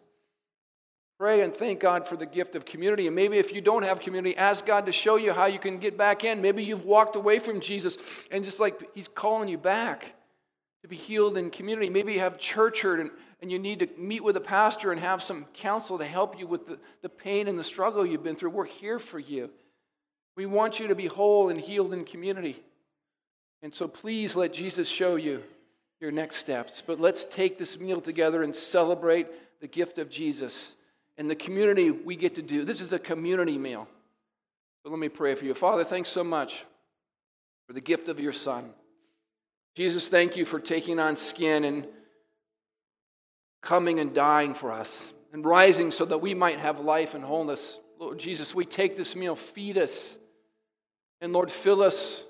Pray 1.20 1.42
and 1.42 1.56
thank 1.56 1.80
God 1.80 2.06
for 2.06 2.16
the 2.16 2.28
gift 2.28 2.56
of 2.56 2.64
community. 2.64 3.08
And 3.08 3.16
maybe 3.16 3.38
if 3.38 3.52
you 3.52 3.60
don't 3.60 3.84
have 3.84 4.00
community, 4.00 4.38
ask 4.38 4.66
God 4.66 4.86
to 4.86 4.92
show 4.92 5.16
you 5.16 5.34
how 5.34 5.48
you 5.48 5.58
can 5.58 5.80
get 5.80 5.98
back 5.98 6.24
in. 6.24 6.42
Maybe 6.42 6.64
you've 6.64 6.86
walked 6.86 7.16
away 7.16 7.40
from 7.40 7.60
Jesus 7.60 7.98
and 8.30 8.46
just 8.46 8.60
like 8.60 8.88
He's 8.94 9.08
calling 9.08 9.50
you 9.50 9.58
back 9.58 10.14
to 10.84 10.88
be 10.88 10.96
healed 10.96 11.38
in 11.38 11.50
community. 11.50 11.90
Maybe 11.90 12.14
you 12.14 12.20
have 12.20 12.38
church 12.38 12.82
hurt 12.82 13.00
and, 13.00 13.10
and 13.42 13.52
you 13.52 13.58
need 13.58 13.80
to 13.80 13.90
meet 13.98 14.24
with 14.24 14.38
a 14.38 14.42
pastor 14.42 14.92
and 14.92 15.02
have 15.02 15.24
some 15.24 15.46
counsel 15.56 15.98
to 15.98 16.06
help 16.06 16.38
you 16.38 16.46
with 16.46 16.68
the, 16.68 16.80
the 17.02 17.10
pain 17.10 17.48
and 17.48 17.58
the 17.58 17.64
struggle 17.64 18.06
you've 18.06 18.24
been 18.24 18.36
through. 18.36 18.52
We're 18.52 18.66
here 18.66 19.00
for 19.00 19.18
you. 19.18 19.50
We 20.36 20.46
want 20.46 20.80
you 20.80 20.88
to 20.88 20.96
be 20.96 21.08
whole 21.08 21.50
and 21.50 21.60
healed 21.60 21.94
in 21.94 22.06
community. 22.06 22.64
And 23.64 23.74
so 23.74 23.88
please 23.88 24.36
let 24.36 24.54
Jesus 24.54 24.88
show 24.88 25.16
you 25.16 25.42
your 26.00 26.12
next 26.12 26.36
steps. 26.36 26.84
But 26.86 27.00
let's 27.00 27.26
take 27.26 27.58
this 27.58 27.80
meal 27.80 28.02
together 28.02 28.44
and 28.44 28.56
celebrate 28.56 29.28
the 29.62 29.68
gift 29.68 29.98
of 29.98 30.12
Jesus 30.12 30.76
and 31.18 31.30
the 31.30 31.36
community 31.36 31.92
we 31.92 32.16
get 32.16 32.36
to 32.36 32.42
do. 32.42 32.64
This 32.64 32.82
is 32.82 32.94
a 32.94 33.00
community 33.00 33.58
meal. 33.58 33.88
But 34.84 34.92
let 34.92 35.00
me 35.00 35.10
pray 35.10 35.36
for 35.36 35.46
you. 35.46 35.54
Father, 35.54 35.84
thanks 35.84 36.10
so 36.10 36.24
much 36.24 36.64
for 37.68 37.74
the 37.74 37.82
gift 37.82 38.08
of 38.08 38.20
your 38.20 38.32
Son. 38.32 38.70
Jesus, 39.76 40.08
thank 40.08 40.38
you 40.38 40.46
for 40.46 40.60
taking 40.60 41.00
on 41.00 41.16
skin 41.16 41.64
and 41.64 41.88
coming 43.62 44.00
and 44.00 44.14
dying 44.14 44.54
for 44.54 44.72
us 44.72 45.14
and 45.34 45.46
rising 45.46 45.92
so 45.92 46.06
that 46.06 46.20
we 46.20 46.34
might 46.34 46.60
have 46.60 46.80
life 46.80 47.14
and 47.14 47.24
wholeness. 47.24 47.80
Lord 48.00 48.18
Jesus, 48.18 48.56
we 48.56 48.66
take 48.66 48.96
this 48.96 49.16
meal, 49.16 49.36
feed 49.36 49.78
us, 49.78 50.18
and 51.20 51.34
Lord, 51.34 51.52
fill 51.52 51.82
us 51.82 52.24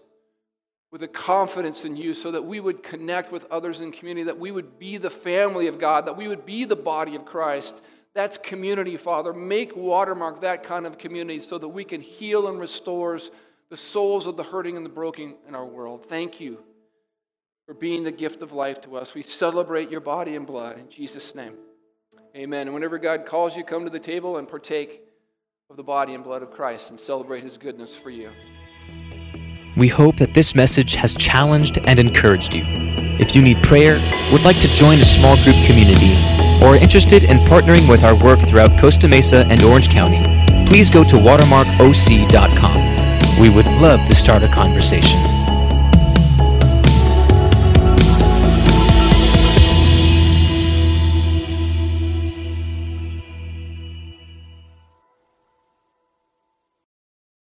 with 0.91 1.03
a 1.03 1.07
confidence 1.07 1.83
in 1.85 1.97
you 1.97 2.13
so 2.13 2.31
that 2.31 2.45
we 2.45 2.59
would 2.59 2.81
connect 2.81 3.31
with 3.31 3.45
others 3.51 3.81
in 3.81 3.91
community, 3.91 4.23
that 4.23 4.39
we 4.39 4.51
would 4.51 4.79
be 4.79 4.97
the 4.97 5.09
family 5.09 5.67
of 5.67 5.79
God, 5.79 6.07
that 6.07 6.17
we 6.17 6.27
would 6.27 6.45
be 6.45 6.65
the 6.65 6.75
body 6.75 7.15
of 7.15 7.25
Christ. 7.25 7.75
That's 8.17 8.39
community, 8.39 8.97
Father. 8.97 9.31
Make 9.31 9.75
Watermark 9.75 10.41
that 10.41 10.63
kind 10.63 10.87
of 10.87 10.97
community 10.97 11.37
so 11.37 11.59
that 11.59 11.67
we 11.67 11.83
can 11.83 12.01
heal 12.01 12.47
and 12.47 12.59
restore 12.59 13.19
the 13.69 13.77
souls 13.77 14.25
of 14.25 14.35
the 14.35 14.41
hurting 14.41 14.75
and 14.75 14.83
the 14.83 14.89
broken 14.89 15.35
in 15.47 15.53
our 15.53 15.67
world. 15.67 16.03
Thank 16.03 16.39
you 16.41 16.57
for 17.67 17.75
being 17.75 18.03
the 18.03 18.11
gift 18.11 18.41
of 18.41 18.53
life 18.53 18.81
to 18.81 18.97
us. 18.97 19.13
We 19.13 19.21
celebrate 19.21 19.91
your 19.91 19.99
body 20.01 20.35
and 20.35 20.47
blood 20.47 20.79
in 20.79 20.89
Jesus' 20.89 21.35
name. 21.35 21.53
Amen. 22.35 22.65
And 22.65 22.73
whenever 22.73 22.97
God 22.97 23.27
calls 23.27 23.55
you, 23.55 23.63
come 23.63 23.83
to 23.83 23.91
the 23.91 23.99
table 23.99 24.37
and 24.37 24.47
partake 24.47 25.03
of 25.69 25.77
the 25.77 25.83
body 25.83 26.15
and 26.15 26.23
blood 26.23 26.41
of 26.41 26.49
Christ 26.49 26.89
and 26.89 26.99
celebrate 26.99 27.43
his 27.43 27.55
goodness 27.55 27.95
for 27.95 28.09
you. 28.09 28.31
We 29.75 29.89
hope 29.89 30.15
that 30.15 30.33
this 30.33 30.55
message 30.55 30.95
has 30.95 31.13
challenged 31.13 31.77
and 31.85 31.99
encouraged 31.99 32.55
you. 32.55 32.63
If 33.19 33.35
you 33.35 33.43
need 33.43 33.61
prayer, 33.61 33.99
would 34.31 34.41
like 34.41 34.59
to 34.61 34.67
join 34.69 34.97
a 34.97 35.05
small 35.05 35.35
group 35.43 35.55
community, 35.67 36.15
or 36.61 36.75
interested 36.75 37.23
in 37.23 37.37
partnering 37.39 37.89
with 37.89 38.03
our 38.03 38.15
work 38.15 38.39
throughout 38.39 38.79
Costa 38.79 39.07
Mesa 39.07 39.45
and 39.49 39.61
Orange 39.63 39.89
County, 39.89 40.21
please 40.65 40.89
go 40.89 41.03
to 41.03 41.15
watermarkoc.com. 41.15 43.39
We 43.39 43.49
would 43.49 43.67
love 43.67 44.05
to 44.05 44.15
start 44.15 44.43
a 44.43 44.47
conversation. 44.47 45.36